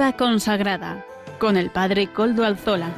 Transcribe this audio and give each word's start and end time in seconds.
Vida 0.00 0.16
consagrada 0.16 1.04
con 1.38 1.58
el 1.58 1.68
Padre 1.68 2.06
Coldo 2.06 2.42
Alzola. 2.42 2.88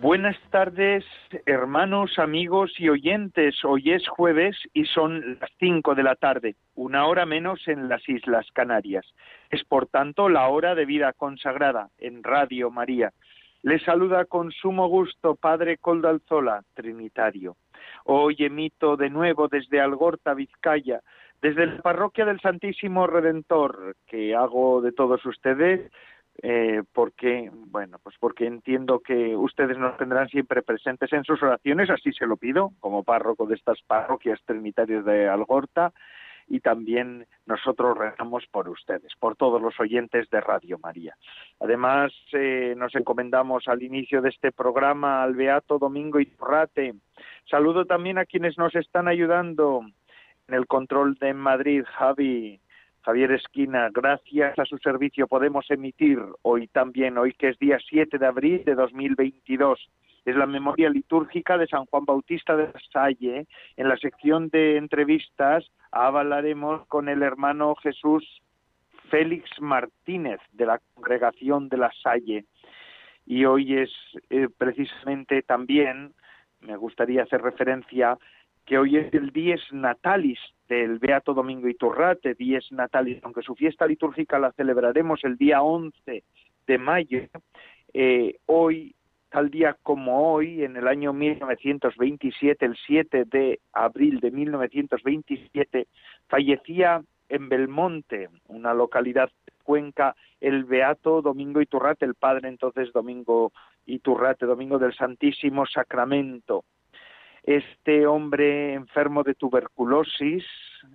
Buenas 0.00 0.36
tardes, 0.50 1.04
hermanos, 1.46 2.18
amigos 2.18 2.72
y 2.78 2.88
oyentes. 2.88 3.64
Hoy 3.64 3.92
es 3.92 4.08
jueves 4.08 4.56
y 4.72 4.86
son 4.86 5.38
las 5.40 5.50
cinco 5.60 5.94
de 5.94 6.02
la 6.02 6.16
tarde, 6.16 6.56
una 6.74 7.06
hora 7.06 7.26
menos 7.26 7.60
en 7.68 7.88
las 7.88 8.08
Islas 8.08 8.44
Canarias. 8.52 9.06
Es 9.50 9.62
por 9.62 9.86
tanto 9.86 10.28
la 10.28 10.48
hora 10.48 10.74
de 10.74 10.84
vida 10.84 11.12
consagrada 11.12 11.90
en 11.98 12.24
Radio 12.24 12.72
María. 12.72 13.12
Les 13.64 13.82
saluda 13.82 14.26
con 14.26 14.52
sumo 14.52 14.88
gusto 14.88 15.36
Padre 15.36 15.78
Coldalzola, 15.78 16.62
Trinitario. 16.74 17.56
Hoy 18.04 18.36
emito 18.40 18.94
de 18.98 19.08
nuevo 19.08 19.48
desde 19.48 19.80
Algorta, 19.80 20.34
Vizcaya, 20.34 21.00
desde 21.40 21.64
la 21.64 21.80
parroquia 21.80 22.26
del 22.26 22.38
Santísimo 22.40 23.06
Redentor, 23.06 23.96
que 24.06 24.34
hago 24.34 24.82
de 24.82 24.92
todos 24.92 25.24
ustedes 25.24 25.90
eh, 26.42 26.82
porque, 26.92 27.50
bueno, 27.54 27.98
pues 28.02 28.16
porque 28.20 28.44
entiendo 28.46 29.00
que 29.00 29.34
ustedes 29.34 29.78
nos 29.78 29.96
tendrán 29.96 30.28
siempre 30.28 30.60
presentes 30.60 31.10
en 31.14 31.24
sus 31.24 31.42
oraciones, 31.42 31.88
así 31.88 32.12
se 32.12 32.26
lo 32.26 32.36
pido, 32.36 32.72
como 32.80 33.02
párroco 33.02 33.46
de 33.46 33.54
estas 33.54 33.80
parroquias 33.86 34.40
trinitarias 34.44 35.06
de 35.06 35.26
Algorta, 35.26 35.94
y 36.48 36.60
también 36.60 37.26
nosotros 37.46 37.96
rezamos 37.96 38.44
por 38.50 38.68
ustedes, 38.68 39.12
por 39.18 39.36
todos 39.36 39.60
los 39.60 39.78
oyentes 39.80 40.28
de 40.30 40.40
Radio 40.40 40.78
María. 40.78 41.16
Además, 41.60 42.12
eh, 42.32 42.74
nos 42.76 42.94
encomendamos 42.94 43.68
al 43.68 43.82
inicio 43.82 44.22
de 44.22 44.30
este 44.30 44.52
programa 44.52 45.22
al 45.22 45.34
Beato 45.34 45.78
Domingo 45.78 46.20
Iturrate. 46.20 46.94
Saludo 47.48 47.84
también 47.84 48.18
a 48.18 48.26
quienes 48.26 48.58
nos 48.58 48.74
están 48.74 49.08
ayudando 49.08 49.82
en 50.48 50.54
el 50.54 50.66
control 50.66 51.14
de 51.14 51.32
Madrid, 51.34 51.84
Javi, 51.86 52.60
Javier 53.04 53.32
Esquina, 53.32 53.90
gracias 53.92 54.58
a 54.58 54.64
su 54.64 54.78
servicio 54.78 55.26
podemos 55.26 55.70
emitir 55.70 56.18
hoy 56.40 56.68
también, 56.68 57.18
hoy 57.18 57.34
que 57.34 57.50
es 57.50 57.58
día 57.58 57.78
7 57.86 58.16
de 58.16 58.26
abril 58.26 58.64
de 58.64 58.74
2022, 58.74 59.78
es 60.24 60.34
la 60.34 60.46
memoria 60.46 60.88
litúrgica 60.88 61.58
de 61.58 61.66
San 61.66 61.84
Juan 61.84 62.06
Bautista 62.06 62.56
de 62.56 62.72
Salle. 62.90 63.46
En 63.76 63.88
la 63.90 63.98
sección 63.98 64.48
de 64.48 64.78
entrevistas 64.78 65.70
hablaremos 65.90 66.86
con 66.86 67.10
el 67.10 67.22
hermano 67.22 67.74
Jesús 67.74 68.24
Félix 69.10 69.50
Martínez 69.60 70.40
de 70.52 70.64
la 70.64 70.80
congregación 70.94 71.68
de 71.68 71.76
la 71.76 71.92
Salle. 72.02 72.46
Y 73.26 73.44
hoy 73.44 73.80
es 73.80 73.90
eh, 74.30 74.48
precisamente 74.56 75.42
también, 75.42 76.14
me 76.60 76.76
gustaría 76.76 77.24
hacer 77.24 77.42
referencia 77.42 78.16
que 78.64 78.78
hoy 78.78 78.96
es 78.96 79.12
el 79.12 79.30
Dies 79.30 79.60
Natalis 79.72 80.38
del 80.68 80.98
Beato 80.98 81.34
Domingo 81.34 81.68
Iturrate, 81.68 82.34
Dies 82.34 82.72
Natalis, 82.72 83.22
aunque 83.22 83.42
su 83.42 83.54
fiesta 83.54 83.86
litúrgica 83.86 84.38
la 84.38 84.52
celebraremos 84.52 85.22
el 85.24 85.36
día 85.36 85.62
11 85.62 86.24
de 86.66 86.78
mayo, 86.78 87.20
eh, 87.92 88.36
hoy, 88.46 88.94
tal 89.28 89.50
día 89.50 89.76
como 89.82 90.32
hoy, 90.32 90.64
en 90.64 90.76
el 90.76 90.88
año 90.88 91.12
1927, 91.12 92.64
el 92.64 92.76
7 92.86 93.24
de 93.26 93.60
abril 93.72 94.20
de 94.20 94.30
1927, 94.30 95.86
fallecía 96.28 97.02
en 97.28 97.48
Belmonte, 97.48 98.30
una 98.48 98.72
localidad 98.72 99.30
de 99.46 99.52
Cuenca, 99.62 100.16
el 100.40 100.64
Beato 100.64 101.20
Domingo 101.20 101.60
Iturrate, 101.60 102.06
el 102.06 102.14
padre 102.14 102.48
entonces 102.48 102.92
Domingo 102.92 103.52
Iturrate, 103.86 104.46
Domingo 104.46 104.78
del 104.78 104.94
Santísimo 104.94 105.66
Sacramento 105.66 106.64
este 107.44 108.06
hombre 108.06 108.72
enfermo 108.72 109.22
de 109.22 109.34
tuberculosis 109.34 110.44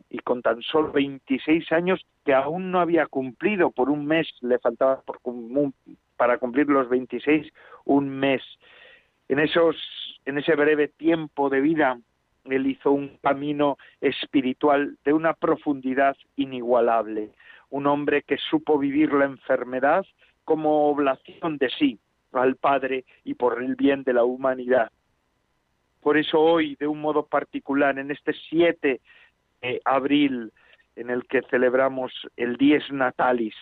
y 0.10 0.18
con 0.20 0.42
tan 0.42 0.62
solo 0.62 0.92
26 0.92 1.72
años 1.72 2.06
que 2.26 2.34
aún 2.34 2.72
no 2.72 2.80
había 2.80 3.06
cumplido 3.06 3.70
por 3.70 3.90
un 3.90 4.06
mes, 4.06 4.28
le 4.42 4.58
faltaba 4.60 5.04
para 6.18 6.38
cumplir 6.40 6.68
los 6.68 6.90
26 6.90 7.52
un 7.86 8.10
mes. 8.10 8.42
En 9.28 9.40
esos 9.40 9.76
en 10.26 10.38
ese 10.38 10.56
breve 10.56 10.88
tiempo 10.88 11.50
de 11.50 11.62
vida 11.62 12.00
él 12.46 12.68
hizo 12.68 12.92
un 12.92 13.18
camino 13.22 13.78
espiritual 14.02 14.98
de 15.06 15.14
una 15.14 15.34
profundidad 15.34 16.18
inigualable, 16.36 17.30
un 17.70 17.86
hombre 17.86 18.24
que 18.24 18.38
supo 18.38 18.80
vivir 18.80 19.14
la 19.14 19.26
enfermedad 19.26 20.04
como 20.46 20.90
oblación 20.90 21.58
de 21.58 21.70
sí 21.70 22.00
al 22.32 22.56
Padre 22.56 23.06
y 23.24 23.36
por 23.36 23.62
el 23.62 23.76
bien 23.76 24.04
de 24.04 24.14
la 24.14 24.24
humanidad 24.24 24.92
por 26.02 26.18
eso 26.18 26.40
hoy, 26.40 26.76
de 26.76 26.88
un 26.88 27.02
modo 27.02 27.26
particular, 27.26 27.98
en 28.00 28.12
este 28.12 28.34
7 28.50 29.02
de 29.62 29.82
abril, 29.86 30.52
en 30.96 31.10
el 31.10 31.26
que 31.26 31.42
celebramos 31.44 32.12
el 32.36 32.58
Dies 32.58 32.92
Natalis 32.92 33.56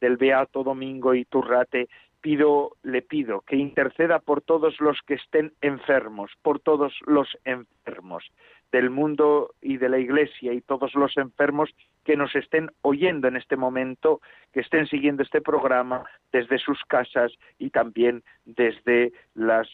del 0.00 0.16
Beato 0.16 0.62
Domingo 0.62 1.14
Iturrate, 1.14 1.88
pido, 2.20 2.76
le 2.82 3.02
pido 3.02 3.42
que 3.42 3.56
interceda 3.56 4.18
por 4.18 4.40
todos 4.40 4.80
los 4.80 4.98
que 5.06 5.14
estén 5.14 5.52
enfermos, 5.60 6.30
por 6.42 6.60
todos 6.60 6.94
los 7.06 7.28
enfermos 7.44 8.24
del 8.72 8.90
mundo 8.90 9.54
y 9.60 9.76
de 9.76 9.88
la 9.88 9.98
Iglesia 9.98 10.52
y 10.52 10.60
todos 10.60 10.94
los 10.94 11.16
enfermos 11.16 11.70
que 12.04 12.16
nos 12.16 12.34
estén 12.36 12.70
oyendo 12.82 13.28
en 13.28 13.36
este 13.36 13.56
momento, 13.56 14.20
que 14.52 14.60
estén 14.60 14.86
siguiendo 14.86 15.22
este 15.22 15.40
programa 15.40 16.04
desde 16.32 16.58
sus 16.58 16.82
casas 16.84 17.32
y 17.58 17.70
también 17.70 18.22
desde 18.44 19.12
los 19.34 19.68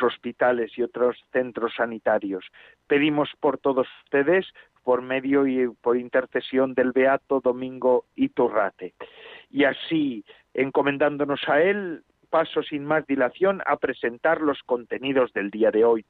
hospitales 0.00 0.76
y 0.76 0.82
otros 0.82 1.16
centros 1.32 1.74
sanitarios. 1.76 2.44
Pedimos 2.86 3.30
por 3.40 3.58
todos 3.58 3.86
ustedes, 4.04 4.46
por 4.82 5.02
medio 5.02 5.46
y 5.46 5.68
por 5.80 5.96
intercesión 5.96 6.74
del 6.74 6.92
Beato 6.92 7.40
Domingo 7.40 8.04
Iturrate. 8.16 8.94
Y 9.50 9.64
así, 9.64 10.24
encomendándonos 10.52 11.40
a 11.48 11.62
él, 11.62 12.02
paso 12.30 12.62
sin 12.62 12.84
más 12.84 13.06
dilación 13.06 13.62
a 13.66 13.76
presentar 13.76 14.40
los 14.40 14.62
contenidos 14.64 15.32
del 15.32 15.50
día 15.50 15.70
de 15.70 15.84
hoy. 15.84 16.04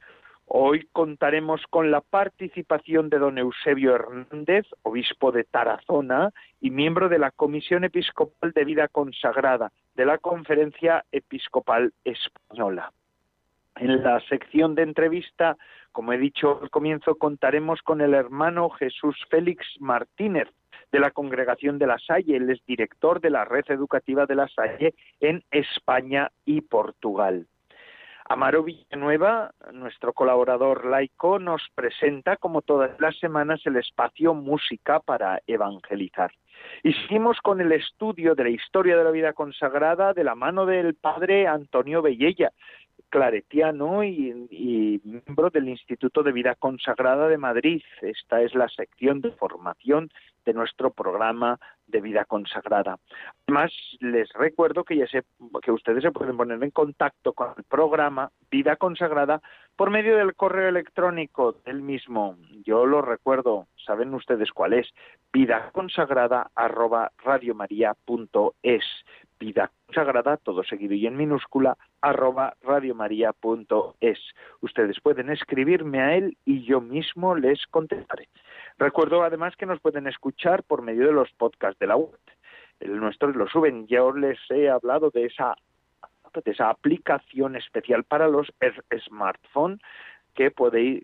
Hoy 0.46 0.88
contaremos 0.92 1.62
con 1.70 1.90
la 1.90 2.00
participación 2.00 3.08
de 3.08 3.18
don 3.18 3.38
Eusebio 3.38 3.94
Hernández, 3.94 4.66
obispo 4.82 5.32
de 5.32 5.44
Tarazona 5.44 6.30
y 6.60 6.70
miembro 6.70 7.08
de 7.08 7.18
la 7.18 7.30
Comisión 7.30 7.84
Episcopal 7.84 8.52
de 8.52 8.64
Vida 8.64 8.88
Consagrada 8.88 9.72
de 9.94 10.06
la 10.06 10.18
Conferencia 10.18 11.04
Episcopal 11.12 11.92
Española. 12.04 12.92
En 13.76 14.04
la 14.04 14.20
sección 14.28 14.74
de 14.76 14.82
entrevista, 14.82 15.56
como 15.90 16.12
he 16.12 16.18
dicho 16.18 16.60
al 16.62 16.70
comienzo, 16.70 17.16
contaremos 17.16 17.82
con 17.82 18.00
el 18.00 18.14
hermano 18.14 18.70
Jesús 18.70 19.16
Félix 19.30 19.66
Martínez, 19.80 20.48
de 20.92 21.00
la 21.00 21.10
Congregación 21.10 21.78
de 21.78 21.88
la 21.88 21.98
Salle. 21.98 22.36
Él 22.36 22.50
es 22.50 22.64
director 22.66 23.20
de 23.20 23.30
la 23.30 23.44
Red 23.44 23.64
Educativa 23.68 24.26
de 24.26 24.36
la 24.36 24.46
Salle 24.46 24.94
en 25.18 25.42
España 25.50 26.30
y 26.44 26.60
Portugal. 26.60 27.48
Amaro 28.26 28.62
Villanueva, 28.62 29.52
nuestro 29.72 30.14
colaborador 30.14 30.86
laico, 30.86 31.38
nos 31.38 31.62
presenta, 31.74 32.38
como 32.38 32.62
todas 32.62 32.98
las 32.98 33.18
semanas, 33.18 33.60
el 33.66 33.76
espacio 33.76 34.32
Música 34.32 35.00
para 35.00 35.42
Evangelizar. 35.46 36.32
Y 36.82 36.94
seguimos 36.94 37.38
con 37.42 37.60
el 37.60 37.72
estudio 37.72 38.34
de 38.34 38.44
la 38.44 38.50
historia 38.50 38.96
de 38.96 39.04
la 39.04 39.10
vida 39.10 39.34
consagrada 39.34 40.14
de 40.14 40.24
la 40.24 40.34
mano 40.34 40.64
del 40.64 40.94
padre 40.94 41.46
Antonio 41.46 42.00
Bellella, 42.00 42.52
claretiano 43.10 44.02
y, 44.02 44.48
y, 44.50 45.00
miembro 45.04 45.50
del 45.50 45.68
Instituto 45.68 46.22
de 46.22 46.32
Vida 46.32 46.54
Consagrada 46.54 47.28
de 47.28 47.36
Madrid. 47.36 47.82
Esta 48.00 48.40
es 48.40 48.54
la 48.54 48.68
sección 48.68 49.20
de 49.20 49.32
formación 49.32 50.10
de 50.44 50.52
nuestro 50.52 50.90
programa 50.90 51.58
de 51.86 52.00
vida 52.00 52.24
consagrada. 52.24 52.98
Además, 53.46 53.72
les 54.00 54.32
recuerdo 54.32 54.84
que 54.84 54.96
ya 54.96 55.06
sé 55.06 55.22
que 55.62 55.70
ustedes 55.70 56.02
se 56.02 56.12
pueden 56.12 56.36
poner 56.36 56.62
en 56.62 56.70
contacto 56.70 57.32
con 57.32 57.50
el 57.56 57.64
programa 57.64 58.30
Vida 58.50 58.76
Consagrada 58.76 59.40
por 59.76 59.90
medio 59.90 60.16
del 60.16 60.34
correo 60.34 60.68
electrónico 60.68 61.52
del 61.64 61.82
mismo. 61.82 62.36
Yo 62.64 62.86
lo 62.86 63.02
recuerdo, 63.02 63.66
saben 63.84 64.14
ustedes 64.14 64.50
cuál 64.52 64.74
es, 64.74 64.88
vida 65.32 65.70
consagrada 65.72 66.50
arroba 66.54 67.10
radiomaria.es. 67.18 68.84
Vida 69.38 69.70
consagrada, 69.86 70.36
todo 70.36 70.62
seguido 70.62 70.94
y 70.94 71.06
en 71.06 71.16
minúscula, 71.16 71.76
arroba 72.00 72.54
radiomaria.es. 72.62 74.18
Ustedes 74.60 75.00
pueden 75.00 75.30
escribirme 75.30 76.00
a 76.00 76.14
él 76.14 76.36
y 76.44 76.64
yo 76.64 76.80
mismo 76.80 77.34
les 77.34 77.66
contestaré. 77.66 78.28
Recuerdo 78.78 79.22
además 79.22 79.54
que 79.56 79.66
nos 79.66 79.80
pueden 79.80 80.06
escuchar 80.06 80.62
por 80.64 80.82
medio 80.82 81.06
de 81.06 81.12
los 81.12 81.30
podcasts 81.32 81.78
de 81.78 81.86
la 81.86 81.96
web. 81.96 82.18
El 82.80 82.98
nuestro 82.98 83.28
lo 83.28 83.46
suben. 83.48 83.86
Ya 83.86 84.02
os 84.02 84.16
les 84.16 84.38
he 84.50 84.68
hablado 84.68 85.10
de 85.10 85.26
esa, 85.26 85.56
de 86.44 86.50
esa 86.50 86.70
aplicación 86.70 87.56
especial 87.56 88.04
para 88.04 88.28
los 88.28 88.52
smartphones 89.06 89.80
que, 90.34 90.52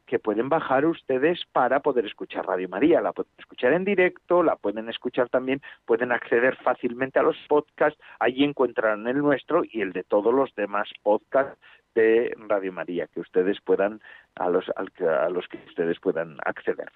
que 0.07 0.19
pueden 0.19 0.49
bajar 0.49 0.85
ustedes 0.85 1.41
para 1.53 1.81
poder 1.81 2.05
escuchar 2.05 2.47
Radio 2.47 2.69
María. 2.69 3.01
La 3.01 3.13
pueden 3.13 3.33
escuchar 3.39 3.73
en 3.73 3.85
directo, 3.85 4.43
la 4.43 4.57
pueden 4.57 4.89
escuchar 4.89 5.29
también, 5.29 5.63
pueden 5.87 6.13
acceder 6.13 6.57
fácilmente 6.57 7.19
a 7.19 7.23
los 7.23 7.37
podcasts. 7.49 8.01
Allí 8.19 8.45
encontrarán 8.45 9.07
el 9.07 9.19
nuestro 9.19 9.63
y 9.65 9.81
el 9.81 9.93
de 9.93 10.03
todos 10.03 10.35
los 10.35 10.53
demás 10.57 10.91
podcasts 11.03 11.57
de 11.95 12.35
Radio 12.49 12.73
María, 12.73 13.07
que 13.09 13.21
ustedes 13.21 13.61
puedan, 13.61 14.01
a 14.37 14.49
los, 14.49 14.65
a 14.77 15.29
los 15.29 15.49
que 15.49 15.59
ustedes 15.69 15.99
puedan 16.01 16.37
acceder. 16.45 16.91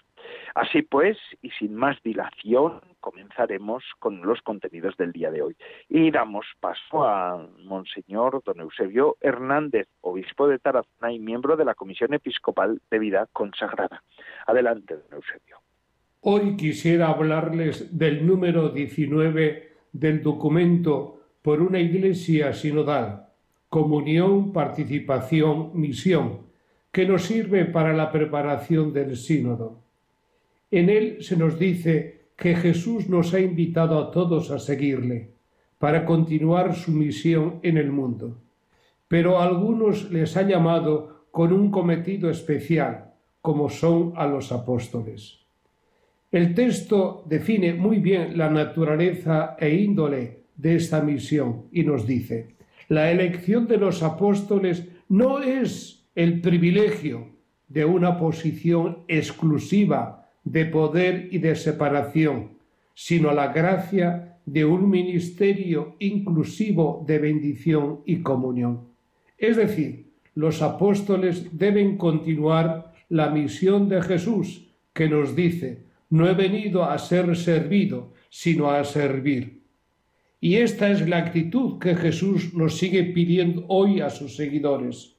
Así 0.55 0.83
pues, 0.83 1.19
y 1.43 1.51
sin 1.51 1.75
más 1.75 1.97
dilación, 2.03 2.81
comenzaremos 3.01 3.85
con 3.99 4.23
los 4.23 4.41
contenidos 4.43 4.97
del 4.97 5.13
día 5.13 5.31
de 5.31 5.43
hoy. 5.43 5.57
Y 5.89 6.11
damos 6.11 6.47
paso 6.61 7.05
a 7.05 7.47
Monseñor 7.65 8.43
Don 8.45 8.61
Eusebio 8.61 9.17
Hernández, 9.21 9.89
obispo 10.01 10.49
de 10.49 10.59
Tarazona 10.59 11.13
y 11.13 11.19
miembro 11.19 11.57
de 11.57 11.65
la 11.65 11.75
Comisión 11.75 12.15
Episcopal 12.15 12.81
de 12.91 12.99
Vida 12.99 13.29
Consagrada. 13.33 14.03
Adelante, 14.47 14.97
Don 14.97 15.19
Eusebio. 15.19 15.59
Hoy 16.21 16.57
quisiera 16.57 17.09
hablarles 17.09 17.99
del 17.99 18.27
número 18.27 18.71
19 18.71 19.73
del 19.93 20.23
documento 20.23 21.21
por 21.43 21.61
una 21.61 21.79
iglesia 21.79 22.55
sinodal, 22.55 23.29
comunión, 23.75 24.53
participación, 24.53 25.73
misión, 25.75 26.43
que 26.93 27.05
nos 27.07 27.25
sirve 27.25 27.65
para 27.65 27.93
la 27.93 28.13
preparación 28.13 28.93
del 28.93 29.17
sínodo. 29.17 29.83
En 30.71 30.89
él 30.89 31.17
se 31.23 31.37
nos 31.37 31.59
dice 31.59 32.29
que 32.37 32.55
Jesús 32.55 33.09
nos 33.09 33.35
ha 33.35 33.41
invitado 33.41 33.99
a 33.99 34.13
todos 34.13 34.53
a 34.53 34.61
seguirle, 34.61 35.33
para 35.81 36.05
continuar 36.05 36.77
su 36.77 36.93
misión 36.93 37.59
en 37.65 37.77
el 37.77 37.91
mundo. 37.91 38.39
Pero 39.09 39.41
a 39.41 39.45
algunos 39.45 40.09
les 40.13 40.37
ha 40.37 40.43
llamado 40.43 41.25
con 41.33 41.53
un 41.53 41.73
cometido 41.73 42.31
especial, 42.31 43.15
como 43.41 43.69
son 43.71 44.13
a 44.15 44.29
los 44.29 44.53
apóstoles. 44.53 45.41
El 46.31 46.55
texto 46.55 47.25
define 47.27 47.75
muy 47.75 47.99
bien 47.99 48.39
la 48.39 48.49
naturaleza 48.51 49.57
e 49.59 49.75
índole 49.75 50.45
de 50.55 50.77
esta 50.77 51.03
misión 51.03 51.65
y 51.73 51.83
nos 51.83 52.07
dice, 52.07 52.55
la 52.89 53.11
elección 53.11 53.67
de 53.67 53.79
los 53.79 54.03
apóstoles 54.03 54.89
no 55.09 55.41
es 55.41 56.07
el 56.15 56.41
privilegio 56.41 57.29
de 57.69 57.85
una 57.85 58.19
posición 58.19 58.99
exclusiva 59.09 60.29
de 60.45 60.67
poder 60.67 61.29
y 61.31 61.39
de 61.39 61.57
separación, 61.57 62.51
sino 62.95 63.33
la 63.33 63.53
gracia 63.53 64.39
de 64.47 64.65
un 64.65 64.91
ministerio 64.91 65.97
inclusivo 65.99 67.05
de 67.07 67.19
bendición 67.19 68.01
y 68.05 68.17
comunión. 68.17 68.89
Es 69.39 69.57
decir, 69.57 70.13
los 70.35 70.63
apóstoles 70.63 71.57
deben 71.57 71.97
continuar 71.97 72.93
la 73.09 73.31
misión 73.31 73.89
de 73.89 74.03
Jesús 74.03 74.69
que 74.93 75.09
nos 75.09 75.35
dice, 75.35 75.85
no 76.11 76.29
he 76.29 76.35
venido 76.35 76.85
a 76.85 76.99
ser 76.99 77.35
servido, 77.37 78.13
sino 78.31 78.71
a 78.71 78.85
servir. 78.85 79.64
Y 80.45 80.57
esta 80.57 80.91
es 80.91 81.09
la 81.09 81.17
actitud 81.17 81.79
que 81.79 81.95
Jesús 81.95 82.53
nos 82.53 82.77
sigue 82.77 83.03
pidiendo 83.03 83.65
hoy 83.69 84.03
a 84.03 84.11
sus 84.11 84.37
seguidores. 84.37 85.17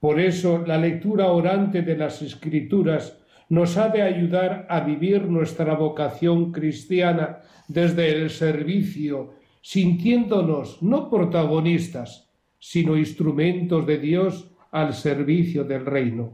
Por 0.00 0.18
eso 0.18 0.64
la 0.66 0.76
lectura 0.76 1.30
orante 1.30 1.82
de 1.82 1.96
las 1.96 2.22
Escrituras 2.22 3.16
nos 3.48 3.76
ha 3.76 3.88
de 3.90 4.02
ayudar 4.02 4.66
a 4.68 4.80
vivir 4.80 5.26
nuestra 5.26 5.74
vocación 5.74 6.50
cristiana 6.50 7.38
desde 7.68 8.20
el 8.20 8.30
servicio, 8.30 9.34
sintiéndonos 9.62 10.82
no 10.82 11.08
protagonistas, 11.08 12.28
sino 12.58 12.96
instrumentos 12.96 13.86
de 13.86 13.98
Dios 13.98 14.50
al 14.72 14.92
servicio 14.92 15.62
del 15.62 15.86
reino. 15.86 16.32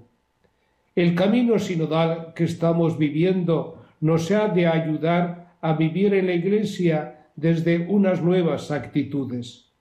El 0.97 1.15
camino 1.15 1.59
sinodal 1.59 2.33
que 2.35 2.45
estamos 2.45 2.97
viviendo 2.97 3.85
nos 4.01 4.31
ha 4.31 4.49
de 4.49 4.67
ayudar 4.67 5.57
a 5.61 5.75
vivir 5.75 6.15
en 6.15 6.27
la 6.27 6.33
Iglesia 6.33 7.20
desde 7.41 7.87
unas 7.89 8.23
nuevas 8.23 8.71
actitudes. 8.71 9.73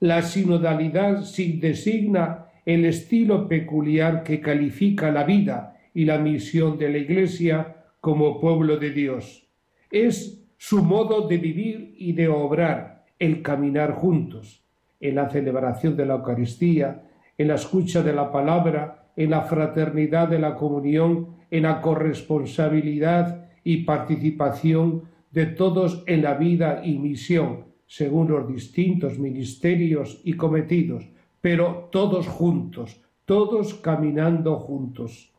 La 0.00 0.22
sinodalidad 0.22 1.24
designa 1.60 2.46
el 2.66 2.84
estilo 2.84 3.46
peculiar 3.46 4.24
que 4.24 4.40
califica 4.40 5.12
la 5.12 5.22
vida 5.22 5.76
y 5.94 6.04
la 6.04 6.18
misión 6.18 6.76
de 6.76 6.90
la 6.90 6.98
Iglesia 6.98 7.76
como 8.00 8.40
pueblo 8.40 8.76
de 8.76 8.90
Dios. 8.90 9.48
Es 9.90 10.44
su 10.56 10.82
modo 10.82 11.28
de 11.28 11.38
vivir 11.38 11.94
y 11.96 12.12
de 12.12 12.28
obrar, 12.28 13.04
el 13.18 13.40
caminar 13.40 13.92
juntos, 13.92 14.64
en 15.00 15.14
la 15.14 15.30
celebración 15.30 15.96
de 15.96 16.06
la 16.06 16.14
Eucaristía, 16.14 17.04
en 17.38 17.48
la 17.48 17.54
escucha 17.54 18.02
de 18.02 18.12
la 18.12 18.32
palabra, 18.32 19.10
en 19.16 19.30
la 19.30 19.42
fraternidad 19.42 20.28
de 20.28 20.40
la 20.40 20.56
comunión, 20.56 21.36
en 21.50 21.62
la 21.62 21.80
corresponsabilidad 21.80 23.46
y 23.62 23.84
participación 23.84 25.04
de 25.36 25.44
todos 25.44 26.02
en 26.06 26.22
la 26.22 26.32
vida 26.32 26.80
y 26.82 26.96
misión, 26.96 27.66
según 27.86 28.28
los 28.28 28.48
distintos 28.48 29.18
ministerios 29.18 30.18
y 30.24 30.32
cometidos, 30.32 31.10
pero 31.42 31.90
todos 31.92 32.26
juntos, 32.26 33.02
todos 33.26 33.74
caminando 33.74 34.56
juntos. 34.56 35.30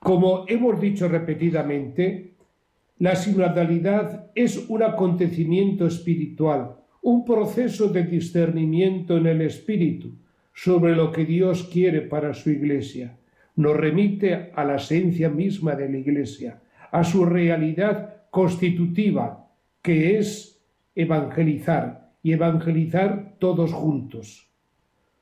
Como 0.00 0.46
hemos 0.48 0.80
dicho 0.80 1.06
repetidamente, 1.06 2.32
la 2.98 3.14
sinodalidad 3.14 4.32
es 4.34 4.68
un 4.68 4.82
acontecimiento 4.82 5.86
espiritual, 5.86 6.74
un 7.00 7.24
proceso 7.24 7.86
de 7.86 8.02
discernimiento 8.02 9.16
en 9.16 9.28
el 9.28 9.42
espíritu 9.42 10.10
sobre 10.52 10.96
lo 10.96 11.12
que 11.12 11.24
Dios 11.24 11.70
quiere 11.72 12.00
para 12.00 12.34
su 12.34 12.50
iglesia. 12.50 13.16
Nos 13.54 13.76
remite 13.76 14.50
a 14.52 14.64
la 14.64 14.74
esencia 14.74 15.28
misma 15.28 15.76
de 15.76 15.88
la 15.88 15.98
iglesia, 15.98 16.60
a 16.90 17.04
su 17.04 17.24
realidad 17.24 18.13
constitutiva, 18.34 19.48
que 19.80 20.18
es 20.18 20.60
evangelizar 20.96 22.10
y 22.20 22.32
evangelizar 22.32 23.36
todos 23.38 23.72
juntos. 23.72 24.50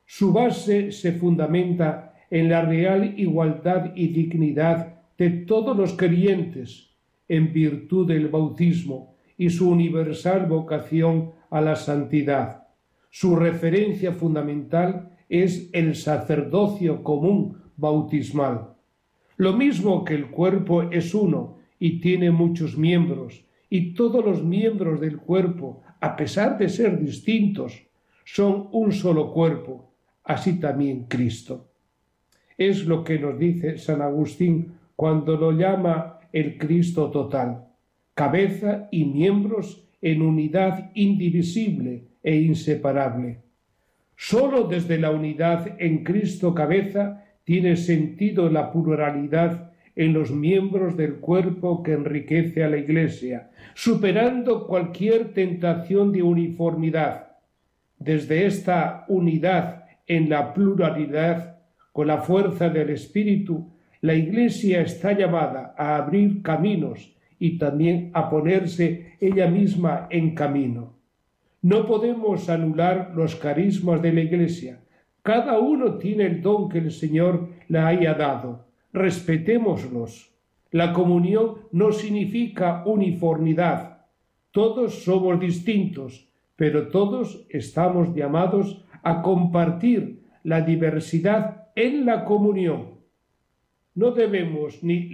Su 0.03 0.33
base 0.33 0.91
se 0.91 1.11
fundamenta 1.11 2.15
en 2.31 2.49
la 2.49 2.63
real 2.63 3.13
igualdad 3.19 3.91
y 3.93 4.07
dignidad 4.07 4.95
de 5.15 5.29
todos 5.29 5.77
los 5.77 5.93
creyentes 5.93 6.89
en 7.27 7.53
virtud 7.53 8.07
del 8.07 8.29
bautismo 8.29 9.15
y 9.37 9.51
su 9.51 9.69
universal 9.69 10.47
vocación 10.47 11.33
a 11.51 11.61
la 11.61 11.75
santidad. 11.75 12.67
Su 13.11 13.35
referencia 13.35 14.13
fundamental 14.13 15.11
es 15.29 15.69
el 15.71 15.95
sacerdocio 15.95 17.03
común 17.03 17.61
bautismal. 17.77 18.73
Lo 19.37 19.53
mismo 19.53 20.03
que 20.03 20.15
el 20.15 20.31
cuerpo 20.31 20.81
es 20.89 21.13
uno 21.13 21.61
y 21.83 21.99
tiene 21.99 22.31
muchos 22.31 22.77
miembros, 22.77 23.43
y 23.69 23.93
todos 23.93 24.23
los 24.23 24.41
miembros 24.41 25.01
del 25.01 25.17
cuerpo, 25.17 25.81
a 25.99 26.15
pesar 26.15 26.57
de 26.57 26.69
ser 26.69 26.97
distintos, 26.97 27.73
son 28.23 28.69
un 28.71 28.93
solo 28.93 29.33
cuerpo, 29.33 29.91
así 30.23 30.61
también 30.61 31.07
Cristo. 31.09 31.73
Es 32.57 32.85
lo 32.85 33.03
que 33.03 33.19
nos 33.19 33.37
dice 33.37 33.77
San 33.77 34.01
Agustín 34.01 34.75
cuando 34.95 35.35
lo 35.35 35.51
llama 35.51 36.19
el 36.31 36.57
Cristo 36.57 37.11
total, 37.11 37.65
cabeza 38.13 38.87
y 38.89 39.03
miembros 39.03 39.83
en 40.01 40.21
unidad 40.21 40.89
indivisible 40.93 42.05
e 42.23 42.37
inseparable. 42.37 43.39
Sólo 44.15 44.69
desde 44.69 44.97
la 44.97 45.11
unidad 45.11 45.75
en 45.79 46.05
Cristo 46.05 46.55
cabeza 46.55 47.25
tiene 47.43 47.75
sentido 47.75 48.49
la 48.49 48.71
pluralidad 48.71 49.72
en 49.95 50.13
los 50.13 50.31
miembros 50.31 50.97
del 50.97 51.15
cuerpo 51.15 51.83
que 51.83 51.93
enriquece 51.93 52.63
a 52.63 52.69
la 52.69 52.77
Iglesia, 52.77 53.51
superando 53.75 54.65
cualquier 54.67 55.33
tentación 55.33 56.11
de 56.11 56.23
uniformidad. 56.23 57.37
Desde 57.99 58.45
esta 58.45 59.05
unidad 59.07 59.85
en 60.07 60.29
la 60.29 60.53
pluralidad, 60.53 61.59
con 61.91 62.07
la 62.07 62.17
fuerza 62.17 62.69
del 62.69 62.89
Espíritu, 62.89 63.69
la 64.01 64.15
Iglesia 64.15 64.81
está 64.81 65.13
llamada 65.13 65.75
a 65.77 65.95
abrir 65.95 66.41
caminos 66.41 67.15
y 67.39 67.57
también 67.57 68.09
a 68.13 68.29
ponerse 68.29 69.15
ella 69.21 69.47
misma 69.47 70.07
en 70.09 70.33
camino. 70.33 70.97
No 71.61 71.85
podemos 71.85 72.49
anular 72.49 73.13
los 73.15 73.35
carismas 73.35 74.01
de 74.01 74.11
la 74.11 74.21
Iglesia. 74.21 74.79
Cada 75.21 75.59
uno 75.59 75.97
tiene 75.97 76.25
el 76.25 76.41
don 76.41 76.67
que 76.67 76.79
el 76.79 76.91
Señor 76.91 77.47
le 77.69 77.79
haya 77.79 78.13
dado 78.15 78.72
respetémoslos. 78.93 80.31
La 80.71 80.93
comunión 80.93 81.55
no 81.71 81.91
significa 81.91 82.83
uniformidad. 82.85 84.05
Todos 84.51 85.03
somos 85.03 85.39
distintos, 85.39 86.29
pero 86.55 86.87
todos 86.87 87.45
estamos 87.49 88.15
llamados 88.15 88.85
a 89.01 89.21
compartir 89.21 90.23
la 90.43 90.61
diversidad 90.61 91.67
en 91.75 92.05
la 92.05 92.23
comunión. 92.25 92.93
No 93.95 94.11
debemos 94.11 94.83
ni 94.83 95.09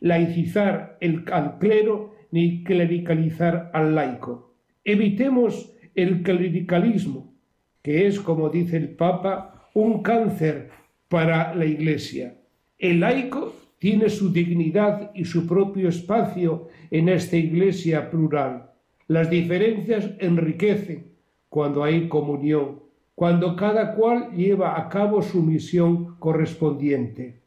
laicizar 0.00 0.98
al 1.00 1.58
clero 1.58 2.14
ni 2.30 2.64
clericalizar 2.64 3.70
al 3.74 3.94
laico. 3.94 4.54
Evitemos 4.84 5.74
el 5.94 6.22
clericalismo, 6.22 7.34
que 7.82 8.06
es, 8.06 8.20
como 8.20 8.48
dice 8.48 8.76
el 8.76 8.90
Papa, 8.90 9.68
un 9.74 10.02
cáncer 10.02 10.70
para 11.08 11.54
la 11.54 11.66
Iglesia. 11.66 12.37
El 12.78 13.00
laico 13.00 13.54
tiene 13.78 14.08
su 14.08 14.32
dignidad 14.32 15.10
y 15.14 15.24
su 15.24 15.46
propio 15.46 15.88
espacio 15.88 16.68
en 16.90 17.08
esta 17.08 17.36
iglesia 17.36 18.10
plural. 18.10 18.70
Las 19.06 19.30
diferencias 19.30 20.10
enriquecen 20.18 21.12
cuando 21.48 21.82
hay 21.82 22.08
comunión 22.08 22.88
cuando 23.18 23.56
cada 23.56 23.96
cual 23.96 24.30
lleva 24.30 24.78
a 24.78 24.88
cabo 24.88 25.22
su 25.22 25.42
misión 25.42 26.14
correspondiente. 26.20 27.40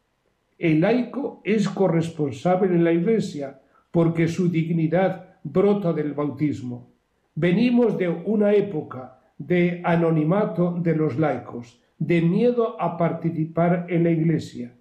El 0.60 0.82
laico 0.82 1.40
es 1.46 1.70
corresponsable 1.70 2.76
en 2.76 2.84
la 2.84 2.92
Iglesia 2.92 3.62
porque 3.90 4.28
su 4.28 4.50
dignidad 4.50 5.38
brota 5.46 5.94
del 5.94 6.12
bautismo. 6.12 6.90
Venimos 7.36 7.98
de 7.98 8.10
una 8.10 8.54
época 8.54 9.22
de 9.38 9.80
anonimato 9.86 10.78
de 10.78 10.94
los 10.94 11.18
laicos, 11.18 11.82
de 11.98 12.22
miedo 12.22 12.76
a 12.78 12.98
participar 12.98 13.86
en 13.88 14.04
la 14.04 14.12
Iglesia. 14.12 14.74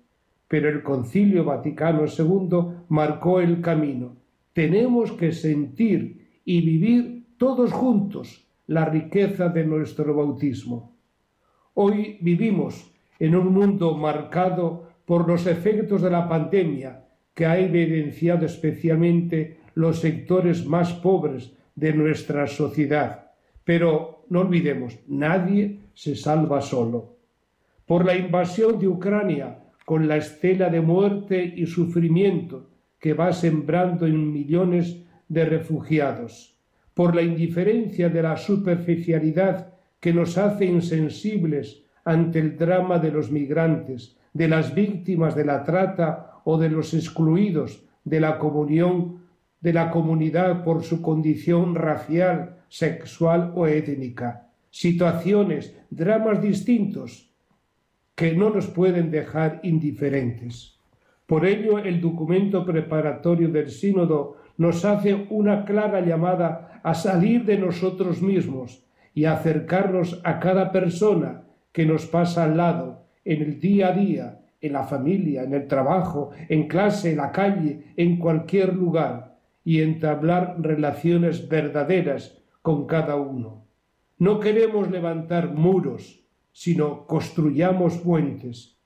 Pero 0.50 0.68
el 0.68 0.82
Concilio 0.82 1.44
Vaticano 1.44 2.06
II 2.06 2.84
marcó 2.88 3.40
el 3.40 3.60
camino. 3.60 4.16
Tenemos 4.52 5.12
que 5.12 5.30
sentir 5.30 6.40
y 6.44 6.60
vivir 6.60 7.26
todos 7.38 7.70
juntos 7.70 8.48
la 8.66 8.84
riqueza 8.84 9.48
de 9.48 9.64
nuestro 9.64 10.12
bautismo. 10.12 10.96
Hoy 11.74 12.18
vivimos 12.20 12.90
en 13.20 13.36
un 13.36 13.54
mundo 13.54 13.96
marcado 13.96 14.88
por 15.04 15.28
los 15.28 15.46
efectos 15.46 16.02
de 16.02 16.10
la 16.10 16.28
pandemia 16.28 17.04
que 17.32 17.46
ha 17.46 17.56
evidenciado 17.56 18.44
especialmente 18.44 19.60
los 19.74 20.00
sectores 20.00 20.66
más 20.66 20.92
pobres 20.94 21.52
de 21.76 21.92
nuestra 21.92 22.48
sociedad. 22.48 23.30
Pero 23.62 24.24
no 24.30 24.40
olvidemos, 24.40 24.98
nadie 25.06 25.78
se 25.94 26.16
salva 26.16 26.60
solo. 26.60 27.18
Por 27.86 28.04
la 28.04 28.16
invasión 28.16 28.80
de 28.80 28.88
Ucrania, 28.88 29.59
con 29.90 30.06
la 30.06 30.18
estela 30.18 30.70
de 30.70 30.80
muerte 30.80 31.52
y 31.56 31.66
sufrimiento 31.66 32.70
que 33.00 33.12
va 33.12 33.32
sembrando 33.32 34.06
en 34.06 34.32
millones 34.32 35.02
de 35.26 35.44
refugiados, 35.44 36.56
por 36.94 37.16
la 37.16 37.22
indiferencia 37.22 38.08
de 38.08 38.22
la 38.22 38.36
superficialidad 38.36 39.74
que 39.98 40.14
nos 40.14 40.38
hace 40.38 40.66
insensibles 40.66 41.82
ante 42.04 42.38
el 42.38 42.56
drama 42.56 43.00
de 43.00 43.10
los 43.10 43.32
migrantes, 43.32 44.16
de 44.32 44.46
las 44.46 44.76
víctimas 44.76 45.34
de 45.34 45.44
la 45.44 45.64
trata 45.64 46.40
o 46.44 46.56
de 46.56 46.68
los 46.68 46.94
excluidos 46.94 47.82
de 48.04 48.20
la 48.20 48.38
comunión 48.38 49.24
de 49.60 49.72
la 49.72 49.90
comunidad 49.90 50.62
por 50.62 50.84
su 50.84 51.02
condición 51.02 51.74
racial, 51.74 52.58
sexual 52.68 53.50
o 53.56 53.66
étnica. 53.66 54.52
Situaciones, 54.70 55.76
dramas 55.90 56.40
distintos 56.40 57.29
que 58.20 58.34
no 58.34 58.50
nos 58.50 58.66
pueden 58.66 59.10
dejar 59.10 59.60
indiferentes. 59.62 60.78
Por 61.24 61.46
ello, 61.46 61.78
el 61.78 62.02
documento 62.02 62.66
preparatorio 62.66 63.48
del 63.48 63.70
sínodo 63.70 64.36
nos 64.58 64.84
hace 64.84 65.26
una 65.30 65.64
clara 65.64 66.02
llamada 66.02 66.82
a 66.82 66.92
salir 66.92 67.46
de 67.46 67.56
nosotros 67.56 68.20
mismos 68.20 68.84
y 69.14 69.24
acercarnos 69.24 70.20
a 70.22 70.38
cada 70.38 70.70
persona 70.70 71.44
que 71.72 71.86
nos 71.86 72.04
pasa 72.04 72.44
al 72.44 72.58
lado, 72.58 73.06
en 73.24 73.40
el 73.40 73.58
día 73.58 73.88
a 73.88 73.92
día, 73.92 74.40
en 74.60 74.74
la 74.74 74.82
familia, 74.82 75.44
en 75.44 75.54
el 75.54 75.66
trabajo, 75.66 76.30
en 76.50 76.68
clase, 76.68 77.12
en 77.12 77.16
la 77.16 77.32
calle, 77.32 77.94
en 77.96 78.18
cualquier 78.18 78.74
lugar, 78.74 79.38
y 79.64 79.80
entablar 79.80 80.56
relaciones 80.58 81.48
verdaderas 81.48 82.38
con 82.60 82.86
cada 82.86 83.16
uno. 83.16 83.64
No 84.18 84.40
queremos 84.40 84.90
levantar 84.90 85.54
muros, 85.54 86.19
sino 86.52 87.06
construyamos 87.06 87.98
puentes. 87.98 88.76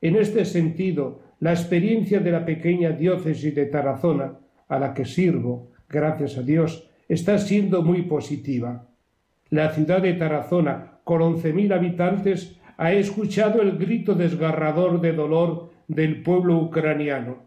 En 0.00 0.16
este 0.16 0.44
sentido, 0.44 1.20
la 1.40 1.52
experiencia 1.52 2.20
de 2.20 2.30
la 2.30 2.44
pequeña 2.44 2.90
diócesis 2.90 3.54
de 3.54 3.66
Tarazona, 3.66 4.38
a 4.68 4.78
la 4.78 4.94
que 4.94 5.04
sirvo, 5.04 5.70
gracias 5.88 6.36
a 6.36 6.42
Dios, 6.42 6.88
está 7.08 7.38
siendo 7.38 7.82
muy 7.82 8.02
positiva. 8.02 8.86
La 9.50 9.70
ciudad 9.70 10.02
de 10.02 10.14
Tarazona, 10.14 10.98
con 11.04 11.22
once 11.22 11.52
mil 11.52 11.72
habitantes, 11.72 12.58
ha 12.76 12.92
escuchado 12.92 13.62
el 13.62 13.78
grito 13.78 14.14
desgarrador 14.14 15.00
de 15.00 15.12
dolor 15.12 15.70
del 15.88 16.22
pueblo 16.22 16.58
ucraniano 16.58 17.38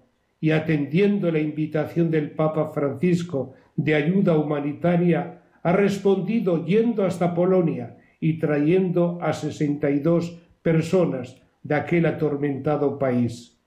y 0.41 0.51
atendiendo 0.51 1.31
la 1.31 1.39
invitación 1.39 2.09
del 2.09 2.31
Papa 2.31 2.71
Francisco 2.73 3.53
de 3.75 3.93
ayuda 3.95 4.37
humanitaria, 4.37 5.43
ha 5.61 5.71
respondido 5.71 6.65
yendo 6.65 7.05
hasta 7.05 7.35
Polonia 7.35 7.97
y 8.21 8.39
trayendo 8.39 9.19
a 9.21 9.33
sesenta 9.33 9.89
y 9.89 9.99
dos 9.99 10.39
personas 10.61 11.41
de 11.63 11.75
aquel 11.75 12.05
atormentado 12.05 12.97
país. 12.97 13.59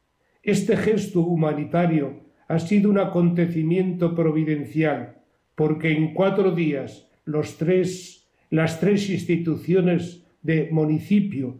Este 0.42 0.76
gesto 0.76 1.20
humanitario 1.20 2.20
ha 2.48 2.58
sido 2.58 2.88
un 2.88 2.98
acontecimiento 2.98 4.14
providencial, 4.14 5.16
porque 5.54 5.92
en 5.92 6.14
cuatro 6.14 6.52
días 6.52 7.08
las 7.26 7.58
tres 7.58 9.10
instituciones 9.10 10.24
de 10.42 10.68
municipio, 10.70 11.58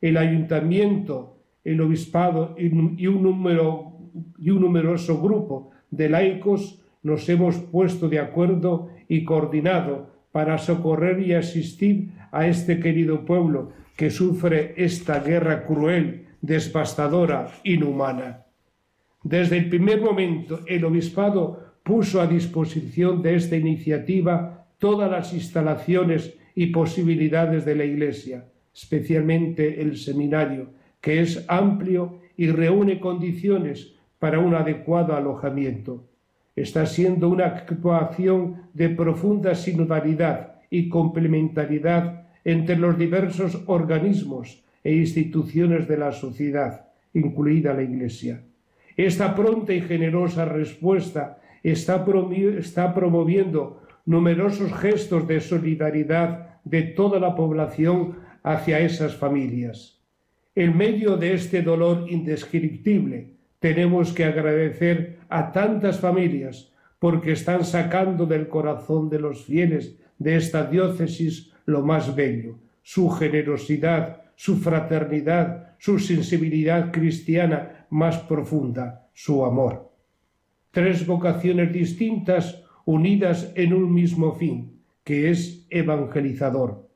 el 0.00 0.16
ayuntamiento, 0.16 1.38
el 1.64 1.80
obispado 1.80 2.54
y 2.58 3.06
un 3.06 3.22
numeroso 4.42 5.20
grupo 5.20 5.70
de 5.90 6.08
laicos 6.08 6.82
nos 7.02 7.28
hemos 7.28 7.56
puesto 7.56 8.08
de 8.08 8.18
acuerdo 8.18 8.88
y 9.08 9.24
coordinado 9.24 10.09
para 10.32 10.58
socorrer 10.58 11.20
y 11.20 11.34
asistir 11.34 12.10
a 12.30 12.46
este 12.46 12.80
querido 12.80 13.24
pueblo 13.24 13.72
que 13.96 14.10
sufre 14.10 14.74
esta 14.76 15.20
guerra 15.20 15.66
cruel, 15.66 16.26
devastadora, 16.40 17.48
inhumana. 17.64 18.46
Desde 19.22 19.58
el 19.58 19.68
primer 19.68 20.00
momento 20.00 20.60
el 20.66 20.84
obispado 20.84 21.74
puso 21.82 22.20
a 22.20 22.26
disposición 22.26 23.22
de 23.22 23.34
esta 23.34 23.56
iniciativa 23.56 24.66
todas 24.78 25.10
las 25.10 25.34
instalaciones 25.34 26.34
y 26.54 26.66
posibilidades 26.66 27.64
de 27.64 27.74
la 27.74 27.84
Iglesia, 27.84 28.46
especialmente 28.74 29.82
el 29.82 29.96
seminario, 29.96 30.70
que 31.00 31.20
es 31.20 31.44
amplio 31.48 32.20
y 32.36 32.48
reúne 32.48 33.00
condiciones 33.00 33.94
para 34.18 34.38
un 34.38 34.54
adecuado 34.54 35.14
alojamiento. 35.14 36.09
Está 36.60 36.84
siendo 36.84 37.30
una 37.30 37.46
actuación 37.46 38.68
de 38.74 38.90
profunda 38.90 39.54
sinodalidad 39.54 40.56
y 40.68 40.90
complementariedad 40.90 42.28
entre 42.44 42.76
los 42.76 42.98
diversos 42.98 43.62
organismos 43.64 44.62
e 44.84 44.92
instituciones 44.94 45.88
de 45.88 45.96
la 45.96 46.12
sociedad, 46.12 46.88
incluida 47.14 47.72
la 47.72 47.82
Iglesia. 47.82 48.42
Esta 48.94 49.34
pronta 49.34 49.72
y 49.72 49.80
generosa 49.80 50.44
respuesta 50.44 51.38
está, 51.62 52.04
promoviendo 52.04 53.80
numerosos 54.04 54.70
gestos 54.74 55.26
de 55.26 55.40
solidaridad 55.40 56.60
de 56.64 56.82
toda 56.82 57.18
la 57.18 57.34
población 57.34 58.16
hacia 58.42 58.80
esas 58.80 59.16
familias. 59.16 59.98
En 60.54 60.76
medio 60.76 61.16
de 61.16 61.32
este 61.32 61.62
dolor 61.62 62.04
indescriptible, 62.10 63.39
tenemos 63.60 64.12
que 64.12 64.24
agradecer 64.24 65.20
a 65.28 65.52
tantas 65.52 66.00
familias 66.00 66.72
porque 66.98 67.32
están 67.32 67.64
sacando 67.64 68.26
del 68.26 68.48
corazón 68.48 69.08
de 69.08 69.20
los 69.20 69.44
fieles 69.44 69.96
de 70.18 70.36
esta 70.36 70.64
diócesis 70.64 71.52
lo 71.66 71.82
más 71.82 72.14
bello, 72.14 72.58
su 72.82 73.08
generosidad, 73.10 74.22
su 74.34 74.56
fraternidad, 74.56 75.74
su 75.78 75.98
sensibilidad 75.98 76.90
cristiana 76.90 77.86
más 77.90 78.18
profunda, 78.18 79.08
su 79.12 79.44
amor. 79.44 79.90
Tres 80.70 81.06
vocaciones 81.06 81.72
distintas 81.72 82.62
unidas 82.84 83.52
en 83.54 83.74
un 83.74 83.92
mismo 83.92 84.32
fin, 84.32 84.80
que 85.04 85.30
es 85.30 85.66
evangelizador. 85.70 86.88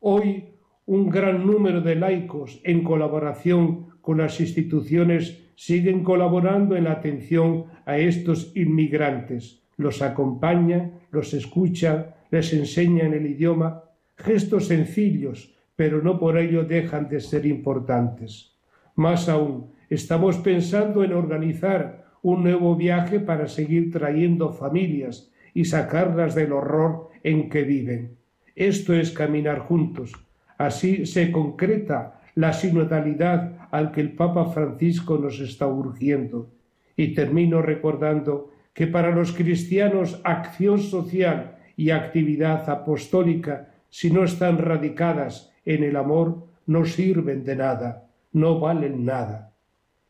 Hoy 0.00 0.44
un 0.86 1.08
gran 1.08 1.46
número 1.46 1.80
de 1.80 1.94
laicos, 1.94 2.60
en 2.64 2.82
colaboración 2.82 3.88
con 4.00 4.18
las 4.18 4.40
instituciones, 4.40 5.41
siguen 5.54 6.02
colaborando 6.02 6.76
en 6.76 6.84
la 6.84 6.92
atención 6.92 7.66
a 7.84 7.98
estos 7.98 8.52
inmigrantes. 8.56 9.62
Los 9.76 10.02
acompañan, 10.02 10.92
los 11.10 11.34
escuchan, 11.34 12.06
les 12.30 12.52
enseñan 12.52 13.14
el 13.14 13.26
idioma, 13.26 13.84
gestos 14.16 14.66
sencillos, 14.68 15.54
pero 15.76 16.02
no 16.02 16.18
por 16.18 16.38
ello 16.38 16.64
dejan 16.64 17.08
de 17.08 17.20
ser 17.20 17.46
importantes. 17.46 18.56
Más 18.94 19.28
aún, 19.28 19.72
estamos 19.90 20.38
pensando 20.38 21.02
en 21.02 21.12
organizar 21.12 22.04
un 22.22 22.44
nuevo 22.44 22.76
viaje 22.76 23.20
para 23.20 23.48
seguir 23.48 23.90
trayendo 23.90 24.52
familias 24.52 25.32
y 25.54 25.64
sacarlas 25.64 26.34
del 26.34 26.52
horror 26.52 27.10
en 27.22 27.48
que 27.48 27.62
viven. 27.62 28.16
Esto 28.54 28.94
es 28.94 29.10
caminar 29.10 29.60
juntos. 29.60 30.12
Así 30.58 31.06
se 31.06 31.32
concreta 31.32 32.20
la 32.34 32.52
sinodalidad 32.52 33.61
al 33.72 33.90
que 33.90 34.02
el 34.02 34.12
Papa 34.12 34.44
Francisco 34.44 35.18
nos 35.18 35.40
está 35.40 35.66
urgiendo. 35.66 36.50
Y 36.96 37.14
termino 37.14 37.62
recordando 37.62 38.50
que 38.74 38.86
para 38.86 39.10
los 39.10 39.32
cristianos 39.32 40.20
acción 40.24 40.78
social 40.78 41.56
y 41.76 41.90
actividad 41.90 42.68
apostólica, 42.68 43.70
si 43.88 44.10
no 44.10 44.24
están 44.24 44.58
radicadas 44.58 45.52
en 45.64 45.84
el 45.84 45.96
amor, 45.96 46.46
no 46.66 46.84
sirven 46.84 47.44
de 47.44 47.56
nada, 47.56 48.08
no 48.32 48.60
valen 48.60 49.04
nada. 49.04 49.52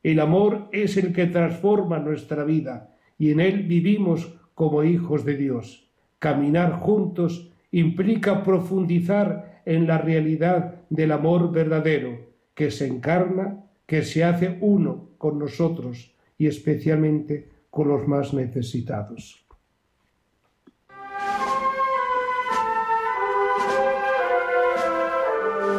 El 0.02 0.18
amor 0.18 0.68
es 0.72 0.96
el 0.96 1.12
que 1.12 1.26
transforma 1.26 2.00
nuestra 2.00 2.44
vida 2.44 2.90
y 3.16 3.30
en 3.30 3.38
él 3.38 3.62
vivimos 3.62 4.34
como 4.54 4.82
hijos 4.82 5.24
de 5.24 5.36
Dios. 5.36 5.88
Caminar 6.18 6.80
juntos 6.80 7.52
implica 7.70 8.42
profundizar 8.42 9.62
en 9.64 9.86
la 9.86 9.98
realidad 9.98 10.74
del 10.90 11.12
amor 11.12 11.52
verdadero, 11.52 12.31
que 12.54 12.70
se 12.70 12.86
encarna, 12.86 13.64
que 13.86 14.02
se 14.02 14.24
hace 14.24 14.58
uno 14.60 15.10
con 15.18 15.38
nosotros 15.38 16.14
y 16.38 16.46
especialmente 16.46 17.48
con 17.70 17.88
los 17.88 18.06
más 18.06 18.34
necesitados. 18.34 19.46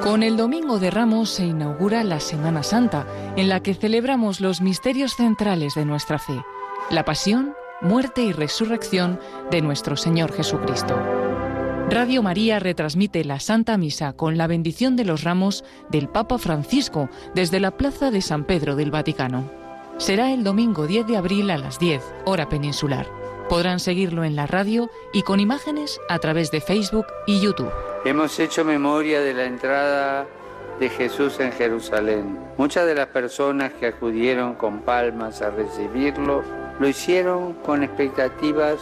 Con 0.03 0.22
el 0.22 0.36
Domingo 0.36 0.80
de 0.80 0.92
Ramos 0.92 1.30
se 1.30 1.46
inaugura 1.46 2.03
la 2.03 2.20
Semana 2.20 2.62
Santa, 2.62 3.08
en 3.38 3.48
la 3.48 3.62
que 3.62 3.74
celebramos 3.74 4.42
los 4.42 4.60
misterios 4.60 5.15
centrales 5.15 5.75
de 5.75 5.86
nuestra 5.86 6.20
fe, 6.20 6.44
la 6.89 7.06
pasión, 7.06 7.53
muerte 7.82 8.22
y 8.22 8.34
resurrección 8.34 9.18
de 9.50 9.62
nuestro 9.62 9.96
Señor 9.96 10.34
Jesucristo. 10.34 11.23
Radio 11.90 12.24
María 12.24 12.60
retransmite 12.60 13.24
la 13.24 13.40
Santa 13.40 13.78
Misa 13.78 14.13
con 14.13 14.38
la 14.38 14.48
bendición 14.48 14.96
de 14.96 15.06
los 15.06 15.24
ramos 15.24 15.63
del 15.90 16.08
Papa 16.08 16.38
Francisco 16.38 17.10
desde 17.36 17.60
la 17.60 17.78
Plaza 17.78 18.10
de 18.10 18.22
San 18.22 18.46
Pedro 18.46 18.75
del 18.75 18.90
Vaticano. 18.90 19.50
Será 19.98 20.32
el 20.32 20.44
domingo 20.44 20.88
10 20.88 21.06
de 21.08 21.18
abril 21.18 21.52
a 21.52 21.58
las 21.58 21.80
10, 21.80 22.02
hora 22.25 22.50
peninsular. 22.50 23.08
Podrán 23.48 23.80
seguirlo 23.80 24.24
en 24.24 24.36
la 24.36 24.48
radio 24.48 24.90
y 25.13 25.22
con 25.22 25.40
imágenes 25.40 26.00
a 26.10 26.18
través 26.20 26.50
de 26.50 26.62
Facebook 26.62 27.06
y 27.28 27.40
YouTube. 27.42 27.72
Hemos 28.06 28.40
hecho 28.40 28.66
memoria 28.66 29.22
de 29.22 29.34
la 29.34 29.46
entrada 29.46 30.25
de 30.80 30.90
Jesús 30.90 31.40
en 31.40 31.52
Jerusalén. 31.52 32.40
Muchas 32.58 32.88
de 32.88 32.96
las 32.96 33.08
personas 33.08 33.74
que 33.74 33.88
acudieron 33.88 34.56
con 34.56 34.80
palmas 34.80 35.42
a 35.42 35.52
recibirlo 35.52 36.44
lo 36.80 36.88
hicieron 36.88 37.54
con 37.54 37.84
expectativas 37.84 38.80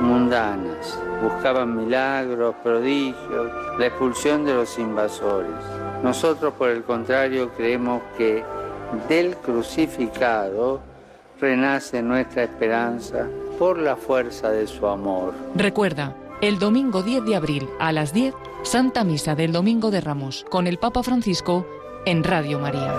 mundanas. 0.00 0.98
Buscaban 1.22 1.76
milagros, 1.76 2.54
prodigios, 2.62 3.50
la 3.78 3.86
expulsión 3.86 4.44
de 4.44 4.54
los 4.54 4.78
invasores. 4.78 5.54
Nosotros, 6.02 6.54
por 6.54 6.70
el 6.70 6.84
contrario, 6.84 7.50
creemos 7.56 8.02
que 8.16 8.44
del 9.08 9.36
crucificado 9.36 10.80
renace 11.40 12.02
nuestra 12.02 12.44
esperanza 12.44 13.26
por 13.58 13.78
la 13.78 13.96
fuerza 13.96 14.50
de 14.50 14.66
su 14.66 14.86
amor. 14.86 15.34
Recuerda, 15.54 16.14
el 16.40 16.58
domingo 16.58 17.02
10 17.02 17.24
de 17.24 17.36
abril 17.36 17.68
a 17.78 17.92
las 17.92 18.12
10, 18.12 18.34
Santa 18.62 19.04
Misa 19.04 19.34
del 19.34 19.52
Domingo 19.52 19.90
de 19.90 20.00
Ramos 20.00 20.44
con 20.50 20.66
el 20.66 20.78
Papa 20.78 21.02
Francisco 21.02 21.66
en 22.06 22.24
Radio 22.24 22.58
María. 22.58 22.94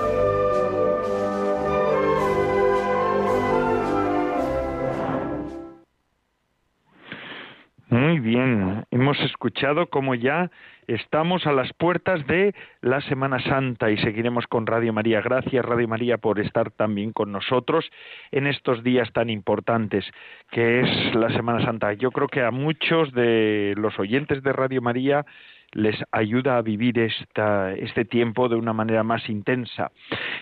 Muy 7.89 8.20
bien, 8.20 8.84
hemos 8.89 9.20
escuchado 9.20 9.88
cómo 9.92 10.15
ya 10.15 10.50
estamos 10.88 11.46
a 11.46 11.51
las 11.51 11.72
puertas 11.74 12.25
de 12.25 12.56
la 12.82 13.00
Semana 13.01 13.39
Santa 13.39 13.92
y 13.92 13.98
seguiremos 13.98 14.48
con 14.48 14.65
Radio 14.65 14.92
María. 14.92 15.22
Gracias 15.22 15.63
Radio 15.63 15.88
María 15.88 16.18
por 16.18 16.39
estar 16.39 16.72
también 16.72 17.13
con 17.13 17.32
nosotros 17.32 17.86
en 18.32 18.48
estos 18.48 18.84
días 18.84 19.13
tan 19.13 19.30
importantes 19.30 20.04
que 20.50 20.82
es 20.82 21.16
la 21.16 21.29
Semana 21.29 21.64
Santa. 21.64 21.94
Yo 21.94 22.10
creo 22.10 22.27
que 22.27 22.42
a 22.42 22.50
muchos 22.50 23.14
de 23.14 23.75
los 23.77 24.00
oyentes 24.00 24.42
de 24.42 24.51
Radio 24.51 24.81
María 24.81 25.24
les 25.75 25.96
ayuda 26.11 26.57
a 26.57 26.61
vivir 26.61 26.98
esta, 26.98 27.74
este 27.74 28.05
tiempo 28.05 28.50
de 28.50 28.55
una 28.55 28.74
manera 28.74 29.03
más 29.03 29.29
intensa. 29.29 29.92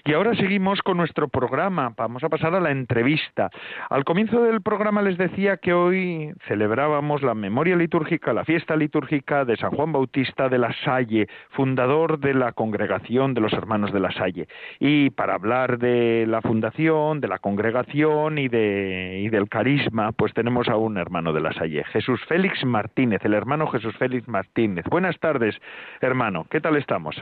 Y 0.05 0.13
ahora 0.13 0.35
seguimos 0.35 0.81
con 0.81 0.97
nuestro 0.97 1.27
programa. 1.27 1.93
Vamos 1.97 2.23
a 2.23 2.29
pasar 2.29 2.53
a 2.55 2.59
la 2.59 2.71
entrevista. 2.71 3.49
Al 3.89 4.05
comienzo 4.05 4.43
del 4.43 4.61
programa 4.61 5.01
les 5.01 5.17
decía 5.17 5.57
que 5.57 5.73
hoy 5.73 6.33
celebrábamos 6.47 7.23
la 7.23 7.33
memoria 7.33 7.75
litúrgica, 7.75 8.31
la 8.31 8.45
fiesta 8.45 8.75
litúrgica 8.75 9.43
de 9.43 9.57
San 9.57 9.71
Juan 9.71 9.91
Bautista 9.91 10.49
de 10.49 10.59
la 10.59 10.73
Salle, 10.85 11.27
fundador 11.49 12.19
de 12.19 12.35
la 12.35 12.51
congregación 12.51 13.33
de 13.33 13.41
los 13.41 13.53
hermanos 13.53 13.91
de 13.91 13.99
la 13.99 14.11
Salle. 14.11 14.47
Y 14.79 15.09
para 15.09 15.33
hablar 15.33 15.79
de 15.79 16.25
la 16.27 16.41
fundación, 16.41 17.21
de 17.21 17.27
la 17.27 17.39
congregación 17.39 18.37
y, 18.37 18.49
de, 18.49 19.21
y 19.23 19.29
del 19.29 19.49
carisma, 19.49 20.11
pues 20.11 20.33
tenemos 20.33 20.69
a 20.69 20.77
un 20.77 20.97
hermano 20.97 21.33
de 21.33 21.41
la 21.41 21.53
Salle, 21.53 21.83
Jesús 21.85 22.21
Félix 22.27 22.63
Martínez, 22.65 23.25
el 23.25 23.33
hermano 23.33 23.67
Jesús 23.67 23.95
Félix 23.97 24.27
Martínez. 24.27 24.85
Buenas 24.89 25.17
tardes, 25.23 25.55
hermano. 26.01 26.45
¿Qué 26.51 26.59
tal 26.59 26.75
estamos? 26.75 27.15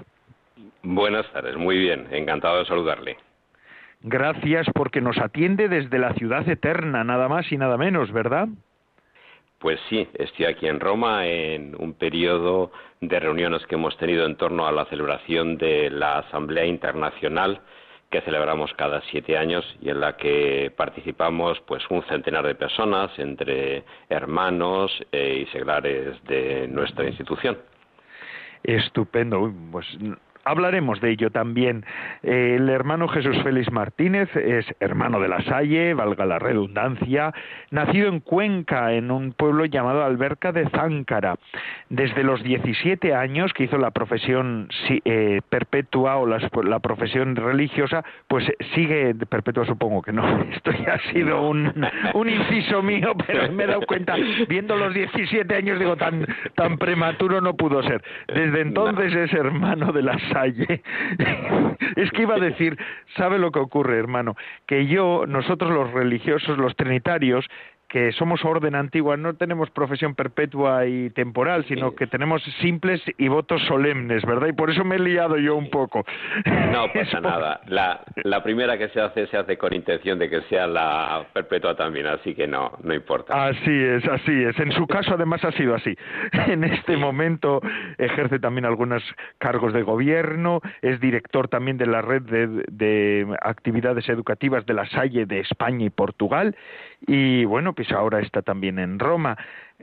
Buenas 0.81 1.31
tardes, 1.31 1.55
muy 1.55 1.77
bien. 1.77 2.07
Encantado 2.11 2.57
de 2.57 2.65
saludarle. 2.65 3.17
Gracias 4.01 4.65
porque 4.73 5.01
nos 5.01 5.19
atiende 5.19 5.69
desde 5.69 5.99
la 5.99 6.13
ciudad 6.15 6.49
eterna, 6.49 7.03
nada 7.03 7.29
más 7.29 7.51
y 7.51 7.57
nada 7.57 7.77
menos, 7.77 8.11
¿verdad? 8.11 8.47
Pues 9.59 9.79
sí, 9.87 10.07
estoy 10.15 10.45
aquí 10.45 10.65
en 10.65 10.79
Roma 10.79 11.27
en 11.27 11.75
un 11.77 11.93
periodo 11.93 12.71
de 12.99 13.19
reuniones 13.19 13.63
que 13.67 13.75
hemos 13.75 13.95
tenido 13.97 14.25
en 14.25 14.35
torno 14.35 14.65
a 14.65 14.71
la 14.71 14.85
celebración 14.85 15.59
de 15.59 15.91
la 15.91 16.17
Asamblea 16.17 16.65
Internacional 16.65 17.61
que 18.09 18.21
celebramos 18.21 18.73
cada 18.73 19.01
siete 19.09 19.37
años 19.37 19.63
y 19.81 19.89
en 19.89 20.01
la 20.01 20.17
que 20.17 20.71
participamos 20.75 21.61
pues 21.61 21.81
un 21.89 22.03
centenar 22.03 22.45
de 22.45 22.55
personas 22.55 23.11
entre 23.17 23.83
hermanos 24.09 24.91
e 25.11 25.43
y 25.43 25.45
seglares 25.47 26.21
de 26.25 26.67
nuestra 26.67 27.05
institución. 27.05 27.57
Estupendo. 28.63 29.53
Pues 29.71 29.85
hablaremos 30.43 30.99
de 31.01 31.11
ello 31.11 31.29
también. 31.29 31.85
El 32.23 32.69
hermano 32.69 33.07
Jesús 33.07 33.37
Félix 33.43 33.71
Martínez 33.71 34.35
es 34.35 34.65
hermano 34.79 35.19
de 35.19 35.27
la 35.27 35.41
Salle, 35.43 35.93
valga 35.93 36.25
la 36.25 36.39
redundancia, 36.39 37.33
nacido 37.69 38.07
en 38.07 38.19
Cuenca, 38.19 38.93
en 38.93 39.11
un 39.11 39.33
pueblo 39.33 39.65
llamado 39.65 40.03
Alberca 40.03 40.51
de 40.51 40.69
Záncara. 40.69 41.35
Desde 41.89 42.23
los 42.23 42.43
17 42.43 43.13
años 43.13 43.53
que 43.53 43.65
hizo 43.65 43.77
la 43.77 43.91
profesión 43.91 44.69
eh, 45.05 45.41
perpetua 45.49 46.17
o 46.17 46.25
la, 46.25 46.79
profesión 46.79 47.35
religiosa, 47.35 48.03
pues 48.27 48.45
sigue 48.75 49.13
perpetua, 49.29 49.65
supongo 49.65 50.01
que 50.01 50.11
no. 50.11 50.41
Esto 50.51 50.71
ya 50.71 50.93
ha 50.93 51.11
sido 51.11 51.47
un, 51.47 51.71
un 52.13 52.29
inciso 52.29 52.81
mío, 52.81 53.13
pero 53.25 53.51
me 53.51 53.63
he 53.63 53.67
dado 53.67 53.81
cuenta, 53.81 54.15
viendo 54.47 54.75
los 54.75 54.93
17 54.93 55.53
años, 55.55 55.79
digo, 55.79 55.95
tan, 55.95 56.25
tan 56.55 56.77
prematuro 56.77 57.41
no 57.41 57.55
pudo 57.55 57.83
ser. 57.83 58.01
Desde 58.27 58.61
entonces 58.61 59.13
es 59.13 59.33
hermano 59.33 59.91
de 59.91 60.01
la 60.01 60.17
es 61.95 62.11
que 62.11 62.21
iba 62.21 62.35
a 62.35 62.39
decir, 62.39 62.77
¿sabe 63.15 63.37
lo 63.39 63.51
que 63.51 63.59
ocurre, 63.59 63.97
hermano? 63.97 64.35
Que 64.65 64.87
yo, 64.87 65.25
nosotros 65.27 65.71
los 65.71 65.91
religiosos, 65.91 66.57
los 66.57 66.75
trinitarios, 66.75 67.45
que 67.91 68.13
somos 68.13 68.45
orden 68.45 68.73
antigua, 68.73 69.17
no 69.17 69.33
tenemos 69.33 69.69
profesión 69.69 70.15
perpetua 70.15 70.85
y 70.85 71.09
temporal, 71.09 71.65
sino 71.67 71.93
que 71.93 72.07
tenemos 72.07 72.41
simples 72.61 73.01
y 73.17 73.27
votos 73.27 73.61
solemnes, 73.67 74.23
¿verdad? 74.25 74.47
Y 74.47 74.53
por 74.53 74.69
eso 74.69 74.85
me 74.85 74.95
he 74.95 74.99
liado 74.99 75.37
yo 75.37 75.57
un 75.57 75.69
poco. 75.69 76.05
No 76.71 76.87
pasa 76.93 77.19
nada. 77.19 77.59
La, 77.67 77.99
la 78.23 78.41
primera 78.43 78.77
que 78.77 78.87
se 78.89 79.01
hace 79.01 79.27
se 79.27 79.35
hace 79.35 79.57
con 79.57 79.73
intención 79.73 80.17
de 80.19 80.29
que 80.29 80.41
sea 80.43 80.67
la 80.67 81.25
perpetua 81.33 81.75
también, 81.75 82.07
así 82.07 82.33
que 82.33 82.47
no, 82.47 82.71
no 82.81 82.93
importa. 82.93 83.47
Así 83.47 83.83
es, 83.83 84.07
así 84.07 84.41
es. 84.41 84.57
En 84.57 84.71
su 84.71 84.87
caso 84.87 85.15
además 85.15 85.43
ha 85.43 85.51
sido 85.51 85.75
así. 85.75 85.93
En 86.47 86.63
este 86.63 86.95
momento 86.95 87.61
ejerce 87.97 88.39
también 88.39 88.65
algunos 88.65 89.03
cargos 89.37 89.73
de 89.73 89.81
gobierno, 89.81 90.61
es 90.81 91.01
director 91.01 91.49
también 91.49 91.77
de 91.77 91.87
la 91.87 92.01
red 92.01 92.21
de, 92.21 92.47
de 92.69 93.27
actividades 93.41 94.07
educativas 94.07 94.65
de 94.65 94.73
la 94.73 94.85
Salle 94.85 95.25
de 95.25 95.39
España 95.39 95.85
y 95.85 95.89
Portugal 95.89 96.55
y 97.07 97.45
bueno, 97.45 97.73
pues 97.81 97.93
ahora 97.93 98.19
está 98.19 98.43
también 98.43 98.77
en 98.77 98.99
Roma. 98.99 99.35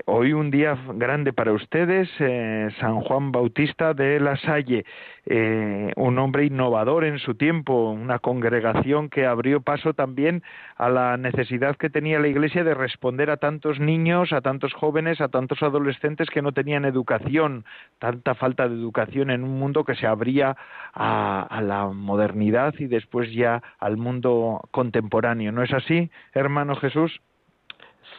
Hoy 0.07 0.33
un 0.33 0.53
día 0.53 0.79
grande 0.95 1.33
para 1.33 1.51
ustedes, 1.51 2.09
eh, 2.21 2.69
San 2.79 3.01
Juan 3.01 3.33
Bautista 3.33 3.93
de 3.93 4.21
la 4.21 4.37
Salle, 4.37 4.85
eh, 5.27 5.91
un 5.97 6.17
hombre 6.21 6.45
innovador 6.45 7.03
en 7.03 7.19
su 7.19 7.35
tiempo, 7.35 7.91
una 7.91 8.21
congregación 8.21 9.09
que 9.09 9.27
abrió 9.27 9.63
paso 9.63 9.95
también 9.95 10.45
a 10.77 10.89
la 10.89 11.17
necesidad 11.17 11.75
que 11.75 11.91
tenía 11.91 12.21
la 12.21 12.29
Iglesia 12.29 12.63
de 12.63 12.75
responder 12.75 13.31
a 13.31 13.39
tantos 13.39 13.81
niños, 13.81 14.33
a 14.33 14.43
tantos 14.43 14.73
jóvenes, 14.75 15.21
a 15.21 15.27
tantos 15.27 15.61
adolescentes 15.65 16.31
que 16.31 16.41
no 16.41 16.53
tenían 16.53 16.85
educación, 16.85 17.65
tanta 17.99 18.37
falta 18.37 18.69
de 18.69 18.77
educación 18.77 19.31
en 19.33 19.43
un 19.43 19.59
mundo 19.59 19.83
que 19.83 19.97
se 19.97 20.07
abría 20.07 20.57
a 20.95 21.61
la 21.65 21.89
modernidad 21.89 22.75
y 22.79 22.87
después 22.87 23.33
ya 23.33 23.61
al 23.81 23.97
mundo 23.97 24.61
contemporáneo. 24.71 25.51
¿No 25.51 25.65
es 25.65 25.73
así, 25.73 26.13
hermano 26.33 26.77
Jesús? 26.77 27.21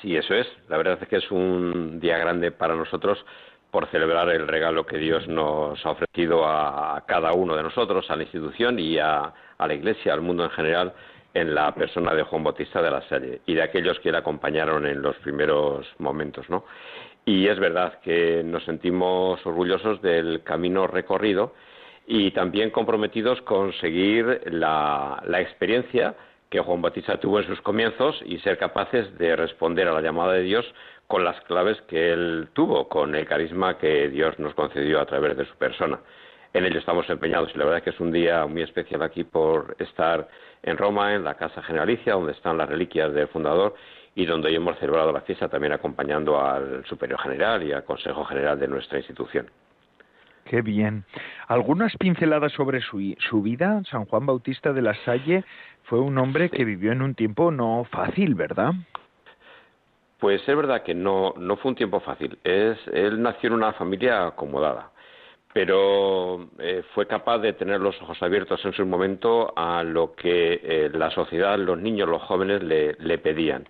Sí, 0.02 0.16
eso 0.16 0.34
es. 0.34 0.48
La 0.70 0.78
verdad 0.78 0.98
es 1.02 1.08
que 1.10 1.18
es 1.18 1.30
un 1.32 2.00
día 2.00 2.18
grande 2.18 2.52
para 2.52 2.76
nosotros 2.76 3.24
por 3.70 3.88
celebrar 3.88 4.30
el 4.30 4.48
regalo 4.48 4.86
que 4.86 4.98
Dios 4.98 5.28
nos 5.28 5.86
ha 5.86 5.92
ofrecido 5.92 6.46
a 6.48 7.04
cada 7.06 7.34
uno 7.34 7.56
de 7.56 7.64
nosotros, 7.64 8.10
a 8.10 8.16
la 8.16 8.24
institución 8.24 8.80
y 8.80 8.98
a, 8.98 9.34
la 9.60 9.74
Iglesia, 9.74 10.14
al 10.14 10.22
mundo 10.22 10.44
en 10.44 10.50
general, 10.52 10.94
en 11.34 11.54
la 11.54 11.76
persona 11.76 12.14
de 12.14 12.24
Juan 12.24 12.44
Bautista 12.44 12.82
de 12.82 12.90
la 12.90 13.08
Salle 13.10 13.42
y 13.46 13.54
de 13.54 13.62
aquellos 13.62 14.00
que 14.00 14.12
le 14.12 14.18
acompañaron 14.18 14.88
en 14.88 15.02
los 15.02 15.16
primeros 15.18 15.86
momentos, 16.00 16.50
¿no? 16.50 16.66
Y 17.26 17.48
es 17.48 17.60
verdad 17.60 18.00
que 18.00 18.42
nos 18.44 18.64
sentimos 18.64 19.46
orgullosos 19.46 20.02
del 20.02 20.42
camino 20.44 20.88
recorrido 20.88 21.54
y 22.08 22.32
también 22.32 22.72
comprometidos 22.72 23.40
con 23.42 23.72
seguir 23.74 24.42
la 24.52 25.22
experiencia 25.40 26.16
que 26.50 26.60
Juan 26.60 26.82
Bautista 26.82 27.20
tuvo 27.20 27.40
en 27.40 27.48
sus 27.48 27.62
comienzos 27.62 28.20
y 28.26 28.40
ser 28.40 28.58
capaces 28.58 29.18
de 29.18 29.36
responder 29.36 29.88
a 29.88 29.94
la 29.94 30.02
llamada 30.02 30.34
de 30.34 30.42
Dios 30.42 30.66
con 31.08 31.24
las 31.24 31.40
claves 31.42 31.80
que 31.88 32.12
él 32.12 32.50
tuvo, 32.54 32.88
con 32.90 33.16
el 33.16 33.28
carisma 33.28 33.78
que 33.78 34.10
Dios 34.10 34.38
nos 34.40 34.54
concedió 34.56 35.00
a 35.00 35.06
través 35.06 35.38
de 35.38 35.46
su 35.46 35.56
persona. 35.56 36.00
En 36.54 36.66
ello 36.66 36.80
estamos 36.80 37.08
empeñados 37.10 37.52
y 37.54 37.58
la 37.60 37.66
verdad 37.66 37.78
es 37.78 37.84
que 37.84 37.90
es 37.92 38.00
un 38.00 38.12
día 38.12 38.48
muy 38.48 38.64
especial 38.64 39.04
aquí 39.04 39.24
por 39.24 39.76
estar 39.78 40.28
en 40.64 40.78
Roma, 40.78 41.14
en 41.14 41.24
la 41.24 41.36
Casa 41.36 41.62
Generalicia, 41.62 42.14
donde 42.14 42.32
están 42.32 42.58
las 42.58 42.68
reliquias 42.68 43.14
del 43.14 43.28
fundador 43.28 43.76
y 44.16 44.26
donde 44.26 44.50
hoy 44.50 44.56
hemos 44.56 44.78
celebrado 44.80 45.12
la 45.12 45.22
fiesta 45.22 45.48
también 45.48 45.74
acompañando 45.74 46.42
al 46.42 46.84
Superior 46.86 47.20
General 47.20 47.62
y 47.62 47.72
al 47.72 47.84
Consejo 47.84 48.26
General 48.26 48.60
de 48.60 48.68
nuestra 48.68 48.98
institución. 48.98 49.50
Qué 50.50 50.64
bien. 50.64 51.06
Algunas 51.48 51.96
pinceladas 51.98 52.52
sobre 52.54 52.82
su, 52.82 53.16
su 53.20 53.44
vida. 53.44 53.84
San 53.92 54.06
Juan 54.06 54.26
Bautista 54.26 54.74
de 54.74 54.82
la 54.82 54.96
Salle 55.06 55.44
fue 55.84 56.00
un 56.00 56.18
hombre 56.18 56.50
que 56.50 56.66
vivió 56.66 56.92
en 56.92 57.04
un 57.04 57.14
tiempo 57.14 57.52
no 57.52 57.86
fácil, 57.92 58.34
¿verdad? 58.34 58.74
Pues 60.18 60.42
es 60.50 60.56
verdad 60.58 60.82
que 60.82 60.96
no, 60.96 61.36
no 61.38 61.56
fue 61.58 61.70
un 61.70 61.76
tiempo 61.76 62.00
fácil. 62.00 62.40
Es, 62.44 62.80
él 62.92 63.22
nació 63.22 63.50
en 63.50 63.54
una 63.54 63.74
familia 63.74 64.26
acomodada, 64.26 64.90
pero 65.54 66.50
eh, 66.58 66.82
fue 66.96 67.06
capaz 67.06 67.38
de 67.38 67.54
tener 67.54 67.80
los 67.80 68.02
ojos 68.02 68.18
abiertos 68.24 68.66
en 68.66 68.74
su 68.74 68.88
momento 68.88 69.54
a 69.56 69.84
lo 69.84 70.16
que 70.16 70.62
eh, 70.64 70.90
la 70.92 71.12
sociedad, 71.12 71.60
los 71.60 71.78
niños, 71.78 72.10
los 72.10 72.24
jóvenes 72.24 72.64
le, 72.64 72.94
le 72.94 73.20
pedían. 73.20 73.68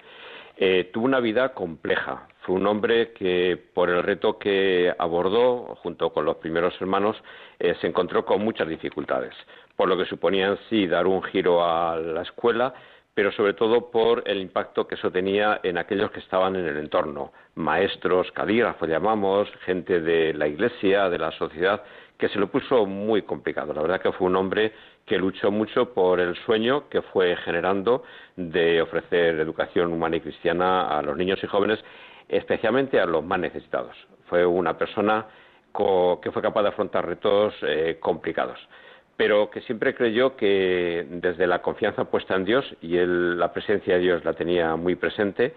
Eh, 0.56 0.89
tuvo 0.94 1.04
una 1.04 1.20
vida 1.20 1.54
compleja. 1.54 2.30
Fue 2.50 2.56
un 2.56 2.66
hombre 2.66 3.12
que, 3.12 3.62
por 3.76 3.92
el 3.92 4.02
reto 4.02 4.40
que 4.40 4.92
abordó, 4.98 5.76
junto 5.84 6.10
con 6.10 6.26
los 6.26 6.38
primeros 6.38 6.74
hermanos, 6.82 7.16
eh, 7.60 7.76
se 7.80 7.86
encontró 7.86 8.26
con 8.26 8.44
muchas 8.44 8.68
dificultades, 8.68 9.36
por 9.76 9.88
lo 9.88 9.96
que 9.96 10.06
suponía 10.06 10.58
sí 10.68 10.88
dar 10.88 11.06
un 11.06 11.22
giro 11.22 11.64
a 11.64 11.96
la 11.96 12.24
escuela, 12.24 12.74
pero 13.14 13.32
sobre 13.34 13.54
todo 13.54 13.92
por 13.92 14.24
el 14.26 14.42
impacto 14.42 14.88
que 14.88 14.96
eso 14.96 15.12
tenía 15.12 15.60
en 15.62 15.78
aquellos 15.78 16.10
que 16.10 16.22
estaban 16.22 16.56
en 16.56 16.66
el 16.66 16.78
entorno, 16.78 17.34
maestros, 17.54 18.32
calígrafos 18.32 18.90
llamamos, 18.90 19.48
gente 19.64 20.02
de 20.02 20.34
la 20.34 20.48
iglesia, 20.48 21.08
de 21.08 21.20
la 21.20 21.32
sociedad, 21.34 21.84
que 22.18 22.30
se 22.30 22.40
lo 22.40 22.48
puso 22.48 22.88
muy 22.88 23.22
complicado. 23.22 23.74
La 23.74 23.84
verdad 23.84 24.02
que 24.02 24.12
fue 24.12 24.26
un 24.26 24.36
hombre 24.36 24.74
que 25.06 25.20
luchó 25.20 25.52
mucho 25.52 25.94
por 25.94 26.20
el 26.20 26.36
sueño 26.46 26.90
que 26.90 27.04
fue 27.04 27.36
generando 27.38 28.04
de 28.36 28.82
ofrecer 28.82 29.40
educación 29.40 29.94
humana 29.94 30.16
y 30.16 30.22
cristiana 30.22 30.98
a 30.98 31.04
los 31.04 31.16
niños 31.16 31.40
y 31.44 31.48
jóvenes, 31.48 31.80
especialmente 32.30 33.00
a 33.00 33.06
los 33.06 33.24
más 33.26 33.39
necesitados. 33.39 33.96
Fue 34.28 34.46
una 34.46 34.78
persona 34.78 35.26
que 36.22 36.32
fue 36.32 36.42
capaz 36.42 36.63
de 36.63 36.70
afrontar 36.70 37.06
retos 37.06 37.54
eh, 37.62 37.98
complicados, 38.00 38.60
pero 39.18 39.50
que 39.50 39.62
siempre 39.62 39.94
creyó 39.96 40.36
que 40.36 41.06
desde 41.10 41.48
la 41.48 41.62
confianza 41.62 42.06
puesta 42.06 42.36
en 42.36 42.46
Dios, 42.46 42.65
y 42.82 42.98
la 42.98 43.52
presencia 43.52 43.96
de 43.96 44.02
Dios 44.02 44.26
la 44.26 44.34
tenía 44.34 44.76
muy 44.76 44.96
presente, 44.96 45.54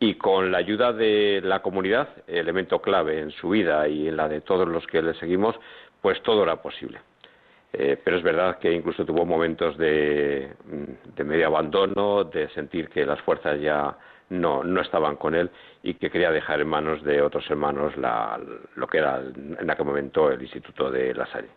y 0.00 0.14
con 0.14 0.50
la 0.50 0.58
ayuda 0.58 0.92
de 0.92 1.40
la 1.42 1.62
comunidad, 1.62 2.08
elemento 2.26 2.80
clave 2.80 3.20
en 3.20 3.30
su 3.30 3.50
vida 3.50 3.86
y 3.88 4.08
en 4.08 4.16
la 4.16 4.28
de 4.28 4.40
todos 4.40 4.68
los 4.68 4.86
que 4.86 5.02
le 5.02 5.14
seguimos, 5.14 5.56
pues 6.00 6.22
todo 6.22 6.42
era 6.42 6.56
posible. 6.60 7.00
Eh, 7.72 7.98
pero 8.02 8.18
es 8.18 8.22
verdad 8.22 8.58
que 8.58 8.72
incluso 8.72 9.04
tuvo 9.04 9.24
momentos 9.24 9.76
de, 9.78 10.52
medio 11.24 11.46
abandono, 11.46 12.22
de 12.24 12.48
sentir 12.50 12.88
que 12.88 13.04
las 13.04 13.20
fuerzas 13.22 13.60
ya 13.60 13.96
no, 14.40 14.64
no 14.64 14.80
estaban 14.80 15.16
con 15.16 15.34
él 15.34 15.50
y 15.82 15.94
que 15.94 16.10
quería 16.10 16.30
dejar 16.30 16.60
en 16.60 16.68
manos 16.68 17.02
de 17.02 17.22
otros 17.22 17.48
hermanos 17.50 17.94
lo 18.76 18.86
que 18.86 18.98
era 18.98 19.20
en 19.20 19.70
aquel 19.70 19.86
momento 19.86 20.30
el 20.30 20.42
Instituto 20.42 20.90
de 20.90 21.14
La 21.14 21.26
Salle. 21.26 21.48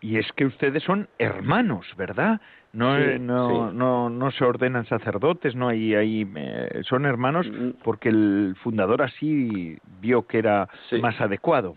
Y 0.00 0.18
es 0.18 0.30
que 0.32 0.44
ustedes 0.44 0.82
son 0.82 1.08
hermanos, 1.18 1.86
¿verdad? 1.96 2.40
No, 2.72 2.98
no, 2.98 3.70
no, 3.70 4.10
no 4.10 4.30
se 4.32 4.44
ordenan 4.44 4.86
sacerdotes, 4.86 5.54
no 5.54 5.68
hay, 5.68 5.94
hay 5.94 6.26
eh, 6.34 6.82
son 6.88 7.04
hermanos 7.04 7.46
mm. 7.46 7.82
porque 7.84 8.08
el 8.08 8.56
fundador 8.62 9.02
así 9.02 9.78
vio 10.00 10.26
que 10.26 10.38
era 10.38 10.68
más 11.00 11.20
adecuado. 11.20 11.76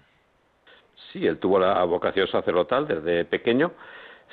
Sí, 1.12 1.28
él 1.28 1.38
tuvo 1.38 1.60
la 1.60 1.84
vocación 1.84 2.28
sacerdotal 2.28 2.88
desde 2.88 3.26
pequeño. 3.26 3.74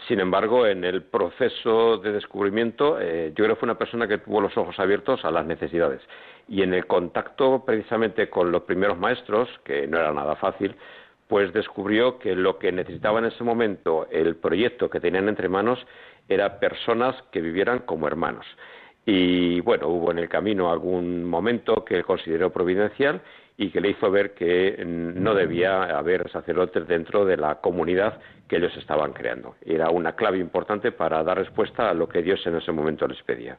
Sin 0.08 0.18
embargo, 0.20 0.66
en 0.66 0.84
el 0.84 1.02
proceso 1.02 1.98
de 1.98 2.12
descubrimiento, 2.12 3.00
eh, 3.00 3.32
yo 3.36 3.44
creo 3.44 3.56
que 3.56 3.60
fue 3.60 3.66
una 3.66 3.78
persona 3.78 4.08
que 4.08 4.18
tuvo 4.18 4.40
los 4.40 4.56
ojos 4.56 4.78
abiertos 4.78 5.24
a 5.24 5.30
las 5.30 5.46
necesidades. 5.46 6.00
Y 6.48 6.62
en 6.62 6.74
el 6.74 6.86
contacto 6.86 7.64
precisamente 7.64 8.28
con 8.28 8.50
los 8.50 8.62
primeros 8.62 8.98
maestros, 8.98 9.48
que 9.64 9.86
no 9.86 9.98
era 9.98 10.12
nada 10.12 10.34
fácil, 10.36 10.74
pues 11.28 11.52
descubrió 11.52 12.18
que 12.18 12.34
lo 12.34 12.58
que 12.58 12.72
necesitaba 12.72 13.20
en 13.20 13.26
ese 13.26 13.44
momento 13.44 14.06
el 14.10 14.36
proyecto 14.36 14.90
que 14.90 15.00
tenían 15.00 15.28
entre 15.28 15.48
manos 15.48 15.78
era 16.28 16.58
personas 16.58 17.14
que 17.30 17.40
vivieran 17.40 17.80
como 17.80 18.06
hermanos. 18.06 18.44
Y 19.06 19.60
bueno, 19.60 19.88
hubo 19.88 20.10
en 20.10 20.18
el 20.18 20.28
camino 20.28 20.70
algún 20.70 21.24
momento 21.24 21.84
que 21.84 22.02
consideró 22.04 22.50
providencial 22.50 23.22
y 23.56 23.70
que 23.70 23.80
le 23.80 23.90
hizo 23.90 24.10
ver 24.10 24.34
que 24.34 24.82
no 24.84 25.34
debía 25.34 25.84
haber 25.96 26.30
sacerdotes 26.30 26.86
dentro 26.88 27.24
de 27.24 27.36
la 27.36 27.56
comunidad 27.56 28.20
que 28.48 28.56
ellos 28.56 28.76
estaban 28.76 29.12
creando. 29.12 29.56
Era 29.64 29.90
una 29.90 30.12
clave 30.12 30.38
importante 30.38 30.92
para 30.92 31.22
dar 31.22 31.38
respuesta 31.38 31.90
a 31.90 31.94
lo 31.94 32.08
que 32.08 32.22
Dios 32.22 32.46
en 32.46 32.56
ese 32.56 32.72
momento 32.72 33.06
les 33.06 33.22
pedía. 33.22 33.58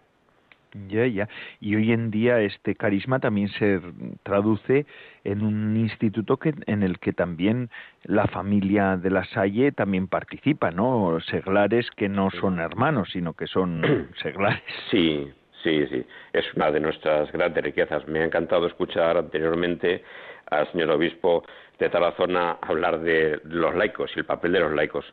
Ya, 0.88 1.06
ya. 1.06 1.30
Y 1.62 1.76
hoy 1.76 1.92
en 1.92 2.10
día 2.10 2.40
este 2.42 2.76
carisma 2.76 3.20
también 3.20 3.50
se 3.50 3.80
traduce 4.24 4.86
en 5.24 5.44
un 5.44 5.78
instituto 5.78 6.38
que, 6.38 6.54
en 6.66 6.82
el 6.82 7.00
que 7.00 7.14
también 7.14 7.70
la 8.04 8.26
familia 8.26 8.98
de 8.98 9.12
la 9.12 9.24
Salle 9.26 9.72
también 9.72 10.08
participa, 10.08 10.72
¿no? 10.72 11.20
Seglares 11.30 11.90
que 11.96 12.10
no 12.10 12.32
son 12.32 12.60
hermanos, 12.60 13.10
sino 13.12 13.34
que 13.34 13.46
son 13.46 14.10
seglares. 14.22 14.64
Sí, 14.90 15.32
Sí, 15.64 15.88
sí, 15.88 16.06
es 16.34 16.54
una 16.56 16.72
de 16.72 16.82
nuestras 16.82 17.32
grandes 17.32 17.64
riquezas. 17.64 18.06
Me 18.08 18.20
ha 18.20 18.26
encantado 18.26 18.68
escuchar 18.68 19.18
anteriormente 19.18 20.04
al 20.52 20.70
señor 20.72 20.92
obispo 20.92 21.44
de 21.80 21.90
Tarazona 21.90 22.58
hablar 22.62 23.00
de 23.00 23.40
los 23.46 23.74
laicos 23.74 24.12
y 24.16 24.20
el 24.20 24.26
papel 24.26 24.52
de 24.52 24.60
los 24.60 24.74
laicos. 24.74 25.06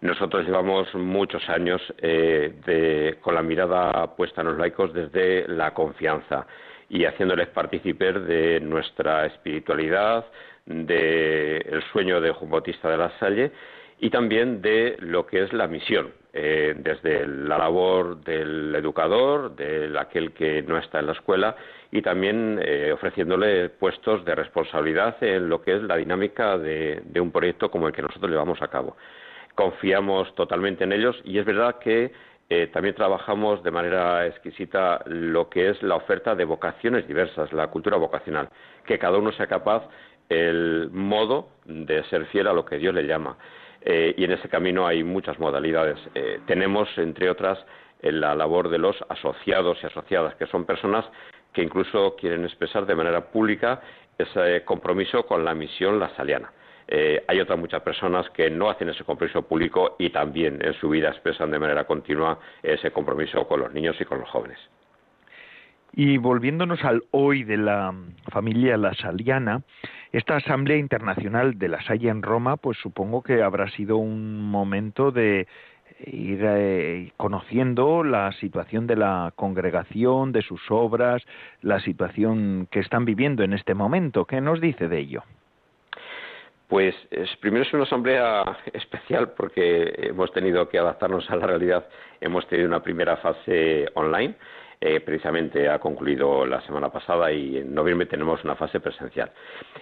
Nosotros 0.00 0.44
llevamos 0.44 0.92
muchos 0.94 1.48
años 1.48 1.80
eh, 1.98 3.16
con 3.20 3.36
la 3.36 3.42
mirada 3.42 4.16
puesta 4.16 4.40
en 4.40 4.48
los 4.48 4.58
laicos 4.58 4.92
desde 4.92 5.46
la 5.46 5.72
confianza 5.72 6.46
y 6.88 7.04
haciéndoles 7.04 7.48
partícipes 7.48 8.26
de 8.26 8.58
nuestra 8.60 9.26
espiritualidad, 9.26 10.26
del 10.66 11.82
sueño 11.92 12.20
de 12.20 12.32
Juan 12.32 12.50
Bautista 12.50 12.88
de 12.88 12.96
la 12.96 13.10
Salle 13.18 13.50
y 14.02 14.10
también 14.10 14.60
de 14.60 14.96
lo 14.98 15.24
que 15.26 15.44
es 15.44 15.52
la 15.52 15.68
misión, 15.68 16.12
eh, 16.32 16.74
desde 16.76 17.24
la 17.24 17.56
labor 17.56 18.20
del 18.24 18.74
educador, 18.74 19.54
de 19.54 19.96
aquel 19.96 20.32
que 20.32 20.60
no 20.62 20.76
está 20.76 20.98
en 20.98 21.06
la 21.06 21.12
escuela 21.12 21.54
y 21.92 22.02
también 22.02 22.58
eh, 22.64 22.90
ofreciéndole 22.92 23.68
puestos 23.68 24.24
de 24.24 24.34
responsabilidad 24.34 25.22
en 25.22 25.48
lo 25.48 25.62
que 25.62 25.76
es 25.76 25.82
la 25.84 25.94
dinámica 25.96 26.58
de, 26.58 27.00
un 27.20 27.30
proyecto 27.30 27.70
como 27.70 27.86
el 27.86 27.94
que 27.94 28.02
nosotros 28.02 28.28
llevamos 28.28 28.60
a 28.60 28.66
cabo. 28.66 28.96
Confiamos 29.54 30.34
totalmente 30.34 30.82
en 30.82 30.94
ellos 30.94 31.16
y 31.22 31.38
es 31.38 31.44
verdad 31.44 31.78
que 31.78 32.10
eh, 32.50 32.66
también 32.72 32.96
trabajamos 32.96 33.62
de 33.62 33.70
manera 33.70 34.26
exquisita 34.26 35.00
lo 35.06 35.48
que 35.48 35.68
es 35.68 35.80
la 35.80 35.94
oferta 35.94 36.34
de 36.34 36.44
vocaciones 36.44 37.06
diversas, 37.06 37.52
la 37.52 37.68
cultura 37.68 37.98
vocacional, 37.98 38.48
que 38.84 38.98
cada 38.98 39.18
uno 39.18 39.30
sea 39.30 39.46
capaz 39.46 39.88
el 40.28 40.90
modo 40.90 41.50
de 41.66 42.02
ser 42.04 42.26
fiel 42.26 42.48
a 42.48 42.52
lo 42.52 42.64
que 42.64 42.78
Dios 42.78 42.92
le 42.92 43.04
llama. 43.04 43.38
Eh, 43.84 44.14
y 44.16 44.24
en 44.24 44.32
ese 44.32 44.48
camino 44.48 44.86
hay 44.86 45.02
muchas 45.02 45.38
modalidades. 45.38 45.98
Eh, 46.14 46.40
tenemos, 46.46 46.88
entre 46.98 47.30
otras, 47.30 47.58
la 48.00 48.34
labor 48.34 48.68
de 48.68 48.78
los 48.78 48.96
asociados 49.08 49.78
y 49.82 49.86
asociadas, 49.86 50.34
que 50.34 50.46
son 50.46 50.64
personas 50.64 51.04
que 51.52 51.62
incluso 51.62 52.16
quieren 52.16 52.44
expresar 52.44 52.86
de 52.86 52.94
manera 52.94 53.30
pública 53.30 53.80
ese 54.18 54.64
compromiso 54.64 55.24
con 55.26 55.44
la 55.44 55.54
misión 55.54 55.98
lasaliana. 55.98 56.52
Eh, 56.88 57.24
hay 57.26 57.40
otras 57.40 57.58
muchas 57.58 57.82
personas 57.82 58.28
que 58.30 58.50
no 58.50 58.68
hacen 58.68 58.88
ese 58.88 59.04
compromiso 59.04 59.42
público 59.42 59.96
y 59.98 60.10
también 60.10 60.58
en 60.62 60.74
su 60.74 60.88
vida 60.88 61.08
expresan 61.08 61.50
de 61.50 61.58
manera 61.58 61.84
continua 61.84 62.38
ese 62.62 62.90
compromiso 62.90 63.46
con 63.46 63.60
los 63.60 63.72
niños 63.72 63.96
y 64.00 64.04
con 64.04 64.20
los 64.20 64.28
jóvenes. 64.28 64.58
Y 65.94 66.16
volviéndonos 66.16 66.82
al 66.84 67.04
hoy 67.10 67.44
de 67.44 67.58
la 67.58 67.94
familia 68.30 68.76
lasaliana, 68.78 69.62
esta 70.12 70.36
Asamblea 70.36 70.78
Internacional 70.78 71.58
de 71.58 71.68
la 71.68 71.82
Salle 71.82 72.08
en 72.08 72.22
Roma, 72.22 72.56
pues 72.56 72.78
supongo 72.78 73.22
que 73.22 73.42
habrá 73.42 73.68
sido 73.70 73.98
un 73.98 74.42
momento 74.42 75.10
de 75.10 75.46
ir 76.06 76.40
eh, 76.42 77.12
conociendo 77.16 78.02
la 78.04 78.32
situación 78.32 78.86
de 78.86 78.96
la 78.96 79.32
congregación, 79.36 80.32
de 80.32 80.42
sus 80.42 80.62
obras, 80.70 81.22
la 81.60 81.78
situación 81.80 82.68
que 82.70 82.80
están 82.80 83.04
viviendo 83.04 83.42
en 83.42 83.52
este 83.52 83.74
momento. 83.74 84.24
¿Qué 84.24 84.40
nos 84.40 84.60
dice 84.60 84.88
de 84.88 84.98
ello? 84.98 85.22
Pues 86.68 86.94
primero 87.40 87.64
es 87.64 87.72
una 87.74 87.82
asamblea 87.82 88.44
especial 88.72 89.32
porque 89.36 89.92
hemos 89.98 90.32
tenido 90.32 90.68
que 90.70 90.78
adaptarnos 90.78 91.30
a 91.30 91.36
la 91.36 91.46
realidad. 91.46 91.86
Hemos 92.20 92.46
tenido 92.48 92.66
una 92.66 92.82
primera 92.82 93.18
fase 93.18 93.86
online 93.94 94.34
eh, 94.84 94.98
precisamente 94.98 95.68
ha 95.68 95.78
concluido 95.78 96.44
la 96.44 96.60
semana 96.62 96.88
pasada 96.88 97.30
y 97.30 97.58
en 97.58 97.72
noviembre 97.72 98.08
tenemos 98.08 98.42
una 98.42 98.56
fase 98.56 98.80
presencial. 98.80 99.30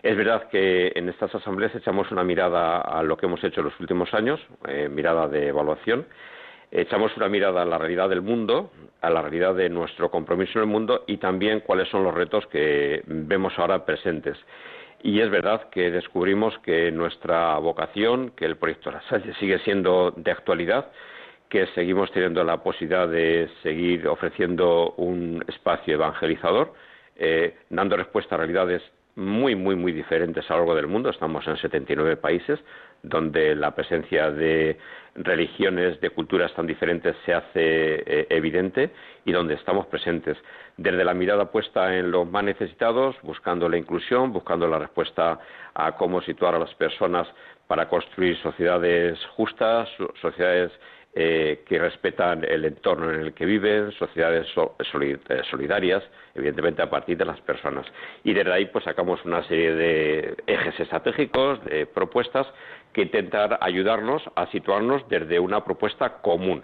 Es 0.03 0.15
verdad 0.15 0.51
que 0.51 0.93
en 0.95 1.09
estas 1.09 1.35
asambleas 1.35 1.75
echamos 1.75 2.11
una 2.11 2.23
mirada 2.23 2.83
a 2.83 3.03
lo 3.03 3.17
que 3.17 3.25
hemos 3.25 3.43
hecho 3.43 3.61
en 3.61 3.67
los 3.69 3.81
últimos 3.81 4.13
años, 4.13 4.39
eh, 4.69 4.91
mirada 4.91 5.27
de 5.27 5.49
evaluación, 5.49 6.07
echamos 6.71 7.17
una 7.17 7.31
mirada 7.31 7.63
a 7.63 7.65
la 7.65 7.79
realidad 7.79 8.11
del 8.11 8.21
mundo 8.21 8.71
a 9.01 9.09
la 9.09 9.23
realidad 9.23 9.55
de 9.55 9.71
nuestro 9.71 10.11
compromiso 10.11 10.59
en 10.59 10.65
el 10.65 10.71
mundo 10.71 11.05
y 11.07 11.17
también 11.17 11.61
cuáles 11.61 11.89
son 11.89 12.05
los 12.05 12.13
retos 12.13 12.47
que 12.49 13.03
vemos 13.07 13.59
ahora 13.59 13.87
presentes. 13.87 14.37
Y 15.03 15.21
es 15.21 15.31
verdad 15.31 15.71
que 15.71 15.91
descubrimos 15.91 16.59
que 16.59 16.91
nuestra 16.91 17.57
vocación, 17.57 18.33
que 18.37 18.45
el 18.45 18.59
proyecto 18.59 18.91
La 18.91 19.01
Salle 19.09 19.33
sigue 19.41 19.59
siendo 19.61 20.13
de 20.15 20.31
actualidad, 20.31 20.93
que 21.51 21.67
seguimos 21.75 22.11
teniendo 22.13 22.45
la 22.45 22.63
posibilidad 22.63 23.09
de 23.09 23.51
seguir 23.63 24.07
ofreciendo 24.07 24.95
un 24.97 25.45
espacio 25.49 25.95
evangelizador, 25.95 26.73
eh, 27.17 27.57
dando 27.69 27.97
respuesta 27.97 28.37
a 28.37 28.39
realidades 28.39 28.83
muy, 29.17 29.57
muy, 29.57 29.75
muy 29.75 29.93
diferentes 29.93 30.49
a 30.49 30.55
lo 30.55 30.61
largo 30.61 30.75
del 30.77 30.87
mundo. 30.87 31.11
Estamos 31.11 31.47
en 31.49 31.57
79 31.57 32.17
países 32.17 32.61
donde 33.03 33.57
la 33.57 33.75
presencia 33.75 34.31
de 34.31 34.79
religiones, 35.17 36.01
de 36.01 36.11
culturas 36.11 36.55
tan 36.55 36.67
diferentes 36.67 37.17
se 37.27 37.35
hace 37.35 37.51
eh, 37.55 38.27
evidente 38.31 38.91
y 39.25 39.33
donde 39.33 39.55
estamos 39.55 39.87
presentes. 39.87 40.39
Desde 40.77 41.05
la 41.05 41.15
mirada 41.15 41.51
puesta 41.51 41.97
en 41.97 42.13
los 42.13 42.31
más 42.31 42.45
necesitados, 42.45 43.17
buscando 43.23 43.69
la 43.69 43.77
inclusión, 43.77 44.33
buscando 44.33 44.69
la 44.69 44.79
respuesta 44.79 45.41
a 45.75 45.97
cómo 45.97 46.23
situar 46.23 46.55
a 46.55 46.59
las 46.59 46.75
personas 46.75 47.27
para 47.67 47.89
construir 47.89 48.37
sociedades 48.39 49.19
justas, 49.37 49.89
sociedades 50.21 50.73
eh, 51.13 51.65
que 51.67 51.77
respetan 51.79 52.45
el 52.45 52.65
entorno 52.65 53.13
en 53.13 53.21
el 53.21 53.35
que 53.35 53.45
viven, 53.45 53.91
sociedades 53.93 54.47
eh, 54.57 55.43
solidarias, 55.51 56.05
evidentemente 56.37 56.83
a 56.83 56.89
partir 56.89 57.17
de 57.17 57.25
las 57.25 57.41
personas. 57.41 57.85
Y 58.23 58.33
desde 58.33 58.53
ahí 58.53 58.67
pues 58.67 58.85
sacamos 58.85 59.25
una 59.25 59.43
serie 59.49 59.75
de 59.75 60.37
ejes 60.47 60.79
estratégicos, 60.79 61.65
de 61.65 61.87
propuestas 61.87 62.47
que 62.93 63.03
intentan 63.03 63.59
ayudarnos 63.61 64.23
a 64.37 64.47
situarnos 64.53 65.09
desde 65.09 65.41
una 65.41 65.65
propuesta 65.65 66.21
común. 66.23 66.63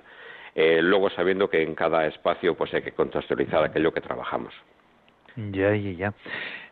Eh, 0.55 0.81
luego 0.81 1.11
sabiendo 1.11 1.51
que 1.51 1.63
en 1.63 1.75
cada 1.75 2.07
espacio 2.07 2.55
pues 2.55 2.73
hay 2.73 2.83
que 2.83 2.93
contextualizar 2.93 3.65
aquello 3.65 3.93
que 3.93 4.01
trabajamos. 4.01 4.55
Ya, 5.37 5.75
ya, 5.75 5.91
ya. 5.91 6.15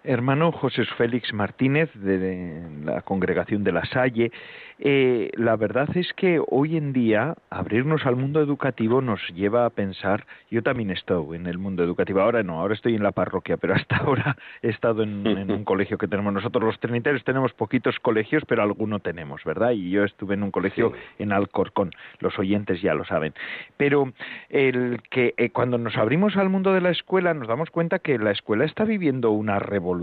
Hermano 0.07 0.53
José 0.53 0.85
Félix 0.99 1.33
Martínez, 1.33 1.91
de 1.95 2.63
la 2.85 3.01
Congregación 3.01 3.65
de 3.65 3.73
la 3.73 3.87
Salle, 3.87 4.31
eh, 4.79 5.31
la 5.37 5.57
verdad 5.57 5.89
es 5.97 6.13
que 6.13 6.43
hoy 6.47 6.77
en 6.77 6.93
día 6.93 7.35
abrirnos 7.49 8.05
al 8.05 8.17
mundo 8.17 8.43
educativo 8.43 9.01
nos 9.01 9.21
lleva 9.29 9.65
a 9.65 9.71
pensar, 9.71 10.27
yo 10.51 10.63
también 10.63 10.91
estoy 10.91 11.37
en 11.37 11.47
el 11.47 11.57
mundo 11.57 11.83
educativo, 11.83 12.21
ahora 12.21 12.43
no, 12.43 12.61
ahora 12.61 12.75
estoy 12.75 12.95
en 12.95 13.03
la 13.03 13.13
parroquia, 13.13 13.57
pero 13.57 13.75
hasta 13.75 13.97
ahora 14.05 14.37
he 14.63 14.69
estado 14.69 15.03
en, 15.05 15.51
un 15.51 15.65
colegio 15.65 15.97
que 15.97 16.09
tenemos 16.09 16.35
nosotros 16.35 16.65
los 16.65 16.81
trinitarios, 16.81 17.25
tenemos 17.25 17.55
poquitos 17.55 17.99
colegios, 18.01 18.43
pero 18.47 18.63
alguno 18.63 18.99
tenemos, 18.99 19.43
¿verdad? 19.45 19.71
Y 19.71 19.91
yo 19.91 20.05
estuve 20.05 20.35
en 20.35 20.43
un 20.43 20.51
colegio 20.51 20.93
en 21.19 21.33
Alcorcón, 21.33 21.93
los 22.19 22.39
oyentes 22.39 22.83
ya 22.83 22.93
lo 22.95 23.05
saben. 23.05 23.33
Pero 23.79 24.13
el 24.51 25.01
que 25.09 25.35
eh, 25.39 25.51
cuando 25.51 25.79
nos 25.79 25.97
abrimos 25.97 26.37
al 26.37 26.51
mundo 26.51 26.75
de 26.75 26.81
la 26.81 26.91
escuela 26.91 27.33
nos 27.33 27.49
damos 27.49 27.71
cuenta 27.71 28.01
que 28.01 28.19
la 28.19 28.33
escuela 28.33 28.65
está 28.65 28.85
viviendo 28.85 29.31
una 29.31 29.61
revolución, 29.61 29.94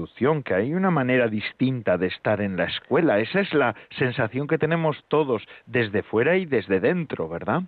que 0.44 0.54
hay 0.54 0.74
una 0.74 0.92
manera 0.92 1.28
distinta 1.28 1.98
de 1.98 2.08
estar 2.08 2.42
en 2.42 2.58
la 2.58 2.66
escuela, 2.66 3.20
esa 3.20 3.40
es 3.40 3.54
la 3.54 3.76
sensación 3.98 4.48
que 4.48 4.58
tenemos 4.58 5.04
todos 5.08 5.44
desde 5.66 6.04
fuera 6.04 6.38
y 6.38 6.46
desde 6.46 6.80
dentro, 6.80 7.28
¿verdad? 7.28 7.64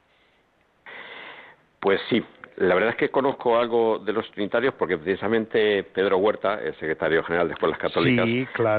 Pues 1.80 2.00
sí, 2.10 2.24
la 2.58 2.76
verdad 2.76 2.92
es 2.92 2.96
que 2.96 3.10
conozco 3.10 3.58
algo 3.58 4.00
de 4.00 4.14
los 4.14 4.30
trinitarios 4.32 4.74
porque 4.76 4.98
precisamente 4.98 5.84
Pedro 5.84 6.18
Huerta, 6.18 6.62
el 6.62 6.74
secretario 6.76 7.24
general 7.24 7.48
de 7.48 7.54
Escuelas 7.54 7.78
Católicas, 7.78 8.28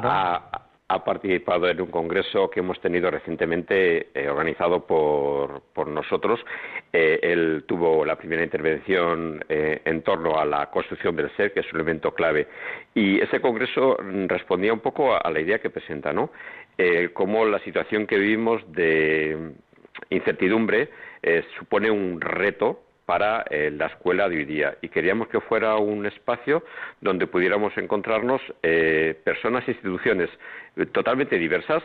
ha, 0.04 0.63
participado 1.02 1.68
en 1.68 1.80
un 1.80 1.88
congreso 1.88 2.50
que 2.50 2.60
hemos 2.60 2.78
tenido 2.80 3.10
recientemente 3.10 4.08
eh, 4.14 4.28
organizado 4.28 4.86
por, 4.86 5.62
por 5.72 5.88
nosotros. 5.88 6.38
Eh, 6.92 7.18
él 7.22 7.64
tuvo 7.66 8.04
la 8.04 8.16
primera 8.16 8.44
intervención 8.44 9.42
eh, 9.48 9.80
en 9.84 10.02
torno 10.02 10.38
a 10.38 10.44
la 10.44 10.70
construcción 10.70 11.16
del 11.16 11.34
ser, 11.36 11.52
que 11.52 11.60
es 11.60 11.72
un 11.72 11.80
elemento 11.80 12.14
clave. 12.14 12.46
Y 12.94 13.20
ese 13.20 13.40
congreso 13.40 13.96
respondía 14.28 14.72
un 14.72 14.80
poco 14.80 15.16
a, 15.16 15.30
la 15.30 15.40
idea 15.40 15.58
que 15.58 15.70
presenta, 15.70 16.12
¿no? 16.12 16.30
cómo 17.12 17.44
la 17.46 17.60
situación 17.60 18.06
que 18.06 18.18
vivimos 18.18 18.60
de 18.72 19.52
incertidumbre 20.10 20.90
supone 21.56 21.88
un 21.88 22.20
reto 22.20 22.83
para 23.06 23.44
eh, 23.50 23.70
la 23.70 23.86
escuela 23.86 24.28
de 24.28 24.36
hoy 24.36 24.44
día 24.44 24.76
y 24.80 24.88
queríamos 24.88 25.28
que 25.28 25.40
fuera 25.40 25.76
un 25.76 26.06
espacio 26.06 26.64
donde 27.00 27.26
pudiéramos 27.26 27.76
encontrarnos 27.76 28.40
eh, 28.62 29.20
personas 29.24 29.66
e 29.68 29.72
instituciones 29.72 30.30
totalmente 30.92 31.38
diversas, 31.38 31.84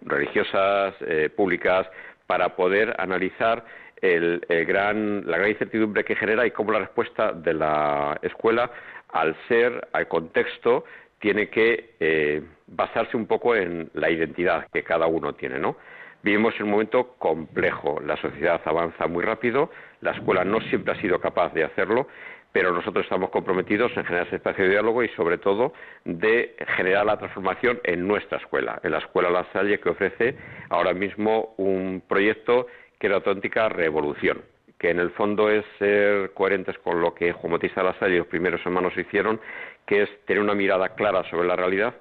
religiosas, 0.00 0.94
públicas, 1.36 1.86
para 2.26 2.56
poder 2.56 2.94
analizar 2.98 3.62
el, 4.00 4.40
gran, 4.66 5.24
la 5.26 5.36
gran 5.36 5.50
incertidumbre 5.50 6.04
que 6.04 6.16
genera 6.16 6.46
y 6.46 6.50
cómo 6.50 6.72
la 6.72 6.78
respuesta 6.78 7.32
de 7.32 7.54
la 7.54 8.18
escuela 8.22 8.70
al 9.12 9.36
ser, 9.48 9.88
al 9.92 10.08
contexto, 10.08 10.84
tiene 11.18 11.48
que 11.48 11.94
eh, 12.00 12.42
basarse 12.66 13.16
un 13.16 13.26
poco 13.26 13.54
en 13.54 13.90
la 13.94 14.10
identidad 14.10 14.66
que 14.72 14.82
cada 14.82 15.06
uno 15.06 15.34
tiene, 15.34 15.58
¿no? 15.58 15.76
Vivimos 16.22 16.54
en 16.56 16.64
un 16.64 16.70
momento 16.72 17.14
complejo, 17.18 17.98
la 18.04 18.16
sociedad 18.16 18.60
avanza 18.64 19.06
muy 19.06 19.24
rápido, 19.24 19.70
la 20.02 20.10
escuela 20.10 20.44
no 20.44 20.60
siempre 20.60 20.92
ha 20.92 21.00
sido 21.00 21.18
capaz 21.18 21.54
de 21.54 21.64
hacerlo, 21.64 22.08
pero 22.52 22.72
nosotros 22.72 23.04
estamos 23.04 23.30
comprometidos 23.30 23.96
en 23.96 24.04
generar 24.04 24.26
ese 24.26 24.36
espacio 24.36 24.64
de 24.64 24.70
diálogo 24.70 25.02
y 25.02 25.08
sobre 25.10 25.38
todo 25.38 25.72
de 26.04 26.56
generar 26.76 27.06
la 27.06 27.16
transformación 27.16 27.80
en 27.84 28.06
nuestra 28.06 28.38
escuela, 28.38 28.80
en 28.82 28.90
la 28.90 28.98
Escuela 28.98 29.30
La 29.30 29.46
Salle 29.52 29.80
que 29.80 29.88
ofrece 29.88 30.36
ahora 30.68 30.92
mismo 30.92 31.54
un 31.56 32.02
proyecto 32.06 32.66
que 32.98 33.06
es 33.06 33.10
la 33.10 33.16
auténtica 33.18 33.68
revolución 33.68 34.42
que 34.80 34.90
en 34.90 34.98
el 34.98 35.10
fondo 35.10 35.50
es 35.50 35.64
ser 35.78 36.32
coherentes 36.32 36.78
con 36.78 37.02
lo 37.02 37.14
que 37.14 37.32
Juan 37.32 37.52
Bautista 37.52 37.82
La 37.82 37.98
Salle 37.98 38.14
y 38.14 38.18
los 38.18 38.26
primeros 38.26 38.64
hermanos 38.64 38.96
hicieron, 38.96 39.38
que 39.86 40.02
es 40.02 40.24
tener 40.24 40.42
una 40.42 40.54
mirada 40.54 40.94
clara 40.94 41.22
sobre 41.28 41.46
la 41.46 41.54
realidad, 41.54 41.94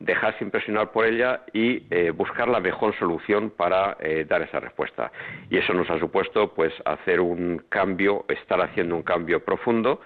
dejarse 0.00 0.42
impresionar 0.42 0.90
por 0.90 1.04
ella 1.04 1.42
y 1.52 1.86
eh, 1.90 2.10
buscar 2.10 2.48
la 2.48 2.58
mejor 2.58 2.98
solución 2.98 3.50
para 3.50 3.96
eh, 4.00 4.24
dar 4.28 4.42
esa 4.42 4.58
respuesta. 4.58 5.12
Y 5.50 5.58
eso 5.58 5.72
nos 5.74 5.88
ha 5.90 5.98
supuesto 5.98 6.52
pues 6.54 6.72
hacer 6.84 7.20
un 7.20 7.62
cambio, 7.68 8.24
estar 8.28 8.60
haciendo 8.60 8.96
un 8.96 9.02
cambio 9.02 9.44
profundo 9.44 10.00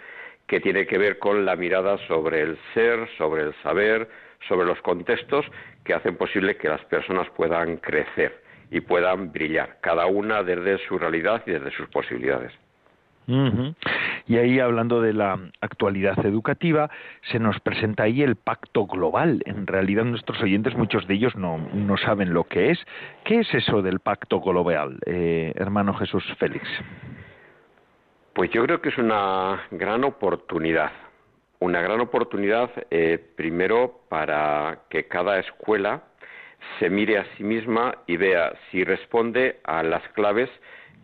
que 0.46 0.60
tiene 0.60 0.86
que 0.86 0.98
ver 0.98 1.18
con 1.18 1.44
la 1.46 1.56
mirada 1.56 1.96
sobre 2.06 2.42
el 2.42 2.58
ser, 2.74 3.08
sobre 3.16 3.44
el 3.44 3.54
saber, 3.62 4.08
sobre 4.48 4.66
los 4.66 4.80
contextos 4.82 5.46
que 5.84 5.94
hacen 5.94 6.16
posible 6.16 6.56
que 6.56 6.68
las 6.68 6.84
personas 6.86 7.28
puedan 7.30 7.78
crecer 7.78 8.42
y 8.70 8.80
puedan 8.80 9.32
brillar, 9.32 9.78
cada 9.80 10.06
una 10.06 10.42
desde 10.42 10.78
su 10.86 10.98
realidad 10.98 11.42
y 11.46 11.52
desde 11.52 11.70
sus 11.70 11.88
posibilidades. 11.88 12.52
Y 13.26 14.36
ahí, 14.36 14.58
hablando 14.58 15.00
de 15.00 15.12
la 15.12 15.38
actualidad 15.60 16.24
educativa, 16.24 16.90
se 17.30 17.38
nos 17.38 17.58
presenta 17.60 18.04
ahí 18.04 18.22
el 18.22 18.36
pacto 18.36 18.86
global. 18.86 19.42
En 19.46 19.66
realidad, 19.66 20.04
nuestros 20.04 20.40
oyentes, 20.42 20.74
muchos 20.76 21.06
de 21.06 21.14
ellos 21.14 21.36
no, 21.36 21.58
no 21.58 21.96
saben 21.96 22.32
lo 22.34 22.44
que 22.44 22.70
es. 22.70 22.78
¿Qué 23.24 23.40
es 23.40 23.54
eso 23.54 23.82
del 23.82 24.00
pacto 24.00 24.40
global, 24.40 24.98
eh, 25.06 25.52
hermano 25.56 25.94
Jesús 25.94 26.24
Félix? 26.38 26.66
Pues 28.34 28.50
yo 28.50 28.64
creo 28.64 28.80
que 28.80 28.88
es 28.88 28.98
una 28.98 29.62
gran 29.70 30.04
oportunidad. 30.04 30.90
Una 31.60 31.80
gran 31.80 32.00
oportunidad, 32.00 32.70
eh, 32.90 33.18
primero, 33.36 34.00
para 34.08 34.80
que 34.90 35.06
cada 35.06 35.38
escuela 35.38 36.02
se 36.78 36.90
mire 36.90 37.18
a 37.18 37.26
sí 37.36 37.44
misma 37.44 37.94
y 38.06 38.16
vea 38.16 38.52
si 38.70 38.84
responde 38.84 39.60
a 39.64 39.82
las 39.82 40.06
claves 40.10 40.50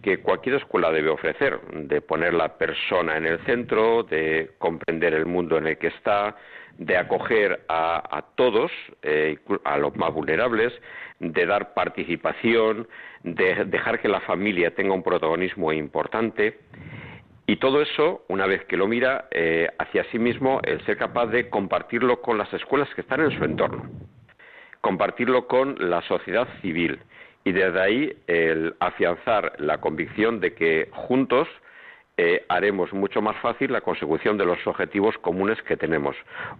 que 0.02 0.18
cualquier 0.18 0.56
escuela 0.56 0.90
debe 0.90 1.10
ofrecer, 1.10 1.60
de 1.72 2.00
poner 2.00 2.34
la 2.34 2.56
persona 2.56 3.16
en 3.16 3.26
el 3.26 3.38
centro, 3.44 4.02
de 4.04 4.52
comprender 4.58 5.14
el 5.14 5.26
mundo 5.26 5.58
en 5.58 5.66
el 5.66 5.78
que 5.78 5.88
está, 5.88 6.36
de 6.78 6.96
acoger 6.96 7.64
a, 7.68 8.24
todos, 8.36 8.72
eh, 9.02 9.38
a 9.64 9.76
los 9.78 9.94
más 9.96 10.12
vulnerables, 10.12 10.72
de 11.18 11.44
dar 11.44 11.74
participación, 11.74 12.88
de 13.22 13.66
dejar 13.66 14.00
que 14.00 14.08
la 14.08 14.20
familia 14.20 14.74
tenga 14.74 14.94
un 14.94 15.02
protagonismo 15.02 15.72
importante. 15.72 16.58
Y 17.46 17.56
todo 17.56 17.82
eso, 17.82 18.24
una 18.28 18.46
vez 18.46 18.64
que 18.64 18.76
lo 18.76 18.86
mira 18.86 19.26
eh, 19.30 19.68
hacia 19.78 20.04
sí 20.04 20.18
mismo, 20.18 20.60
el 20.62 20.84
ser 20.86 20.96
capaz 20.96 21.26
de 21.26 21.50
compartirlo 21.50 22.22
con 22.22 22.38
las 22.38 22.52
escuelas 22.54 22.88
que 22.94 23.02
están 23.02 23.20
en 23.20 23.36
su 23.36 23.44
entorno 23.44 23.90
compartirlo 24.80 25.46
con 25.46 25.76
la 25.90 26.00
sociedad 26.02 26.48
civil 26.62 27.00
y 27.44 27.52
desde 27.52 27.80
ahí 27.80 28.16
el 28.26 28.74
afianzar 28.80 29.54
la 29.58 29.78
convicción 29.78 30.40
de 30.40 30.54
que 30.54 30.88
juntos 30.92 31.48
eh, 32.22 32.44
haremos 32.50 32.92
mucho 32.92 33.22
más 33.22 33.34
fácil 33.38 33.72
la 33.72 33.80
consecución 33.80 34.36
de 34.36 34.44
los 34.44 34.58
objetivos 34.66 35.16
comunes 35.18 35.56
que 35.62 35.78
tenemos, 35.78 36.14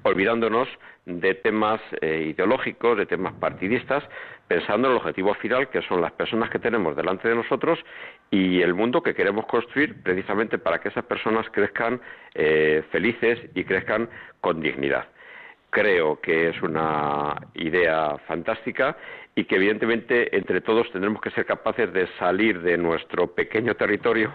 olvidándonos 0.05 0.69
de 1.05 1.35
temas 1.35 1.83
eh, 2.01 2.33
ideológicos, 2.35 2.97
de 2.97 3.05
temas 3.05 3.35
partidistas, 3.35 4.03
pensando 4.49 4.89
en 4.89 4.93
el 4.93 5.01
objetivo 5.01 5.35
final, 5.35 5.69
que 5.69 5.83
son 5.83 6.01
las 6.01 6.13
personas 6.13 6.49
que 6.49 6.59
tenemos 6.59 6.97
delante 6.97 7.29
de 7.29 7.35
nosotros 7.35 7.79
y 8.31 8.63
el 8.63 8.73
mundo 8.73 9.03
que 9.03 9.15
queremos 9.15 9.45
construir 9.45 10.03
precisamente 10.03 10.57
para 10.57 10.81
que 10.81 10.89
esas 10.89 11.05
personas 11.05 11.47
crezcan 11.51 12.01
eh, 12.35 12.83
felices 12.91 13.39
y 13.55 13.65
crezcan 13.65 14.09
con 14.41 14.63
dignidad. 14.63 15.09
Creo 15.69 16.23
que 16.23 16.49
es 16.49 16.63
una 16.63 17.37
idea 17.53 18.17
fantástica 18.27 18.97
y 19.35 19.45
que 19.45 19.57
evidentemente 19.57 20.37
entre 20.37 20.61
todos 20.61 20.91
tendremos 20.93 21.21
que 21.21 21.31
ser 21.31 21.47
capaces 21.47 21.93
de 21.93 22.07
salir 22.19 22.61
de 22.63 22.77
nuestro 22.77 23.35
pequeño 23.35 23.75
territorio 23.75 24.33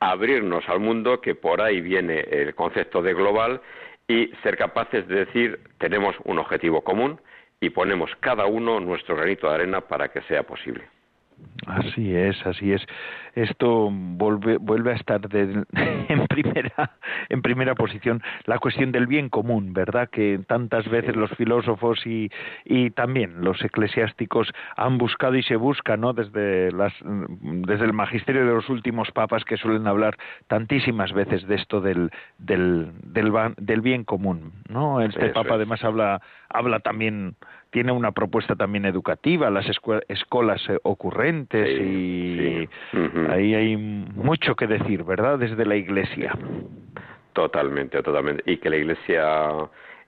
abrirnos 0.00 0.68
al 0.68 0.80
mundo, 0.80 1.20
que 1.20 1.36
por 1.36 1.60
ahí 1.62 1.80
viene 1.80 2.20
el 2.30 2.54
concepto 2.54 3.02
de 3.02 3.14
global, 3.14 3.60
y 4.08 4.32
ser 4.42 4.56
capaces 4.56 5.06
de 5.06 5.24
decir 5.26 5.60
tenemos 5.78 6.16
un 6.24 6.38
objetivo 6.38 6.82
común 6.82 7.20
y 7.60 7.70
ponemos 7.70 8.10
cada 8.18 8.46
uno 8.46 8.80
nuestro 8.80 9.14
granito 9.14 9.48
de 9.48 9.54
arena 9.54 9.80
para 9.82 10.08
que 10.08 10.20
sea 10.22 10.42
posible. 10.42 10.84
Así 11.66 12.14
es, 12.14 12.44
así 12.44 12.72
es. 12.72 12.84
Esto 13.34 13.88
vuelve, 13.90 14.58
vuelve 14.58 14.92
a 14.92 14.94
estar 14.96 15.20
en 15.32 16.26
primera 16.26 16.90
en 17.28 17.40
primera 17.40 17.74
posición 17.74 18.22
la 18.44 18.58
cuestión 18.58 18.92
del 18.92 19.06
bien 19.06 19.28
común, 19.28 19.72
¿verdad? 19.72 20.10
Que 20.10 20.40
tantas 20.46 20.88
veces 20.88 21.16
los 21.16 21.30
filósofos 21.32 22.04
y, 22.06 22.30
y 22.64 22.90
también 22.90 23.42
los 23.42 23.62
eclesiásticos 23.64 24.52
han 24.76 24.98
buscado 24.98 25.36
y 25.36 25.42
se 25.42 25.56
buscan, 25.56 26.00
¿no? 26.00 26.12
Desde 26.12 26.72
las 26.72 26.92
desde 27.02 27.84
el 27.84 27.92
magisterio 27.92 28.44
de 28.44 28.54
los 28.54 28.68
últimos 28.68 29.10
papas 29.12 29.44
que 29.44 29.56
suelen 29.56 29.86
hablar 29.86 30.16
tantísimas 30.48 31.12
veces 31.12 31.46
de 31.46 31.54
esto 31.54 31.80
del 31.80 32.10
del 32.38 32.92
del, 33.02 33.32
del 33.56 33.80
bien 33.80 34.04
común, 34.04 34.52
¿no? 34.68 35.00
Este 35.00 35.28
papa 35.28 35.54
además 35.54 35.82
habla 35.84 36.20
habla 36.48 36.80
también 36.80 37.36
tiene 37.72 37.90
una 37.90 38.12
propuesta 38.12 38.54
también 38.54 38.84
educativa, 38.84 39.50
las 39.50 39.66
escuelas 40.08 40.62
eh, 40.68 40.78
ocurrentes 40.82 41.80
y 41.80 42.68
ahí 43.30 43.54
hay 43.54 43.76
mucho 43.76 44.54
que 44.54 44.66
decir, 44.66 45.02
¿verdad? 45.04 45.38
Desde 45.38 45.64
la 45.64 45.74
Iglesia. 45.74 46.36
Totalmente, 47.32 48.02
totalmente. 48.02 48.42
Y 48.46 48.58
que 48.58 48.68
la 48.68 48.76
Iglesia 48.76 49.48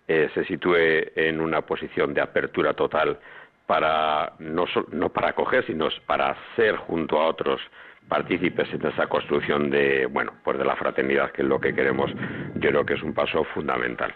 eh, 0.07 0.29
se 0.35 0.45
sitúe 0.45 0.77
en 1.17 1.41
una 1.41 1.63
posición 1.63 2.13
de 2.13 2.21
apertura 2.21 2.75
total 2.75 3.19
para 3.67 4.35
no, 4.41 4.67
no 4.93 5.09
para 5.09 5.31
acoger, 5.31 5.65
sino 5.67 5.89
para 6.07 6.37
ser 6.57 6.77
junto 6.77 7.19
a 7.19 7.29
otros 7.29 7.63
partícipes 8.09 8.69
en 8.75 8.87
esa 8.87 9.07
construcción 9.07 9.71
de, 9.71 10.05
bueno, 10.05 10.35
pues 10.45 10.59
de 10.59 10.67
la 10.67 10.77
fraternidad, 10.77 11.33
que 11.33 11.41
es 11.41 11.49
lo 11.49 11.59
que 11.59 11.75
queremos, 11.75 12.13
yo 12.57 12.69
creo 12.69 12.85
que 12.85 12.93
es 12.93 13.03
un 13.03 13.15
paso 13.15 13.43
fundamental 13.55 14.15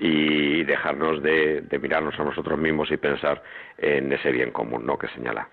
y 0.00 0.64
dejarnos 0.64 1.22
de, 1.22 1.62
mirarnos 1.80 2.18
a 2.18 2.24
nosotros 2.24 2.58
mismos 2.58 2.90
y 2.90 2.96
pensar 2.96 3.42
en 3.76 4.10
ese 4.12 4.32
bien 4.32 4.50
común 4.50 4.86
¿no? 4.86 4.98
que 4.98 5.08
señala. 5.08 5.46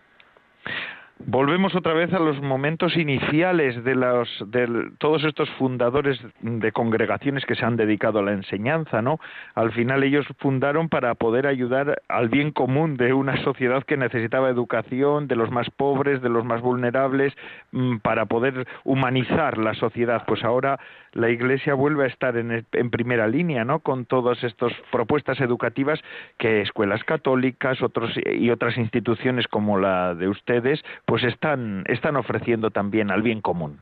Volvemos 1.20 1.76
otra 1.76 1.94
vez 1.94 2.14
a 2.14 2.20
los 2.20 2.40
momentos 2.42 2.96
iniciales 2.96 3.84
de, 3.84 3.96
los, 3.96 4.30
de 4.48 4.92
todos 5.00 5.24
estos 5.24 5.50
fundadores 5.52 6.20
de 6.42 6.72
congregaciones 6.72 7.44
que 7.46 7.56
se 7.56 7.66
han 7.66 7.76
dedicado 7.76 8.20
a 8.20 8.22
la 8.22 8.34
enseñanza, 8.34 9.02
¿no? 9.02 9.20
Al 9.56 9.72
final 9.72 10.04
ellos 10.04 10.28
fundaron 10.38 10.90
para 10.90 11.16
poder 11.16 11.48
ayudar 11.48 12.04
al 12.08 12.30
bien 12.30 12.52
común 12.52 12.98
de 12.98 13.14
una 13.14 13.36
sociedad 13.44 13.84
que 13.84 13.98
necesitaba 13.98 14.50
educación, 14.50 15.28
de 15.28 15.36
los 15.36 15.50
más 15.50 15.70
pobres, 15.72 16.22
de 16.22 16.30
los 16.30 16.46
más 16.46 16.62
vulnerables, 16.62 17.34
mm, 17.72 17.98
para 17.98 18.28
poder 18.28 18.68
humanizar 18.84 19.58
la 19.58 19.74
sociedad. 19.74 20.24
Pues 20.28 20.44
ahora 20.44 20.80
la 21.18 21.30
Iglesia 21.32 21.74
vuelve 21.74 22.04
a 22.04 22.08
estar 22.08 22.38
en, 22.38 22.64
en 22.72 22.90
primera 22.92 23.28
línea, 23.28 23.66
¿no? 23.66 23.80
Con 23.80 24.06
todas 24.06 24.44
estas 24.44 24.72
propuestas 24.92 25.42
educativas 25.42 26.00
que 26.38 26.62
escuelas 26.62 27.04
católicas 27.04 27.82
otros, 27.82 28.12
y 28.24 28.52
otras 28.52 28.78
instituciones 28.78 29.48
como 29.48 29.80
la 29.80 30.14
de 30.14 30.28
ustedes 30.28 30.84
pues 31.06 31.24
están, 31.24 31.84
están 31.88 32.18
ofreciendo 32.18 32.70
también 32.70 33.10
al 33.10 33.24
bien 33.24 33.42
común. 33.42 33.80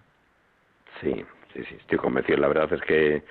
Sí, 1.02 1.26
sí, 1.54 1.64
sí, 1.68 1.76
estoy 1.78 1.98
convencido. 1.98 2.38
La 2.38 2.48
verdad 2.48 2.72
es 2.72 2.82
que 2.82 3.24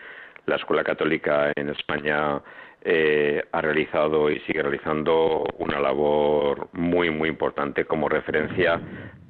la 0.44 0.56
Escuela 0.56 0.84
Católica 0.84 1.50
en 1.56 1.70
España 1.70 2.42
eh, 2.86 3.42
ha 3.50 3.60
realizado 3.62 4.30
y 4.30 4.40
sigue 4.40 4.62
realizando 4.62 5.44
una 5.58 5.80
labor 5.80 6.68
muy, 6.72 7.10
muy 7.10 7.30
importante 7.30 7.86
como 7.86 8.10
referencia 8.10 8.78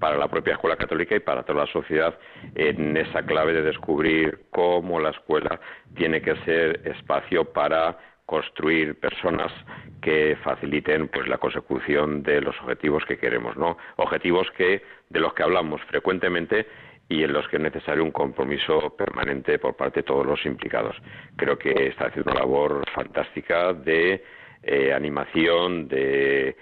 para 0.01 0.19
la 0.19 0.27
propia 0.27 0.55
Escuela 0.55 0.77
Católica 0.77 1.15
y 1.15 1.21
para 1.21 1.45
toda 1.45 1.65
la 1.65 1.73
sociedad 1.73 2.19
en 2.57 2.97
esa 2.97 3.23
clave 3.23 3.53
de 3.53 3.63
descubrir 3.63 4.47
cómo 4.51 4.99
la 4.99 5.11
escuela 5.11 5.61
tiene 5.95 6.21
que 6.21 6.35
ser 6.45 6.81
espacio 6.85 7.45
para 7.53 7.97
construir 8.27 8.99
personas 8.99 9.53
que 10.01 10.37
faciliten 10.43 11.09
pues 11.09 11.29
la 11.29 11.39
consecución 11.39 12.23
de 12.23 12.41
los 12.41 12.59
objetivos 12.61 13.05
que 13.05 13.19
queremos, 13.19 13.57
¿no? 13.57 13.77
Objetivos 13.97 14.51
que 14.57 14.83
de 15.11 15.21
los 15.21 15.33
que 15.35 15.43
hablamos 15.43 15.81
frecuentemente 15.83 16.67
y 17.09 17.23
en 17.23 17.33
los 17.33 17.47
que 17.49 17.57
es 17.57 17.63
necesario 17.63 18.03
un 18.03 18.11
compromiso 18.11 18.95
permanente 18.97 19.59
por 19.59 19.77
parte 19.77 20.01
de 20.01 20.05
todos 20.05 20.27
los 20.27 20.45
implicados. 20.47 20.97
Creo 21.37 21.59
que 21.59 21.89
está 21.89 22.07
haciendo 22.07 22.31
una 22.33 22.41
labor 22.41 22.85
fantástica 22.95 23.73
de 23.73 24.25
eh, 24.63 24.93
animación, 24.93 25.89
de 25.89 26.57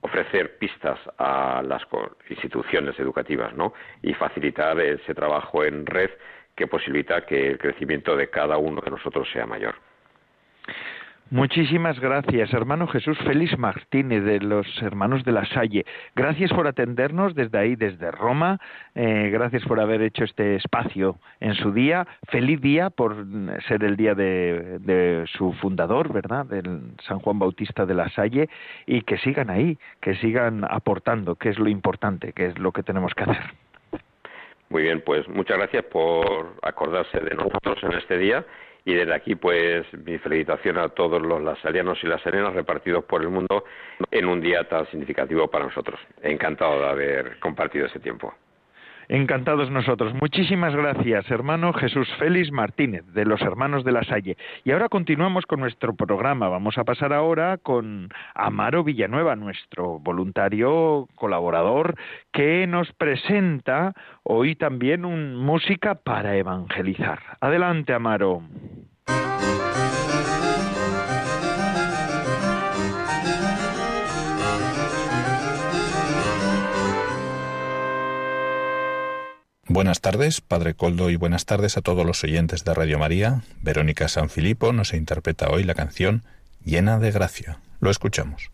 ofrecer 0.00 0.58
pistas 0.58 0.98
a 1.18 1.62
las 1.62 1.82
instituciones 2.28 2.98
educativas, 2.98 3.54
¿no? 3.54 3.72
Y 4.02 4.12
facilitar 4.14 4.78
ese 4.80 5.14
trabajo 5.14 5.64
en 5.64 5.86
red 5.86 6.10
que 6.54 6.66
posibilita 6.66 7.24
que 7.24 7.48
el 7.48 7.58
crecimiento 7.58 8.16
de 8.16 8.28
cada 8.28 8.58
uno 8.58 8.80
de 8.80 8.90
nosotros 8.90 9.28
sea 9.32 9.46
mayor. 9.46 9.74
Muchísimas 11.34 11.98
gracias, 11.98 12.54
hermano 12.54 12.86
Jesús 12.86 13.18
Félix 13.26 13.58
Martínez, 13.58 14.22
de 14.22 14.38
los 14.38 14.68
hermanos 14.80 15.24
de 15.24 15.32
la 15.32 15.44
Salle. 15.46 15.84
Gracias 16.14 16.52
por 16.52 16.68
atendernos 16.68 17.34
desde 17.34 17.58
ahí, 17.58 17.74
desde 17.74 18.12
Roma. 18.12 18.60
Eh, 18.94 19.30
gracias 19.32 19.64
por 19.64 19.80
haber 19.80 20.00
hecho 20.02 20.22
este 20.22 20.54
espacio 20.54 21.16
en 21.40 21.56
su 21.56 21.72
día. 21.72 22.06
Feliz 22.28 22.60
día 22.60 22.88
por 22.88 23.26
ser 23.66 23.82
el 23.82 23.96
día 23.96 24.14
de, 24.14 24.78
de 24.78 25.24
su 25.26 25.52
fundador, 25.54 26.12
¿verdad? 26.12 26.46
Del 26.46 26.92
San 27.02 27.18
Juan 27.18 27.40
Bautista 27.40 27.84
de 27.84 27.94
la 27.94 28.08
Salle. 28.10 28.48
Y 28.86 29.00
que 29.00 29.18
sigan 29.18 29.50
ahí, 29.50 29.76
que 30.00 30.14
sigan 30.18 30.64
aportando, 30.70 31.34
que 31.34 31.48
es 31.48 31.58
lo 31.58 31.68
importante, 31.68 32.32
que 32.32 32.46
es 32.46 32.58
lo 32.60 32.70
que 32.70 32.84
tenemos 32.84 33.12
que 33.12 33.24
hacer. 33.24 33.42
Muy 34.68 34.84
bien, 34.84 35.02
pues 35.04 35.28
muchas 35.28 35.58
gracias 35.58 35.84
por 35.86 36.54
acordarse 36.62 37.18
de 37.18 37.34
nosotros 37.34 37.76
en 37.82 37.92
este 37.94 38.18
día 38.18 38.46
y 38.84 38.94
desde 38.94 39.14
aquí 39.14 39.34
pues 39.34 39.86
mi 40.04 40.18
felicitación 40.18 40.78
a 40.78 40.90
todos 40.90 41.20
los 41.20 41.42
lasalianos 41.42 42.02
y 42.02 42.06
las 42.06 42.22
serenas 42.22 42.54
repartidos 42.54 43.04
por 43.04 43.22
el 43.22 43.28
mundo 43.28 43.64
en 44.10 44.26
un 44.26 44.40
día 44.40 44.68
tan 44.68 44.86
significativo 44.90 45.48
para 45.48 45.64
nosotros. 45.64 45.98
Encantado 46.22 46.80
de 46.80 46.88
haber 46.88 47.38
compartido 47.40 47.86
ese 47.86 48.00
tiempo. 48.00 48.34
Encantados 49.08 49.70
nosotros. 49.70 50.14
Muchísimas 50.14 50.74
gracias, 50.74 51.30
hermano 51.30 51.72
Jesús 51.72 52.08
Félix 52.18 52.50
Martínez, 52.50 53.04
de 53.12 53.24
los 53.24 53.40
Hermanos 53.42 53.84
de 53.84 53.92
la 53.92 54.02
Salle. 54.04 54.36
Y 54.64 54.72
ahora 54.72 54.88
continuamos 54.88 55.46
con 55.46 55.60
nuestro 55.60 55.94
programa. 55.94 56.48
Vamos 56.48 56.78
a 56.78 56.84
pasar 56.84 57.12
ahora 57.12 57.58
con 57.58 58.08
Amaro 58.34 58.84
Villanueva, 58.84 59.36
nuestro 59.36 59.98
voluntario 59.98 61.08
colaborador, 61.14 61.96
que 62.32 62.66
nos 62.66 62.92
presenta 62.92 63.94
hoy 64.22 64.54
también 64.56 65.04
un 65.04 65.36
música 65.36 65.94
para 65.96 66.36
evangelizar. 66.36 67.20
Adelante, 67.40 67.92
Amaro. 67.92 68.42
Buenas 79.66 80.02
tardes, 80.02 80.42
Padre 80.42 80.74
Coldo, 80.74 81.08
y 81.08 81.16
buenas 81.16 81.46
tardes 81.46 81.78
a 81.78 81.80
todos 81.80 82.04
los 82.04 82.22
oyentes 82.22 82.64
de 82.64 82.74
Radio 82.74 82.98
María. 82.98 83.42
Verónica 83.62 84.08
Sanfilippo 84.08 84.74
nos 84.74 84.92
interpreta 84.92 85.48
hoy 85.48 85.64
la 85.64 85.74
canción 85.74 86.22
Llena 86.62 86.98
de 86.98 87.10
Gracia. 87.10 87.58
Lo 87.80 87.90
escuchamos. 87.90 88.53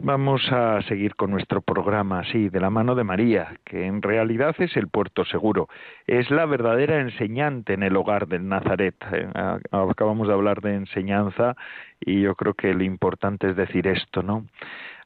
Vamos 0.00 0.40
a 0.52 0.80
seguir 0.82 1.16
con 1.16 1.32
nuestro 1.32 1.60
programa, 1.60 2.22
sí, 2.30 2.48
de 2.50 2.60
la 2.60 2.70
mano 2.70 2.94
de 2.94 3.02
María, 3.02 3.58
que 3.64 3.84
en 3.84 4.00
realidad 4.00 4.54
es 4.60 4.76
el 4.76 4.86
puerto 4.86 5.24
seguro, 5.24 5.68
es 6.06 6.30
la 6.30 6.46
verdadera 6.46 7.00
enseñante 7.00 7.74
en 7.74 7.82
el 7.82 7.96
hogar 7.96 8.28
del 8.28 8.48
Nazaret. 8.48 8.94
Eh, 9.10 9.28
acabamos 9.72 10.28
de 10.28 10.34
hablar 10.34 10.60
de 10.60 10.76
enseñanza 10.76 11.56
y 11.98 12.20
yo 12.20 12.36
creo 12.36 12.54
que 12.54 12.72
lo 12.74 12.84
importante 12.84 13.50
es 13.50 13.56
decir 13.56 13.88
esto, 13.88 14.22
¿no? 14.22 14.46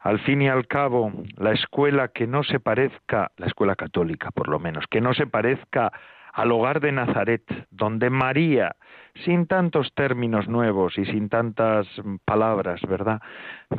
Al 0.00 0.18
fin 0.20 0.42
y 0.42 0.48
al 0.48 0.66
cabo, 0.66 1.10
la 1.38 1.52
escuela 1.52 2.08
que 2.08 2.26
no 2.26 2.42
se 2.42 2.60
parezca, 2.60 3.30
la 3.38 3.46
escuela 3.46 3.76
católica 3.76 4.30
por 4.30 4.48
lo 4.48 4.58
menos, 4.58 4.84
que 4.90 5.00
no 5.00 5.14
se 5.14 5.26
parezca 5.26 5.90
al 6.32 6.50
hogar 6.52 6.80
de 6.80 6.92
Nazaret, 6.92 7.42
donde 7.70 8.10
María, 8.10 8.76
sin 9.24 9.46
tantos 9.46 9.92
términos 9.94 10.48
nuevos 10.48 10.96
y 10.98 11.04
sin 11.04 11.28
tantas 11.28 11.86
palabras, 12.24 12.80
¿verdad? 12.88 13.20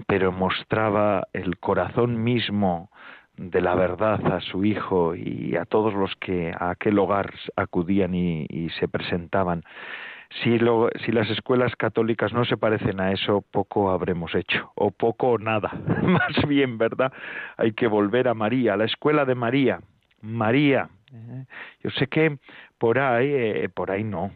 Pero 0.07 0.31
mostraba 0.31 1.23
el 1.33 1.57
corazón 1.57 2.23
mismo 2.23 2.89
de 3.37 3.61
la 3.61 3.73
verdad 3.73 4.23
a 4.31 4.39
su 4.41 4.63
hijo 4.63 5.15
y 5.15 5.55
a 5.55 5.65
todos 5.65 5.93
los 5.93 6.15
que 6.17 6.51
a 6.57 6.69
aquel 6.69 6.99
hogar 6.99 7.33
acudían 7.55 8.13
y, 8.13 8.69
se 8.79 8.87
presentaban. 8.87 9.63
Si, 10.43 10.57
las 10.59 11.29
escuelas 11.29 11.75
católicas 11.75 12.33
no 12.33 12.45
se 12.45 12.57
parecen 12.57 12.99
a 12.99 13.11
eso, 13.11 13.43
poco 13.51 13.91
habremos 13.91 14.33
hecho, 14.35 14.71
o 14.75 14.91
poco 14.91 15.31
o 15.31 15.37
nada. 15.37 15.71
Más 16.03 16.47
bien, 16.47 16.77
¿verdad? 16.77 17.11
Hay 17.57 17.73
que 17.73 17.87
volver 17.87 18.27
a 18.27 18.33
María, 18.33 18.73
a 18.73 18.77
la 18.77 18.85
escuela 18.85 19.25
de 19.25 19.35
María. 19.35 19.79
María, 20.21 20.89
yo 21.81 21.89
sé 21.91 22.07
que 22.07 22.37
por 22.77 22.99
ahí, 22.99 23.31
eh, 23.31 23.69
por 23.69 23.91
ahí 23.91 24.03
no, 24.03 24.31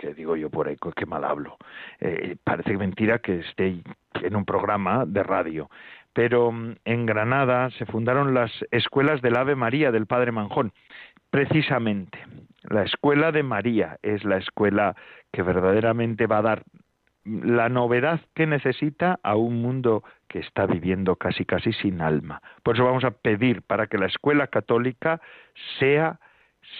que 0.00 0.14
digo 0.14 0.36
yo 0.36 0.50
por 0.50 0.68
ahí, 0.68 0.76
qué 0.96 1.06
mal 1.06 1.24
hablo. 1.24 1.56
Eh, 2.00 2.36
parece 2.44 2.76
mentira 2.76 3.18
que 3.18 3.40
esté 3.40 3.82
en 4.22 4.36
un 4.36 4.44
programa 4.44 5.04
de 5.06 5.22
radio. 5.22 5.70
Pero 6.12 6.52
mm, 6.52 6.76
en 6.84 7.06
Granada 7.06 7.70
se 7.70 7.86
fundaron 7.86 8.34
las 8.34 8.50
escuelas 8.70 9.22
del 9.22 9.36
Ave 9.36 9.54
María 9.54 9.90
del 9.90 10.06
Padre 10.06 10.32
Manjón. 10.32 10.72
Precisamente, 11.30 12.18
la 12.62 12.82
escuela 12.82 13.32
de 13.32 13.42
María 13.42 13.98
es 14.02 14.24
la 14.24 14.38
escuela 14.38 14.96
que 15.32 15.42
verdaderamente 15.42 16.26
va 16.26 16.38
a 16.38 16.42
dar 16.42 16.62
la 17.24 17.68
novedad 17.68 18.20
que 18.34 18.46
necesita 18.46 19.20
a 19.22 19.36
un 19.36 19.62
mundo 19.62 20.02
que 20.30 20.38
está 20.38 20.64
viviendo 20.64 21.16
casi 21.16 21.44
casi 21.44 21.72
sin 21.72 22.00
alma. 22.00 22.40
Por 22.62 22.76
eso 22.76 22.84
vamos 22.84 23.02
a 23.02 23.10
pedir 23.10 23.62
para 23.62 23.88
que 23.88 23.98
la 23.98 24.06
escuela 24.06 24.46
católica 24.46 25.20
sea 25.80 26.20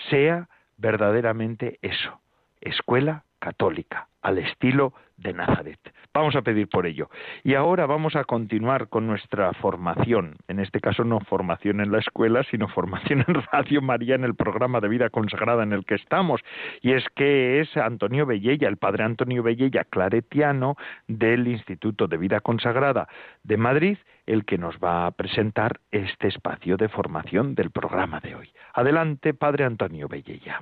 sea 0.09 0.49
verdaderamente 0.77 1.79
eso, 1.83 2.21
escuela 2.61 3.25
católica, 3.41 4.09
al 4.23 4.39
estilo 4.39 4.93
de 5.17 5.33
Nazaret. 5.33 5.79
Vamos 6.13 6.35
a 6.35 6.43
pedir 6.43 6.69
por 6.69 6.87
ello. 6.87 7.09
Y 7.45 7.55
ahora 7.55 7.87
vamos 7.87 8.17
a 8.17 8.25
continuar 8.25 8.89
con 8.89 9.07
nuestra 9.07 9.53
formación, 9.55 10.37
en 10.49 10.59
este 10.61 10.81
caso 10.81 11.05
no 11.05 11.21
formación 11.21 11.81
en 11.81 11.93
la 11.93 11.99
escuela, 11.99 12.43
sino 12.51 12.69
formación 12.69 13.25
en 13.29 13.35
Radio 13.53 13.83
María, 13.83 14.15
en 14.15 14.25
el 14.25 14.35
programa 14.35 14.81
de 14.81 14.89
vida 14.89 15.11
consagrada 15.11 15.63
en 15.63 15.73
el 15.73 15.85
que 15.85 15.95
estamos. 15.95 16.41
Y 16.81 16.93
es 16.93 17.05
que 17.15 17.61
es 17.61 17.77
Antonio 17.77 18.27
Bellella, 18.27 18.69
el 18.69 18.77
padre 18.77 19.05
Antonio 19.05 19.43
Bellella, 19.43 19.85
claretiano 19.85 20.77
del 21.07 21.47
Instituto 21.47 22.09
de 22.09 22.17
Vida 22.17 22.41
Consagrada 22.41 23.09
de 23.43 23.57
Madrid, 23.57 23.99
el 24.27 24.45
que 24.45 24.59
nos 24.59 24.77
va 24.79 25.07
a 25.07 25.11
presentar 25.13 25.81
este 25.91 26.29
espacio 26.29 26.77
de 26.77 26.89
formación 26.89 27.55
del 27.55 27.71
programa 27.71 28.21
de 28.21 28.35
hoy. 28.35 28.53
Adelante, 28.75 29.35
padre 29.35 29.65
Antonio 29.65 30.09
Bellella. 30.09 30.61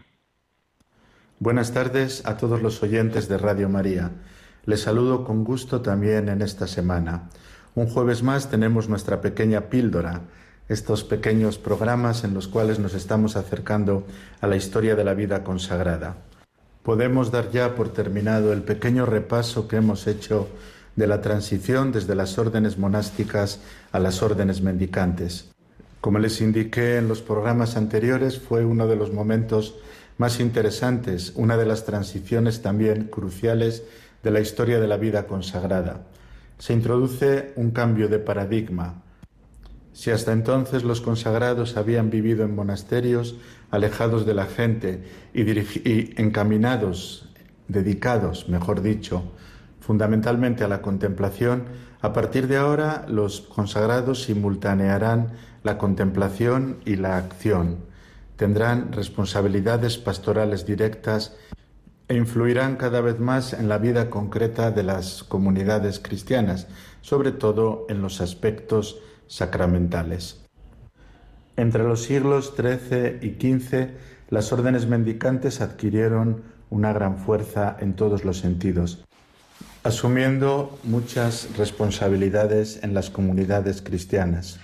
Buenas 1.40 1.72
tardes 1.72 2.26
a 2.26 2.36
todos 2.36 2.62
los 2.62 2.82
oyentes 2.82 3.28
de 3.28 3.38
Radio 3.38 3.68
María. 3.68 4.10
Les 4.66 4.80
saludo 4.80 5.22
con 5.22 5.44
gusto 5.44 5.82
también 5.82 6.28
en 6.28 6.42
esta 6.42 6.66
semana. 6.66 7.30
Un 7.76 7.86
jueves 7.86 8.24
más 8.24 8.50
tenemos 8.50 8.88
nuestra 8.88 9.20
pequeña 9.20 9.70
píldora, 9.70 10.22
estos 10.68 11.04
pequeños 11.04 11.56
programas 11.56 12.24
en 12.24 12.34
los 12.34 12.48
cuales 12.48 12.80
nos 12.80 12.92
estamos 12.92 13.36
acercando 13.36 14.04
a 14.40 14.48
la 14.48 14.56
historia 14.56 14.96
de 14.96 15.04
la 15.04 15.14
vida 15.14 15.44
consagrada. 15.44 16.16
Podemos 16.82 17.30
dar 17.30 17.52
ya 17.52 17.76
por 17.76 17.92
terminado 17.92 18.52
el 18.52 18.62
pequeño 18.62 19.06
repaso 19.06 19.68
que 19.68 19.76
hemos 19.76 20.08
hecho 20.08 20.48
de 20.96 21.06
la 21.06 21.20
transición 21.20 21.92
desde 21.92 22.16
las 22.16 22.36
órdenes 22.36 22.78
monásticas 22.78 23.60
a 23.92 24.00
las 24.00 24.24
órdenes 24.24 24.60
mendicantes. 24.60 25.52
Como 26.00 26.18
les 26.18 26.40
indiqué 26.40 26.96
en 26.96 27.06
los 27.06 27.22
programas 27.22 27.76
anteriores, 27.76 28.40
fue 28.40 28.64
uno 28.64 28.88
de 28.88 28.96
los 28.96 29.12
momentos 29.12 29.76
más 30.18 30.40
interesantes, 30.40 31.32
una 31.36 31.56
de 31.56 31.64
las 31.64 31.84
transiciones 31.84 32.60
también 32.60 33.04
cruciales 33.04 33.84
de 34.22 34.32
la 34.32 34.40
historia 34.40 34.80
de 34.80 34.88
la 34.88 34.96
vida 34.96 35.26
consagrada. 35.26 36.06
Se 36.58 36.72
introduce 36.72 37.52
un 37.54 37.70
cambio 37.70 38.08
de 38.08 38.18
paradigma. 38.18 39.02
Si 39.92 40.10
hasta 40.10 40.32
entonces 40.32 40.82
los 40.82 41.00
consagrados 41.00 41.76
habían 41.76 42.10
vivido 42.10 42.44
en 42.44 42.54
monasterios, 42.54 43.36
alejados 43.70 44.26
de 44.26 44.34
la 44.34 44.46
gente 44.46 45.04
y, 45.32 46.20
encaminados, 46.20 47.28
dedicados, 47.68 48.48
mejor 48.48 48.82
dicho, 48.82 49.22
fundamentalmente 49.80 50.64
a 50.64 50.68
la 50.68 50.82
contemplación, 50.82 51.64
a 52.00 52.12
partir 52.12 52.48
de 52.48 52.56
ahora 52.56 53.06
los 53.08 53.40
consagrados 53.40 54.24
simultanearán 54.24 55.32
la 55.62 55.78
contemplación 55.78 56.78
y 56.84 56.96
la 56.96 57.16
acción 57.16 57.87
tendrán 58.38 58.92
responsabilidades 58.92 59.98
pastorales 59.98 60.64
directas 60.64 61.36
e 62.06 62.14
influirán 62.14 62.76
cada 62.76 63.00
vez 63.00 63.18
más 63.18 63.52
en 63.52 63.68
la 63.68 63.78
vida 63.78 64.10
concreta 64.10 64.70
de 64.70 64.84
las 64.84 65.24
comunidades 65.24 65.98
cristianas, 65.98 66.68
sobre 67.02 67.32
todo 67.32 67.84
en 67.88 68.00
los 68.00 68.20
aspectos 68.20 69.00
sacramentales. 69.26 70.40
Entre 71.56 71.82
los 71.82 72.04
siglos 72.04 72.54
XIII 72.56 73.18
y 73.20 73.34
XV, 73.34 73.88
las 74.30 74.52
órdenes 74.52 74.86
mendicantes 74.86 75.60
adquirieron 75.60 76.42
una 76.70 76.92
gran 76.92 77.18
fuerza 77.18 77.76
en 77.80 77.94
todos 77.94 78.24
los 78.24 78.38
sentidos, 78.38 79.04
asumiendo 79.82 80.78
muchas 80.84 81.48
responsabilidades 81.58 82.84
en 82.84 82.94
las 82.94 83.10
comunidades 83.10 83.82
cristianas. 83.82 84.60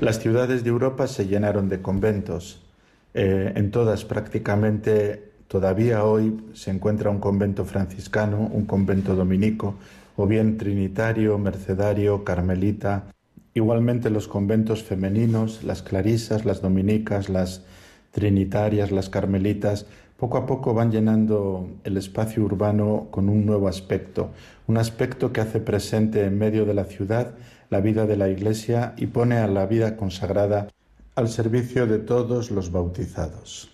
Las 0.00 0.20
ciudades 0.20 0.62
de 0.62 0.70
Europa 0.70 1.08
se 1.08 1.26
llenaron 1.26 1.68
de 1.68 1.82
conventos, 1.82 2.62
Eh, 3.14 3.52
en 3.56 3.70
todas 3.70 4.04
prácticamente 4.04 5.32
todavía 5.48 6.04
hoy 6.04 6.44
se 6.54 6.70
encuentra 6.70 7.10
un 7.10 7.18
convento 7.18 7.64
franciscano, 7.64 8.50
un 8.52 8.64
convento 8.64 9.14
dominico, 9.14 9.74
o 10.16 10.26
bien 10.26 10.56
trinitario, 10.58 11.38
mercedario, 11.38 12.24
carmelita. 12.24 13.04
Igualmente 13.54 14.10
los 14.10 14.28
conventos 14.28 14.82
femeninos, 14.82 15.62
las 15.62 15.82
clarisas, 15.82 16.44
las 16.44 16.62
dominicas, 16.62 17.28
las 17.28 17.64
trinitarias, 18.12 18.90
las 18.90 19.08
carmelitas, 19.08 19.86
poco 20.16 20.36
a 20.36 20.46
poco 20.46 20.74
van 20.74 20.92
llenando 20.92 21.68
el 21.84 21.96
espacio 21.96 22.42
urbano 22.42 23.08
con 23.10 23.28
un 23.28 23.44
nuevo 23.44 23.68
aspecto, 23.68 24.30
un 24.66 24.76
aspecto 24.76 25.32
que 25.32 25.40
hace 25.40 25.60
presente 25.60 26.24
en 26.24 26.38
medio 26.38 26.64
de 26.64 26.74
la 26.74 26.84
ciudad 26.84 27.34
la 27.72 27.80
vida 27.80 28.04
de 28.06 28.18
la 28.18 28.28
Iglesia 28.28 28.92
y 28.98 29.06
pone 29.06 29.38
a 29.38 29.46
la 29.46 29.64
vida 29.64 29.96
consagrada 29.96 30.68
al 31.14 31.28
servicio 31.28 31.86
de 31.86 31.98
todos 31.98 32.50
los 32.50 32.72
bautizados. 32.72 33.68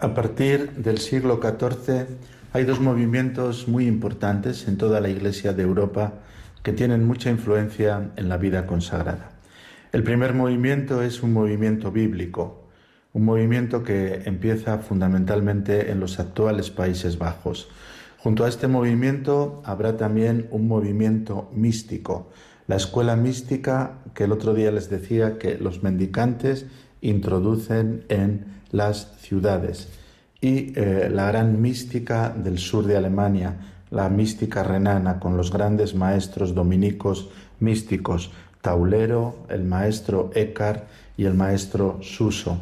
A 0.00 0.14
partir 0.14 0.72
del 0.72 0.98
siglo 0.98 1.40
XIV 1.40 2.06
hay 2.52 2.64
dos 2.64 2.80
movimientos 2.80 3.68
muy 3.68 3.86
importantes 3.86 4.66
en 4.66 4.76
toda 4.78 5.00
la 5.00 5.10
Iglesia 5.10 5.52
de 5.52 5.62
Europa 5.62 6.14
que 6.64 6.72
tienen 6.72 7.06
mucha 7.06 7.30
influencia 7.30 8.10
en 8.16 8.28
la 8.28 8.36
vida 8.36 8.66
consagrada. 8.66 9.30
El 9.92 10.02
primer 10.02 10.34
movimiento 10.34 11.02
es 11.02 11.22
un 11.22 11.32
movimiento 11.32 11.92
bíblico, 11.92 12.64
un 13.12 13.24
movimiento 13.24 13.84
que 13.84 14.22
empieza 14.24 14.78
fundamentalmente 14.78 15.92
en 15.92 16.00
los 16.00 16.18
actuales 16.18 16.70
Países 16.70 17.16
Bajos. 17.16 17.68
Junto 18.18 18.44
a 18.44 18.48
este 18.48 18.66
movimiento 18.66 19.62
habrá 19.64 19.96
también 19.96 20.48
un 20.50 20.66
movimiento 20.66 21.48
místico, 21.54 22.30
la 22.68 22.76
escuela 22.76 23.16
mística 23.16 23.98
que 24.14 24.24
el 24.24 24.32
otro 24.32 24.54
día 24.54 24.70
les 24.70 24.88
decía 24.88 25.38
que 25.38 25.56
los 25.56 25.82
mendicantes 25.82 26.66
introducen 27.00 28.04
en 28.08 28.44
las 28.70 29.16
ciudades 29.18 29.88
y 30.40 30.78
eh, 30.78 31.08
la 31.10 31.26
gran 31.28 31.60
mística 31.60 32.28
del 32.30 32.58
sur 32.58 32.86
de 32.86 32.96
Alemania, 32.96 33.56
la 33.90 34.08
mística 34.10 34.62
renana 34.62 35.18
con 35.18 35.36
los 35.36 35.50
grandes 35.50 35.94
maestros 35.94 36.54
dominicos 36.54 37.30
místicos, 37.58 38.30
Taulero, 38.60 39.46
el 39.48 39.64
maestro 39.64 40.30
Eckhart 40.34 40.84
y 41.16 41.24
el 41.24 41.34
maestro 41.34 41.98
Suso. 42.02 42.60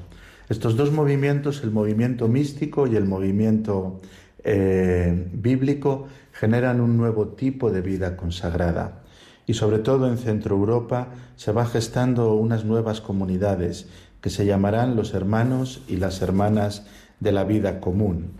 Estos 0.48 0.76
dos 0.76 0.92
movimientos, 0.92 1.64
el 1.64 1.72
movimiento 1.72 2.28
místico 2.28 2.86
y 2.86 2.94
el 2.94 3.07
movimiento 3.07 4.00
eh, 4.44 5.28
bíblico, 5.32 6.07
generan 6.32 6.80
un 6.80 6.96
nuevo 6.96 7.28
tipo 7.28 7.72
de 7.72 7.80
vida 7.80 8.16
consagrada. 8.16 9.02
Y 9.47 9.55
sobre 9.55 9.78
todo 9.78 10.09
en 10.09 10.18
Centro 10.18 10.57
Europa 10.57 11.09
se 11.36 11.53
va 11.53 11.66
gestando 11.66 12.34
unas 12.34 12.64
nuevas 12.64 13.01
comunidades 13.01 13.88
que 14.20 14.30
se 14.30 14.44
llamarán 14.44 14.97
los 14.97 15.14
hermanos 15.14 15.82
y 15.86 15.97
las 15.97 16.20
hermanas 16.20 16.86
de 17.20 17.32
la 17.32 17.44
vida 17.44 17.80
común. 17.80 18.32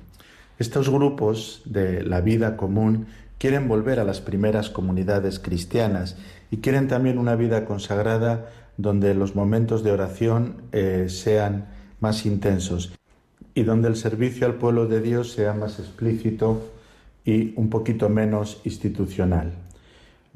Estos 0.59 0.89
grupos 0.89 1.63
de 1.65 2.03
la 2.03 2.21
vida 2.21 2.57
común 2.57 3.07
quieren 3.39 3.69
volver 3.69 4.01
a 4.01 4.05
las 4.05 4.21
primeras 4.21 4.71
comunidades 4.71 5.39
cristianas 5.39 6.17
y 6.51 6.59
quieren 6.59 6.89
también 6.89 7.19
una 7.19 7.37
vida 7.37 7.65
consagrada 7.65 8.47
donde 8.77 9.15
los 9.15 9.35
momentos 9.35 9.83
de 9.85 9.93
oración 9.93 10.63
eh, 10.73 11.07
sean 11.09 11.67
más 12.01 12.27
intensos 12.27 12.93
y 13.55 13.63
donde 13.63 13.89
el 13.89 13.97
servicio 13.97 14.47
al 14.47 14.55
pueblo 14.55 14.87
de 14.87 15.01
Dios 15.01 15.33
sea 15.33 15.55
más 15.55 15.79
explícito 15.79 16.71
y 17.25 17.55
un 17.57 17.71
poquito 17.71 18.09
menos 18.09 18.61
institucional. 18.65 19.66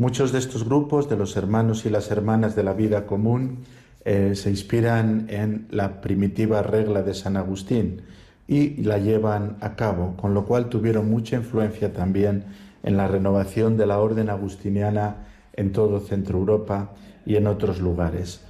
Muchos 0.01 0.32
de 0.32 0.38
estos 0.38 0.64
grupos, 0.64 1.11
de 1.11 1.16
los 1.18 1.36
hermanos 1.36 1.84
y 1.84 1.90
las 1.90 2.11
hermanas 2.11 2.57
de 2.57 2.62
la 2.62 2.72
vida 2.72 3.05
común, 3.05 3.59
eh, 4.07 4.32
se 4.34 4.48
inspiran 4.48 5.26
en 5.28 5.66
la 5.70 6.01
primitiva 6.01 6.62
regla 6.62 7.03
de 7.03 7.12
San 7.12 7.36
Agustín 7.36 8.01
y 8.48 8.82
la 8.82 8.96
llevan 8.96 9.59
a 9.61 9.76
cabo, 9.76 10.16
con 10.16 10.32
lo 10.32 10.46
cual 10.46 10.70
tuvieron 10.70 11.11
mucha 11.11 11.36
influencia 11.36 11.92
también 11.92 12.44
en 12.82 12.96
la 12.96 13.09
renovación 13.09 13.76
de 13.76 13.86
la 13.86 13.98
orden 13.98 14.30
agustiniana 14.30 15.16
en 15.53 15.70
todo 15.70 16.01
Centro 16.01 16.38
Europa 16.38 16.92
y 17.26 17.36
en 17.36 17.46
otros 17.46 17.78
lugares. 17.78 18.40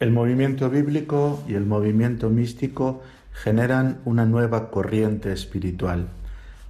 El 0.00 0.12
movimiento 0.12 0.70
bíblico 0.70 1.42
y 1.46 1.52
el 1.56 1.66
movimiento 1.66 2.30
místico 2.30 3.02
generan 3.32 3.98
una 4.06 4.24
nueva 4.24 4.70
corriente 4.70 5.30
espiritual, 5.30 6.08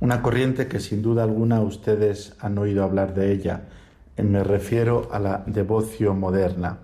una 0.00 0.22
corriente 0.22 0.68
que 0.68 0.80
sin 0.80 1.02
duda 1.02 1.22
alguna 1.22 1.60
ustedes 1.62 2.34
han 2.40 2.58
oído 2.58 2.84
hablar 2.84 3.14
de 3.14 3.32
ella. 3.32 3.62
Me 4.16 4.44
refiero 4.44 5.08
a 5.12 5.18
la 5.18 5.42
devoción 5.46 6.20
moderna. 6.20 6.78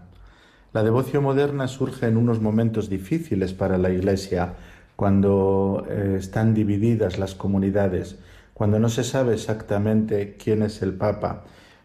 La 0.73 0.83
devoción 0.83 1.23
moderna 1.23 1.69
surge 1.69 2.07
en 2.07 2.17
unos 2.17 2.41
momentos 2.41 2.89
difíciles 2.89 3.53
para 3.53 3.77
la 3.77 3.91
Iglesia, 3.91 4.55
cuando 4.97 5.87
eh, 5.91 6.17
están 6.19 6.55
divididas 6.55 7.19
las 7.19 7.35
comunidades, 7.35 8.17
cuando 8.55 8.79
no 8.79 8.89
se 8.89 9.05
sabe 9.05 9.35
exactamente 9.35 10.37
quién 10.43 10.63
es 10.63 10.81
el 10.81 10.95
Papa, 10.95 11.45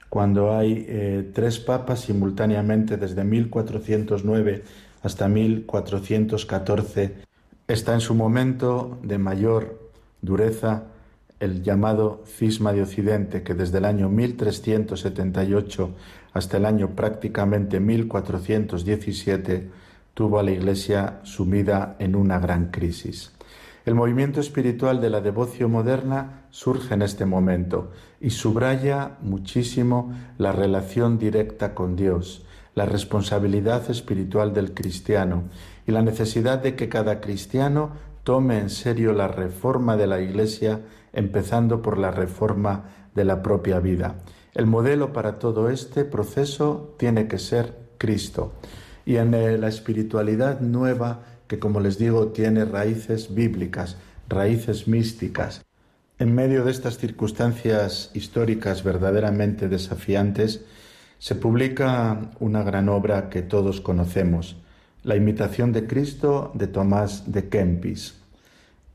cuando 0.10 0.56
hay 0.56 0.86
eh, 0.88 1.30
tres 1.34 1.60
papas 1.60 2.02
simultáneamente 2.02 2.96
desde 2.96 3.26
1409 3.26 4.64
hasta 5.04 5.28
1414, 5.28 7.16
está 7.68 7.94
en 7.94 8.00
su 8.00 8.16
momento 8.16 8.98
de 9.04 9.18
mayor 9.18 9.92
dureza 10.22 10.84
el 11.40 11.64
llamado 11.64 12.24
cisma 12.26 12.74
de 12.74 12.82
Occidente, 12.82 13.44
que 13.44 13.54
desde 13.54 13.78
el 13.78 13.86
año 13.86 14.10
1378 14.10 15.96
hasta 16.34 16.58
el 16.58 16.66
año 16.66 16.96
prácticamente 16.96 17.80
1417 17.80 19.70
tuvo 20.14 20.40
a 20.40 20.44
la 20.44 20.52
Iglesia 20.52 21.20
sumida 21.24 21.96
en 22.00 22.16
una 22.16 22.40
gran 22.40 22.72
crisis. 22.72 23.34
El 23.86 23.96
movimiento 23.96 24.42
espiritual 24.42 25.00
de 25.00 25.10
la 25.10 25.22
devoción 25.22 25.72
moderna 25.72 26.48
surge 26.50 26.94
en 26.94 27.02
este 27.02 27.26
momento 27.26 27.92
y 28.20 28.32
subraya 28.32 29.18
muchísimo 29.22 30.12
la 30.38 30.52
relación 30.52 31.18
directa 31.18 31.74
con 31.74 31.96
Dios, 31.96 32.46
la 32.76 32.86
responsabilidad 32.86 33.90
espiritual 33.90 34.54
del 34.54 34.74
cristiano 34.74 35.44
y 35.88 35.92
la 35.92 36.02
necesidad 36.02 36.62
de 36.62 36.76
que 36.76 36.90
cada 36.90 37.22
cristiano 37.22 37.92
tome 38.24 38.60
en 38.60 38.70
serio 38.70 39.14
la 39.14 39.30
reforma 39.30 39.96
de 39.96 40.08
la 40.08 40.20
Iglesia, 40.20 40.82
empezando 41.18 41.82
por 41.82 41.98
la 41.98 42.12
reforma 42.12 42.86
de 43.14 43.26
la 43.26 43.42
propia 43.44 43.80
vida. 43.80 44.16
El 44.54 44.66
modelo 44.66 45.12
para 45.12 45.40
todo 45.40 45.70
este 45.70 46.06
proceso 46.06 46.96
tiene 46.98 47.28
que 47.28 47.40
ser 47.40 47.76
Cristo. 47.98 48.54
Y 49.06 49.18
en 49.18 49.34
eh, 49.34 49.58
la 49.58 49.68
espiritualidad 49.68 50.62
nueva 50.62 51.22
que 51.48 51.60
como 51.60 51.80
les 51.80 51.98
digo 51.98 52.28
tiene 52.28 52.66
raíces 52.66 53.34
bíblicas, 53.34 53.98
raíces 54.30 54.88
místicas. 54.88 55.66
En 56.20 56.36
medio 56.36 56.64
de 56.64 56.72
estas 56.72 56.98
circunstancias 56.98 58.12
históricas 58.14 58.84
verdaderamente 58.84 59.70
desafiantes, 59.70 60.66
se 61.20 61.36
publica 61.36 62.32
una 62.40 62.64
gran 62.64 62.90
obra 62.90 63.30
que 63.30 63.42
todos 63.42 63.82
conocemos, 63.82 64.58
La 65.04 65.16
imitación 65.16 65.72
de 65.72 65.88
Cristo 65.88 66.52
de 66.54 66.68
Tomás 66.68 67.32
de 67.32 67.48
Kempis. 67.48 68.16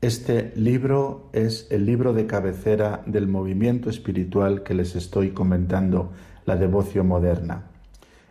Este 0.03 0.51
libro 0.57 1.29
es 1.31 1.65
el 1.69 1.85
libro 1.85 2.11
de 2.11 2.25
cabecera 2.25 3.03
del 3.05 3.25
movimiento 3.25 3.89
espiritual 3.89 4.61
que 4.61 4.73
les 4.73 4.97
estoy 4.97 5.29
comentando, 5.29 6.11
la 6.45 6.57
devoción 6.57 7.07
moderna. 7.07 7.69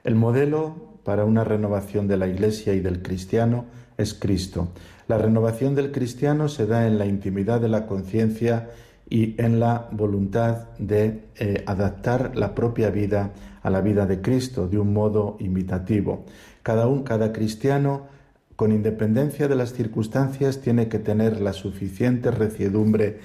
El 0.04 0.14
modelo 0.14 0.98
para 1.02 1.24
una 1.24 1.44
renovación 1.44 2.08
de 2.08 2.18
la 2.18 2.26
Iglesia 2.26 2.74
y 2.74 2.80
del 2.80 3.00
cristiano 3.00 3.64
es 3.96 4.12
Cristo. 4.12 4.68
La 5.08 5.16
renovación 5.16 5.74
del 5.74 5.92
cristiano 5.92 6.50
se 6.50 6.66
da 6.66 6.86
en 6.86 6.98
la 6.98 7.06
intimidad 7.06 7.58
de 7.62 7.70
la 7.70 7.86
conciencia 7.86 8.68
y 9.08 9.34
en 9.40 9.58
la 9.58 9.88
voluntad 9.92 10.68
de 10.78 11.22
eh, 11.36 11.64
adaptar 11.64 12.36
la 12.36 12.54
propia 12.54 12.90
vida 12.90 13.32
a 13.62 13.70
la 13.70 13.80
vida 13.80 14.04
de 14.04 14.20
Cristo 14.20 14.68
de 14.68 14.78
un 14.78 14.92
modo 14.92 15.38
imitativo. 15.40 16.26
Cada, 16.62 16.86
un, 16.86 17.02
cada 17.02 17.32
cristiano, 17.32 18.08
con 18.56 18.72
independencia 18.72 19.48
de 19.48 19.56
las 19.56 19.72
circunstancias, 19.72 20.60
tiene 20.60 20.88
que 20.88 20.98
tener 20.98 21.40
la 21.40 21.52
suficiente 21.52 22.30
reciedumbre 22.30 23.20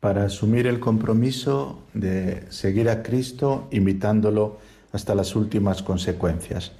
para 0.00 0.24
asumir 0.24 0.66
el 0.66 0.80
compromiso 0.80 1.80
de 1.94 2.44
seguir 2.50 2.88
a 2.88 3.02
Cristo 3.02 3.68
imitándolo 3.70 4.58
hasta 4.92 5.14
las 5.14 5.34
últimas 5.34 5.82
consecuencias. 5.82 6.72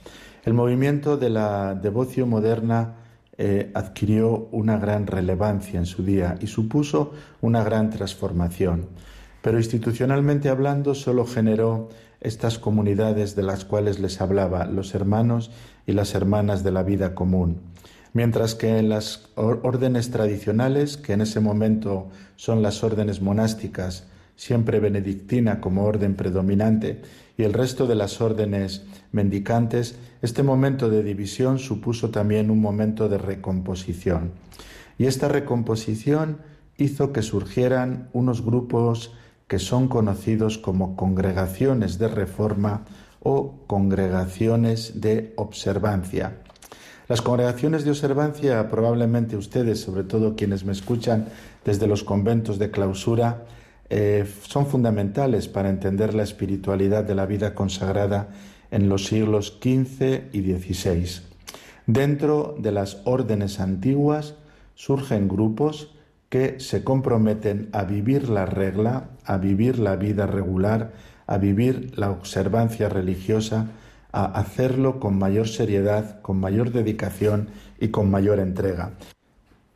El 0.44 0.54
movimiento 0.54 1.16
de 1.16 1.30
la 1.30 1.74
devoción 1.74 2.28
moderna 2.28 2.94
eh, 3.36 3.70
adquirió 3.74 4.48
una 4.50 4.78
gran 4.78 5.06
relevancia 5.06 5.78
en 5.78 5.86
su 5.86 6.04
día 6.04 6.36
y 6.40 6.46
supuso 6.46 7.12
una 7.40 7.62
gran 7.62 7.90
transformación. 7.90 8.86
Pero 9.42 9.58
institucionalmente 9.58 10.48
hablando 10.48 10.94
solo 10.94 11.24
generó 11.24 11.88
estas 12.20 12.58
comunidades 12.58 13.36
de 13.36 13.44
las 13.44 13.64
cuales 13.64 14.00
les 14.00 14.20
hablaba, 14.20 14.66
los 14.66 14.94
hermanos 14.94 15.50
y 15.88 15.92
las 15.92 16.14
hermanas 16.14 16.62
de 16.62 16.70
la 16.70 16.82
vida 16.82 17.14
común. 17.14 17.62
Mientras 18.12 18.54
que 18.54 18.78
en 18.78 18.90
las 18.90 19.30
órdenes 19.36 20.10
tradicionales, 20.10 20.98
que 20.98 21.14
en 21.14 21.22
ese 21.22 21.40
momento 21.40 22.08
son 22.36 22.62
las 22.62 22.84
órdenes 22.84 23.22
monásticas, 23.22 24.06
siempre 24.36 24.80
benedictina 24.80 25.62
como 25.62 25.84
orden 25.84 26.14
predominante, 26.14 27.00
y 27.38 27.44
el 27.44 27.54
resto 27.54 27.86
de 27.86 27.94
las 27.94 28.20
órdenes 28.20 28.84
mendicantes, 29.12 29.98
este 30.20 30.42
momento 30.42 30.90
de 30.90 31.02
división 31.02 31.58
supuso 31.58 32.10
también 32.10 32.50
un 32.50 32.60
momento 32.60 33.08
de 33.08 33.16
recomposición. 33.16 34.32
Y 34.98 35.06
esta 35.06 35.28
recomposición 35.28 36.38
hizo 36.76 37.14
que 37.14 37.22
surgieran 37.22 38.10
unos 38.12 38.44
grupos 38.44 39.14
que 39.46 39.58
son 39.58 39.88
conocidos 39.88 40.58
como 40.58 40.96
congregaciones 40.96 41.98
de 41.98 42.08
reforma 42.08 42.84
o 43.20 43.54
congregaciones 43.66 45.00
de 45.00 45.32
observancia. 45.36 46.38
Las 47.08 47.22
congregaciones 47.22 47.84
de 47.84 47.90
observancia, 47.90 48.68
probablemente 48.68 49.36
ustedes, 49.36 49.80
sobre 49.80 50.04
todo 50.04 50.36
quienes 50.36 50.64
me 50.64 50.72
escuchan 50.72 51.28
desde 51.64 51.86
los 51.86 52.04
conventos 52.04 52.58
de 52.58 52.70
clausura, 52.70 53.46
eh, 53.88 54.26
son 54.42 54.66
fundamentales 54.66 55.48
para 55.48 55.70
entender 55.70 56.12
la 56.12 56.22
espiritualidad 56.22 57.04
de 57.04 57.14
la 57.14 57.24
vida 57.24 57.54
consagrada 57.54 58.28
en 58.70 58.90
los 58.90 59.06
siglos 59.06 59.58
XV 59.62 60.28
y 60.32 60.42
XVI. 60.42 61.22
Dentro 61.86 62.54
de 62.58 62.72
las 62.72 63.00
órdenes 63.04 63.60
antiguas 63.60 64.34
surgen 64.74 65.26
grupos 65.26 65.94
que 66.28 66.60
se 66.60 66.84
comprometen 66.84 67.70
a 67.72 67.84
vivir 67.84 68.28
la 68.28 68.44
regla, 68.44 69.08
a 69.24 69.38
vivir 69.38 69.78
la 69.78 69.96
vida 69.96 70.26
regular, 70.26 70.92
a 71.28 71.38
vivir 71.38 71.92
la 71.96 72.10
observancia 72.10 72.88
religiosa, 72.88 73.66
a 74.10 74.24
hacerlo 74.24 74.98
con 74.98 75.18
mayor 75.18 75.46
seriedad, 75.46 76.20
con 76.22 76.40
mayor 76.40 76.72
dedicación 76.72 77.48
y 77.78 77.88
con 77.88 78.10
mayor 78.10 78.40
entrega. 78.40 78.92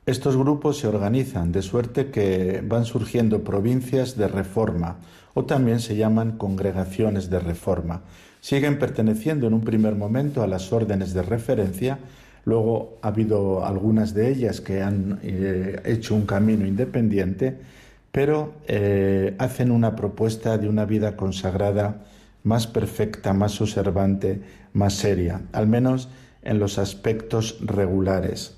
Estos 0.07 0.37
grupos 0.37 0.79
se 0.79 0.89
organizan 0.89 1.53
de 1.53 1.63
suerte 1.63 2.11
que 2.11 2.61
van 2.67 2.85
surgiendo 2.85 3.45
provincias 3.45 4.17
de 4.17 4.27
reforma 4.27 4.97
o 5.35 5.45
también 5.45 5.79
se 5.79 5.95
llaman 5.95 6.39
congregaciones 6.39 7.31
de 7.31 7.39
reforma. 7.39 8.01
Siguen 8.41 8.79
perteneciendo 8.79 9.47
en 9.47 9.55
un 9.55 9.61
primer 9.61 9.95
momento 9.95 10.43
a 10.43 10.49
las 10.49 10.73
órdenes 10.73 11.13
de 11.13 11.23
referencia, 11.23 11.99
luego 12.45 12.99
ha 13.03 13.09
habido 13.09 13.65
algunas 13.65 14.15
de 14.15 14.31
ellas 14.31 14.61
que 14.61 14.83
han 14.83 15.21
eh, 15.23 15.81
hecho 15.85 16.15
un 16.15 16.27
camino 16.27 16.67
independiente, 16.67 17.59
pero 18.13 18.53
eh, 18.69 19.35
hacen 19.39 19.71
una 19.71 19.97
propuesta 19.97 20.59
de 20.59 20.69
una 20.69 20.85
vida 20.85 21.17
consagrada 21.17 22.05
más 22.45 22.67
perfecta, 22.67 23.33
más 23.33 23.61
observante, 23.61 24.43
más 24.75 24.95
seria, 24.95 25.41
al 25.53 25.67
menos 25.67 26.09
en 26.43 26.59
los 26.59 26.79
aspectos 26.79 27.57
regulares 27.61 28.57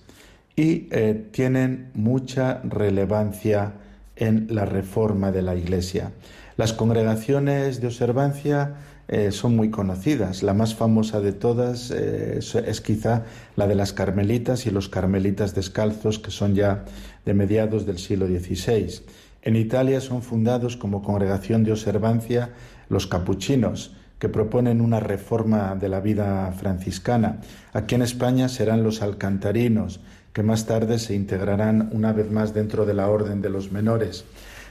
y 0.57 0.89
eh, 0.91 1.29
tienen 1.31 1.91
mucha 1.95 2.61
relevancia 2.65 3.75
en 4.17 4.47
la 4.51 4.65
reforma 4.65 5.33
de 5.33 5.43
la 5.43 5.55
Iglesia. 5.55 6.13
Las 6.57 6.73
congregaciones 6.73 7.81
de 7.81 7.89
observancia 7.89 8.77
eh, 9.09 9.33
son 9.33 9.57
muy 9.57 9.71
conocidas. 9.71 10.43
La 10.43 10.55
más 10.55 10.75
famosa 10.75 11.21
de 11.21 11.33
todas 11.33 11.91
es, 11.91 12.81
quizá 12.81 13.25
la 13.57 13.67
de 13.67 13.75
las 13.75 13.93
carmelitas 13.93 14.67
y 14.67 14.71
los 14.71 14.89
carmelitas 14.89 15.55
descalzos, 15.55 16.21
que 16.21 16.31
son 16.31 16.55
ya 16.55 16.85
de 17.27 17.35
mediados 17.35 17.87
del 17.87 17.99
siglo 17.99 18.27
XVI. 18.29 19.03
En 19.45 19.57
Italia 19.57 20.01
son 20.01 20.23
fundados 20.23 20.79
como 20.79 21.03
congregación 21.03 21.65
de 21.65 21.73
observancia 21.73 22.53
los 22.89 23.07
capuchinos, 23.07 23.95
que 24.19 24.31
proponen 24.31 24.81
una 24.81 25.01
reforma 25.01 25.75
de 25.75 25.91
la 25.91 26.01
vida 26.01 26.51
franciscana. 26.53 27.41
Aquí 27.75 27.95
en 27.95 28.01
España 28.01 28.49
serán 28.49 28.83
los 28.83 29.03
alcantarinos, 29.03 30.01
que 30.33 30.43
más 30.43 30.65
tarde 30.65 30.99
se 30.99 31.15
integrarán 31.15 31.91
una 31.93 32.15
vez 32.15 32.31
más 32.31 32.55
dentro 32.55 32.87
de 32.87 32.95
la 32.95 33.11
orden 33.11 33.43
de 33.43 33.51
los 33.51 33.71
menores. 33.71 34.25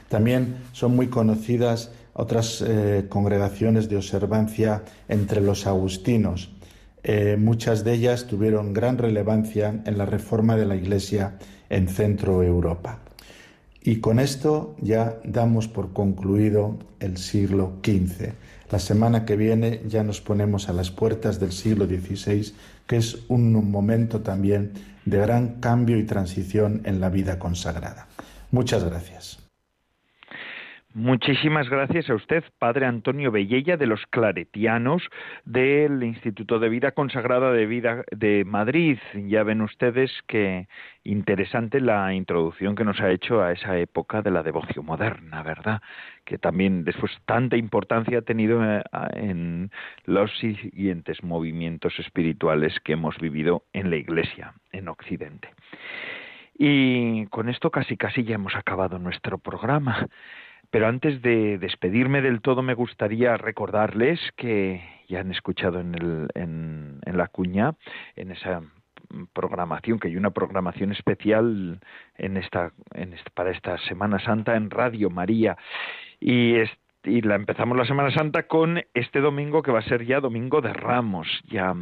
También 0.08 0.56
son 0.72 0.96
muy 0.96 1.06
conocidas 1.06 1.92
otras 2.12 2.60
eh, 2.66 3.06
congregaciones 3.08 3.88
de 3.88 3.96
observancia 3.96 4.82
entre 5.08 5.40
los 5.40 5.68
agustinos. 5.68 6.50
Eh, 7.04 7.36
muchas 7.38 7.84
de 7.84 7.92
ellas 7.92 8.26
tuvieron 8.26 8.72
gran 8.72 8.98
relevancia 8.98 9.82
en 9.86 9.98
la 9.98 10.06
reforma 10.06 10.56
de 10.56 10.66
la 10.66 10.74
Iglesia 10.74 11.38
en 11.70 11.86
Centro 11.86 12.42
Europa. 12.42 13.03
Y 13.86 13.96
con 13.96 14.18
esto 14.18 14.74
ya 14.80 15.20
damos 15.24 15.68
por 15.68 15.92
concluido 15.92 16.78
el 17.00 17.18
siglo 17.18 17.74
XV. 17.84 18.32
La 18.70 18.78
semana 18.78 19.26
que 19.26 19.36
viene 19.36 19.82
ya 19.86 20.02
nos 20.02 20.22
ponemos 20.22 20.70
a 20.70 20.72
las 20.72 20.90
puertas 20.90 21.38
del 21.38 21.52
siglo 21.52 21.84
XVI, 21.84 22.54
que 22.86 22.96
es 22.96 23.18
un 23.28 23.52
momento 23.70 24.22
también 24.22 24.72
de 25.04 25.18
gran 25.18 25.60
cambio 25.60 25.98
y 25.98 26.04
transición 26.04 26.80
en 26.84 26.98
la 26.98 27.10
vida 27.10 27.38
consagrada. 27.38 28.08
Muchas 28.50 28.84
gracias. 28.84 29.43
Muchísimas 30.96 31.68
gracias 31.68 32.08
a 32.08 32.14
usted, 32.14 32.44
Padre 32.60 32.86
Antonio 32.86 33.32
Bellella, 33.32 33.76
de 33.76 33.88
los 33.88 34.06
Claretianos 34.10 35.02
del 35.44 36.04
Instituto 36.04 36.60
de 36.60 36.68
Vida 36.68 36.92
Consagrada 36.92 37.50
de 37.50 37.66
Vida 37.66 38.04
de 38.12 38.44
Madrid. 38.44 38.98
Ya 39.26 39.42
ven 39.42 39.60
ustedes 39.60 40.12
que 40.28 40.68
interesante 41.02 41.80
la 41.80 42.14
introducción 42.14 42.76
que 42.76 42.84
nos 42.84 43.00
ha 43.00 43.10
hecho 43.10 43.42
a 43.42 43.50
esa 43.50 43.76
época 43.76 44.22
de 44.22 44.30
la 44.30 44.44
devoción 44.44 44.86
moderna, 44.86 45.42
¿verdad? 45.42 45.82
Que 46.24 46.38
también 46.38 46.84
después 46.84 47.10
tanta 47.26 47.56
importancia 47.56 48.18
ha 48.18 48.22
tenido 48.22 48.64
eh, 48.64 48.84
en 49.14 49.72
los 50.04 50.30
siguientes 50.38 51.24
movimientos 51.24 51.98
espirituales 51.98 52.78
que 52.84 52.92
hemos 52.92 53.18
vivido 53.18 53.64
en 53.72 53.90
la 53.90 53.96
Iglesia, 53.96 54.54
en 54.70 54.86
Occidente. 54.86 55.48
Y 56.56 57.26
con 57.26 57.48
esto 57.48 57.72
casi 57.72 57.96
casi 57.96 58.22
ya 58.22 58.36
hemos 58.36 58.54
acabado 58.54 59.00
nuestro 59.00 59.38
programa. 59.38 60.06
Pero 60.74 60.88
antes 60.88 61.22
de 61.22 61.56
despedirme 61.58 62.20
del 62.20 62.40
todo, 62.40 62.60
me 62.60 62.74
gustaría 62.74 63.36
recordarles 63.36 64.18
que 64.34 64.82
ya 65.08 65.20
han 65.20 65.30
escuchado 65.30 65.78
en, 65.78 65.94
el, 65.94 66.28
en, 66.34 67.16
la 67.16 67.28
cuña, 67.28 67.76
en 68.16 68.32
esa 68.32 68.60
programación, 69.32 70.00
que 70.00 70.08
hay 70.08 70.16
una 70.16 70.32
programación 70.32 70.90
especial 70.90 71.78
en 72.16 72.36
esta, 72.36 72.72
en 72.92 73.14
para 73.34 73.52
esta 73.52 73.78
Semana 73.86 74.18
Santa 74.18 74.56
en 74.56 74.68
Radio 74.68 75.10
María. 75.10 75.56
Y 76.18 76.56
y 77.04 77.20
la 77.20 77.34
empezamos 77.34 77.76
la 77.76 77.84
Semana 77.84 78.10
Santa 78.10 78.44
con 78.44 78.82
este 78.94 79.20
domingo 79.20 79.62
que 79.62 79.72
va 79.72 79.80
a 79.80 79.82
ser 79.82 80.04
ya 80.06 80.20
domingo 80.20 80.60
de 80.60 80.72
Ramos. 80.72 81.28
Ya 81.48 81.74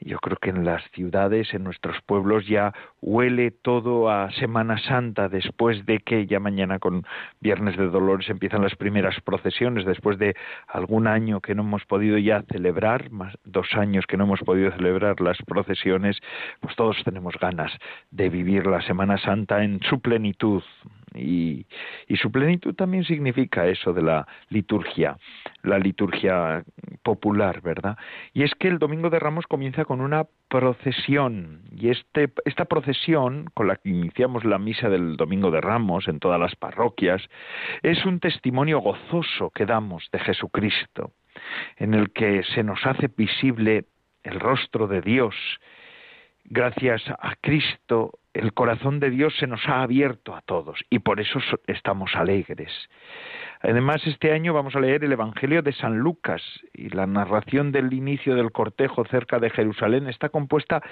yo 0.00 0.18
creo 0.18 0.36
que 0.36 0.50
en 0.50 0.64
las 0.64 0.82
ciudades, 0.90 1.54
en 1.54 1.64
nuestros 1.64 2.00
pueblos 2.02 2.46
ya 2.46 2.72
huele 3.00 3.50
todo 3.50 4.10
a 4.10 4.30
Semana 4.32 4.78
Santa 4.78 5.28
después 5.28 5.86
de 5.86 6.00
que 6.00 6.26
ya 6.26 6.40
mañana 6.40 6.78
con 6.78 7.04
Viernes 7.40 7.76
de 7.76 7.88
Dolores 7.88 8.28
empiezan 8.28 8.62
las 8.62 8.74
primeras 8.76 9.20
procesiones, 9.20 9.84
después 9.84 10.18
de 10.18 10.34
algún 10.68 11.06
año 11.06 11.40
que 11.40 11.54
no 11.54 11.62
hemos 11.62 11.84
podido 11.84 12.18
ya 12.18 12.42
celebrar, 12.42 13.10
más 13.10 13.34
dos 13.44 13.72
años 13.74 14.06
que 14.06 14.16
no 14.16 14.24
hemos 14.24 14.40
podido 14.40 14.70
celebrar 14.72 15.20
las 15.20 15.38
procesiones, 15.46 16.18
pues 16.60 16.74
todos 16.76 17.02
tenemos 17.04 17.34
ganas 17.40 17.72
de 18.10 18.28
vivir 18.28 18.66
la 18.66 18.82
Semana 18.82 19.18
Santa 19.18 19.62
en 19.64 19.80
su 19.82 20.00
plenitud, 20.00 20.62
y, 21.14 21.66
su 22.16 22.30
plenitud 22.30 22.74
también 22.74 23.04
significa 23.04 23.66
eso 23.66 23.92
de 23.92 24.02
la 24.02 24.26
liturgia, 24.48 25.18
la 25.62 25.78
liturgia 25.78 26.64
popular, 27.02 27.60
¿verdad? 27.60 27.98
Y 28.32 28.44
es 28.44 28.54
que 28.54 28.68
el 28.68 28.78
Domingo 28.78 29.10
de 29.10 29.18
Ramos 29.18 29.46
comienza 29.46 29.84
con 29.84 30.00
una 30.00 30.26
procesión 30.48 31.62
y 31.70 31.90
este, 31.90 32.32
esta 32.44 32.64
procesión 32.64 33.50
con 33.52 33.68
la 33.68 33.76
que 33.76 33.90
iniciamos 33.90 34.44
la 34.44 34.58
misa 34.58 34.88
del 34.88 35.16
Domingo 35.16 35.50
de 35.50 35.60
Ramos 35.60 36.08
en 36.08 36.20
todas 36.20 36.40
las 36.40 36.54
parroquias 36.56 37.22
es 37.82 38.04
un 38.04 38.20
testimonio 38.20 38.80
gozoso 38.80 39.50
que 39.50 39.66
damos 39.66 40.08
de 40.12 40.20
Jesucristo, 40.20 41.12
en 41.76 41.94
el 41.94 42.12
que 42.12 42.42
se 42.54 42.62
nos 42.62 42.84
hace 42.86 43.08
visible 43.08 43.84
el 44.22 44.40
rostro 44.40 44.86
de 44.86 45.00
Dios. 45.00 45.34
Gracias 46.44 47.02
a 47.08 47.34
Cristo 47.40 48.18
el 48.34 48.52
corazón 48.52 49.00
de 49.00 49.10
Dios 49.10 49.34
se 49.38 49.46
nos 49.46 49.66
ha 49.68 49.82
abierto 49.82 50.34
a 50.34 50.42
todos 50.42 50.84
y 50.90 50.98
por 50.98 51.20
eso 51.20 51.38
estamos 51.66 52.14
alegres. 52.16 52.70
Además, 53.60 54.06
este 54.06 54.32
año 54.32 54.52
vamos 54.52 54.74
a 54.76 54.80
leer 54.80 55.04
el 55.04 55.12
Evangelio 55.12 55.62
de 55.62 55.72
San 55.72 55.98
Lucas 55.98 56.42
y 56.74 56.90
la 56.90 57.06
narración 57.06 57.72
del 57.72 57.92
inicio 57.94 58.34
del 58.34 58.52
cortejo 58.52 59.06
cerca 59.06 59.38
de 59.38 59.48
Jerusalén 59.50 60.08
está 60.08 60.28
compuesta 60.28 60.82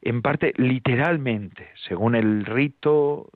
en 0.00 0.22
parte 0.22 0.54
literalmente, 0.56 1.68
según 1.88 2.14
el 2.14 2.46
rito, 2.46 3.28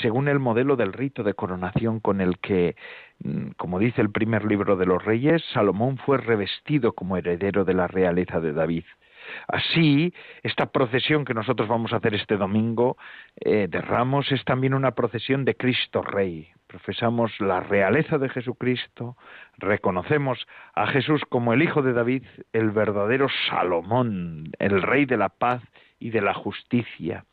según 0.00 0.26
el 0.26 0.40
modelo 0.40 0.74
del 0.74 0.92
rito 0.92 1.22
de 1.22 1.34
coronación 1.34 2.00
con 2.00 2.20
el 2.20 2.38
que, 2.38 2.74
mm, 3.22 3.50
como 3.56 3.78
dice 3.78 4.00
el 4.00 4.10
primer 4.10 4.44
libro 4.46 4.76
de 4.76 4.86
los 4.86 5.04
reyes, 5.04 5.44
Salomón 5.52 5.98
fue 5.98 6.18
revestido 6.18 6.92
como 6.92 7.16
heredero 7.16 7.64
de 7.64 7.74
la 7.74 7.86
realeza 7.86 8.40
de 8.40 8.52
David. 8.52 8.84
Así, 9.48 10.12
esta 10.42 10.66
procesión 10.66 11.24
que 11.24 11.34
nosotros 11.34 11.68
vamos 11.68 11.92
a 11.92 11.96
hacer 11.96 12.14
este 12.14 12.36
domingo 12.36 12.96
eh, 13.36 13.68
de 13.68 13.80
Ramos 13.80 14.30
es 14.32 14.44
también 14.44 14.74
una 14.74 14.92
procesión 14.92 15.44
de 15.44 15.54
Cristo 15.56 16.02
Rey. 16.02 16.48
Profesamos 16.66 17.32
la 17.40 17.60
realeza 17.60 18.18
de 18.18 18.28
Jesucristo, 18.28 19.16
reconocemos 19.58 20.46
a 20.74 20.86
Jesús 20.86 21.22
como 21.28 21.52
el 21.52 21.62
Hijo 21.62 21.82
de 21.82 21.92
David, 21.92 22.24
el 22.52 22.70
verdadero 22.70 23.28
Salomón, 23.48 24.50
el 24.58 24.82
Rey 24.82 25.04
de 25.04 25.16
la 25.16 25.28
paz 25.28 25.62
y 25.98 26.10
de 26.10 26.20
la 26.20 26.34
justicia. 26.34 27.24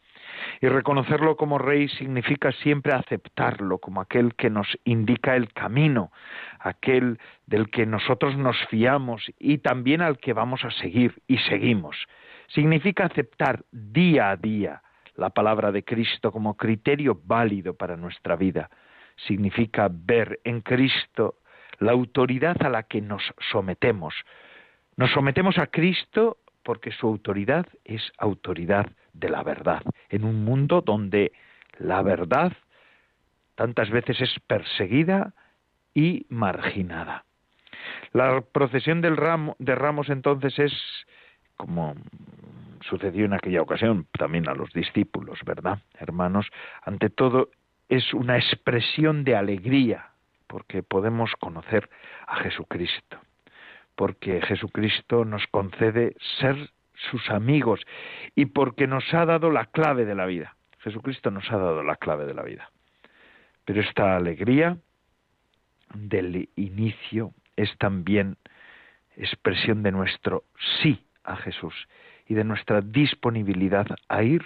Y 0.61 0.67
reconocerlo 0.67 1.35
como 1.35 1.57
rey 1.57 1.87
significa 1.89 2.51
siempre 2.51 2.93
aceptarlo 2.93 3.79
como 3.79 4.01
aquel 4.01 4.35
que 4.35 4.49
nos 4.49 4.67
indica 4.83 5.35
el 5.35 5.51
camino, 5.53 6.11
aquel 6.63 7.19
del 7.45 7.69
que 7.69 7.85
nosotros 7.85 8.37
nos 8.37 8.57
fiamos 8.69 9.31
y 9.39 9.59
también 9.59 10.01
al 10.01 10.17
que 10.17 10.33
vamos 10.33 10.63
a 10.63 10.71
seguir 10.71 11.21
y 11.27 11.37
seguimos. 11.39 11.95
Significa 12.47 13.05
aceptar 13.05 13.63
día 13.71 14.29
a 14.29 14.37
día 14.37 14.81
la 15.15 15.29
palabra 15.29 15.71
de 15.71 15.83
Cristo 15.83 16.31
como 16.31 16.55
criterio 16.55 17.19
válido 17.23 17.75
para 17.75 17.97
nuestra 17.97 18.35
vida. 18.35 18.69
Significa 19.27 19.89
ver 19.91 20.39
en 20.43 20.61
Cristo 20.61 21.35
la 21.79 21.91
autoridad 21.91 22.61
a 22.63 22.69
la 22.69 22.83
que 22.83 23.01
nos 23.01 23.23
sometemos. 23.51 24.13
Nos 24.97 25.11
sometemos 25.11 25.57
a 25.57 25.67
Cristo 25.67 26.37
porque 26.63 26.91
su 26.91 27.07
autoridad 27.07 27.65
es 27.83 28.11
autoridad 28.17 28.91
de 29.13 29.29
la 29.29 29.43
verdad, 29.43 29.81
en 30.09 30.23
un 30.23 30.45
mundo 30.45 30.81
donde 30.81 31.31
la 31.77 32.01
verdad 32.01 32.53
tantas 33.55 33.89
veces 33.89 34.21
es 34.21 34.39
perseguida 34.47 35.33
y 35.93 36.25
marginada. 36.29 37.25
La 38.13 38.41
procesión 38.41 39.01
del 39.01 39.17
ramo, 39.17 39.55
de 39.59 39.75
ramos 39.75 40.09
entonces 40.09 40.57
es, 40.59 40.73
como 41.55 41.95
sucedió 42.81 43.25
en 43.25 43.33
aquella 43.33 43.61
ocasión 43.61 44.07
también 44.17 44.49
a 44.49 44.53
los 44.53 44.71
discípulos, 44.73 45.39
¿verdad? 45.45 45.79
Hermanos, 45.99 46.47
ante 46.83 47.09
todo 47.09 47.49
es 47.89 48.13
una 48.13 48.37
expresión 48.37 49.23
de 49.23 49.35
alegría 49.35 50.11
porque 50.47 50.83
podemos 50.83 51.31
conocer 51.39 51.89
a 52.27 52.37
Jesucristo, 52.37 53.19
porque 53.95 54.41
Jesucristo 54.41 55.23
nos 55.25 55.45
concede 55.47 56.15
ser 56.39 56.71
sus 57.09 57.29
amigos 57.29 57.81
y 58.35 58.45
porque 58.45 58.87
nos 58.87 59.13
ha 59.13 59.25
dado 59.25 59.49
la 59.49 59.65
clave 59.67 60.05
de 60.05 60.15
la 60.15 60.25
vida. 60.25 60.55
Jesucristo 60.79 61.31
nos 61.31 61.49
ha 61.51 61.57
dado 61.57 61.83
la 61.83 61.95
clave 61.95 62.25
de 62.25 62.33
la 62.33 62.43
vida. 62.43 62.69
Pero 63.65 63.81
esta 63.81 64.15
alegría 64.15 64.77
del 65.93 66.49
inicio 66.55 67.33
es 67.55 67.75
también 67.77 68.37
expresión 69.17 69.83
de 69.83 69.91
nuestro 69.91 70.43
sí 70.81 71.05
a 71.23 71.35
Jesús 71.35 71.87
y 72.27 72.33
de 72.33 72.43
nuestra 72.43 72.81
disponibilidad 72.81 73.87
a 74.07 74.23
ir 74.23 74.43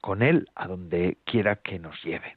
con 0.00 0.22
Él 0.22 0.48
a 0.54 0.66
donde 0.66 1.18
quiera 1.24 1.56
que 1.56 1.78
nos 1.78 2.02
lleve. 2.02 2.36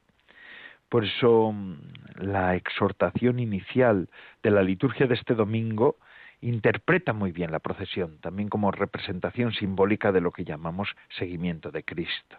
Por 0.88 1.04
eso 1.04 1.52
mm, 1.52 1.74
la 2.18 2.54
exhortación 2.54 3.38
inicial 3.38 4.08
de 4.42 4.50
la 4.50 4.62
liturgia 4.62 5.06
de 5.06 5.14
este 5.14 5.34
domingo 5.34 5.96
interpreta 6.40 7.12
muy 7.12 7.32
bien 7.32 7.52
la 7.52 7.60
procesión, 7.60 8.18
también 8.18 8.48
como 8.48 8.70
representación 8.72 9.52
simbólica 9.52 10.12
de 10.12 10.20
lo 10.20 10.32
que 10.32 10.44
llamamos 10.44 10.94
seguimiento 11.18 11.70
de 11.70 11.84
Cristo. 11.84 12.36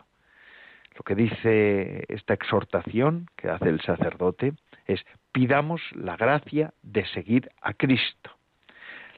Lo 0.96 1.04
que 1.04 1.16
dice 1.16 2.06
esta 2.10 2.34
exhortación 2.34 3.28
que 3.36 3.50
hace 3.50 3.70
el 3.70 3.82
sacerdote 3.82 4.54
es 4.86 5.06
pidamos 5.32 5.82
la 5.94 6.16
gracia 6.16 6.74
de 6.82 7.06
seguir 7.08 7.50
a 7.62 7.74
Cristo. 7.74 8.32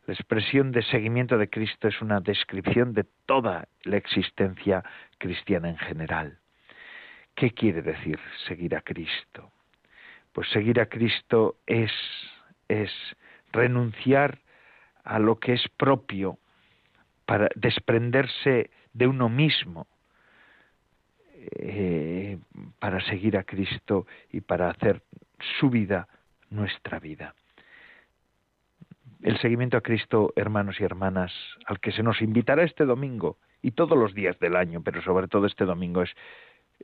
La 0.08 0.14
expresión 0.14 0.72
de 0.72 0.84
seguimiento 0.84 1.38
de 1.38 1.50
Cristo 1.50 1.88
es 1.88 2.00
una 2.02 2.20
descripción 2.20 2.94
de 2.94 3.06
toda 3.26 3.68
la 3.84 3.98
existencia 3.98 4.84
cristiana 5.18 5.70
en 5.70 5.78
general. 5.78 6.38
¿Qué 7.34 7.52
quiere 7.52 7.82
decir 7.82 8.20
seguir 8.48 8.76
a 8.76 8.82
Cristo? 8.82 9.52
Pues 10.32 10.48
seguir 10.50 10.80
a 10.80 10.86
Cristo 10.86 11.58
es, 11.66 11.92
es 12.68 12.92
renunciar 13.52 14.40
a 15.04 15.20
lo 15.20 15.40
que 15.40 15.54
es 15.54 15.68
propio 15.78 16.38
para 17.26 17.50
desprenderse 17.56 18.70
de 18.94 19.08
uno 19.08 19.28
mismo 19.28 19.88
eh, 21.58 22.38
para 22.80 23.00
seguir 23.06 23.38
a 23.38 23.44
Cristo 23.44 24.08
y 24.32 24.42
para 24.42 24.70
hacer 24.70 25.02
su 25.60 25.70
vida 25.70 26.08
nuestra 26.50 27.00
vida. 27.00 27.36
El 29.22 29.40
seguimiento 29.40 29.78
a 29.78 29.82
Cristo, 29.82 30.34
hermanos 30.36 30.80
y 30.80 30.84
hermanas, 30.84 31.34
al 31.66 31.80
que 31.80 31.92
se 31.92 32.04
nos 32.04 32.22
invitará 32.22 32.64
este 32.64 32.86
domingo 32.86 33.38
y 33.62 33.72
todos 33.72 33.98
los 33.98 34.14
días 34.14 34.38
del 34.40 34.56
año, 34.56 34.82
pero 34.84 35.02
sobre 35.02 35.28
todo 35.28 35.48
este 35.48 35.66
domingo, 35.66 36.04
es 36.04 36.12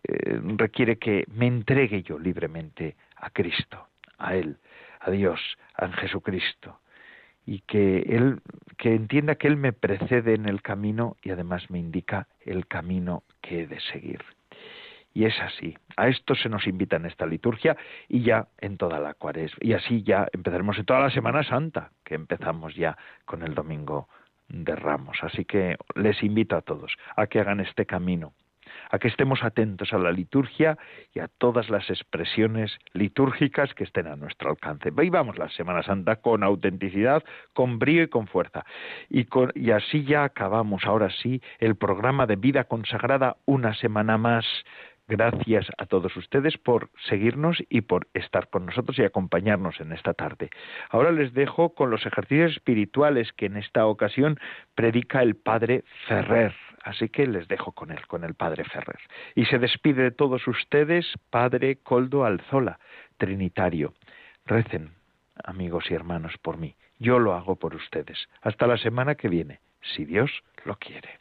eh, 0.03 0.39
requiere 0.57 0.97
que 0.97 1.25
me 1.27 1.47
entregue 1.47 2.01
yo 2.01 2.17
libremente 2.17 2.95
a 3.17 3.29
Cristo, 3.29 3.87
a 4.17 4.35
Él, 4.35 4.57
a 4.99 5.11
Dios, 5.11 5.39
a 5.75 5.89
Jesucristo, 5.89 6.79
y 7.45 7.59
que 7.59 7.99
Él, 7.99 8.41
que 8.77 8.95
entienda 8.95 9.35
que 9.35 9.47
Él 9.47 9.57
me 9.57 9.73
precede 9.73 10.33
en 10.33 10.47
el 10.47 10.61
camino 10.61 11.17
y 11.21 11.31
además 11.31 11.69
me 11.69 11.79
indica 11.79 12.27
el 12.39 12.67
camino 12.67 13.23
que 13.41 13.61
he 13.61 13.67
de 13.67 13.79
seguir. 13.79 14.23
Y 15.13 15.25
es 15.25 15.39
así. 15.41 15.77
A 15.97 16.07
esto 16.07 16.35
se 16.35 16.49
nos 16.49 16.67
invita 16.67 16.95
en 16.95 17.05
esta 17.05 17.25
liturgia 17.25 17.75
y 18.07 18.23
ya 18.23 18.47
en 18.59 18.77
toda 18.77 18.99
la 18.99 19.13
cuaresma. 19.13 19.57
Y 19.61 19.73
así 19.73 20.03
ya 20.03 20.27
empezaremos 20.31 20.77
en 20.77 20.85
toda 20.85 21.01
la 21.01 21.09
Semana 21.09 21.43
Santa, 21.43 21.91
que 22.03 22.15
empezamos 22.15 22.75
ya 22.75 22.97
con 23.25 23.43
el 23.43 23.53
Domingo 23.53 24.07
de 24.47 24.75
Ramos. 24.75 25.17
Así 25.21 25.45
que 25.45 25.77
les 25.95 26.23
invito 26.23 26.55
a 26.55 26.61
todos 26.61 26.95
a 27.15 27.27
que 27.27 27.39
hagan 27.39 27.59
este 27.59 27.85
camino 27.85 28.33
a 28.89 28.99
que 28.99 29.07
estemos 29.07 29.43
atentos 29.43 29.93
a 29.93 29.97
la 29.97 30.11
liturgia 30.11 30.77
y 31.13 31.19
a 31.19 31.27
todas 31.27 31.69
las 31.69 31.89
expresiones 31.89 32.77
litúrgicas 32.93 33.73
que 33.73 33.83
estén 33.83 34.07
a 34.07 34.15
nuestro 34.15 34.49
alcance. 34.49 34.91
Vivamos 34.91 35.37
la 35.37 35.49
Semana 35.49 35.83
Santa 35.83 36.17
con 36.17 36.43
autenticidad, 36.43 37.23
con 37.53 37.79
brío 37.79 38.03
y 38.03 38.07
con 38.07 38.27
fuerza. 38.27 38.65
Y, 39.09 39.27
y 39.55 39.71
así 39.71 40.03
ya 40.03 40.23
acabamos, 40.23 40.85
ahora 40.85 41.09
sí, 41.09 41.41
el 41.59 41.75
programa 41.75 42.25
de 42.25 42.35
vida 42.35 42.65
consagrada 42.65 43.37
una 43.45 43.73
semana 43.73 44.17
más. 44.17 44.45
Gracias 45.11 45.67
a 45.77 45.87
todos 45.87 46.15
ustedes 46.15 46.57
por 46.57 46.89
seguirnos 47.09 47.61
y 47.67 47.81
por 47.81 48.07
estar 48.13 48.47
con 48.47 48.65
nosotros 48.65 48.97
y 48.97 49.03
acompañarnos 49.03 49.81
en 49.81 49.91
esta 49.91 50.13
tarde. 50.13 50.49
Ahora 50.89 51.11
les 51.11 51.33
dejo 51.33 51.75
con 51.75 51.89
los 51.89 52.05
ejercicios 52.05 52.53
espirituales 52.53 53.33
que 53.33 53.47
en 53.47 53.57
esta 53.57 53.85
ocasión 53.87 54.39
predica 54.73 55.21
el 55.21 55.35
Padre 55.35 55.83
Ferrer. 56.07 56.55
Así 56.83 57.09
que 57.09 57.27
les 57.27 57.49
dejo 57.49 57.73
con 57.73 57.91
él, 57.91 58.07
con 58.07 58.23
el 58.23 58.35
Padre 58.35 58.63
Ferrer. 58.63 59.01
Y 59.35 59.43
se 59.47 59.59
despide 59.59 60.03
de 60.03 60.11
todos 60.11 60.47
ustedes, 60.47 61.05
Padre 61.29 61.79
Coldo 61.83 62.23
Alzola, 62.23 62.79
Trinitario. 63.17 63.93
Recen, 64.45 64.91
amigos 65.43 65.91
y 65.91 65.93
hermanos, 65.93 66.37
por 66.41 66.57
mí. 66.57 66.77
Yo 66.99 67.19
lo 67.19 67.33
hago 67.33 67.57
por 67.57 67.75
ustedes. 67.75 68.29
Hasta 68.41 68.65
la 68.65 68.77
semana 68.77 69.15
que 69.15 69.27
viene, 69.27 69.59
si 69.81 70.05
Dios 70.05 70.31
lo 70.63 70.77
quiere. 70.77 71.20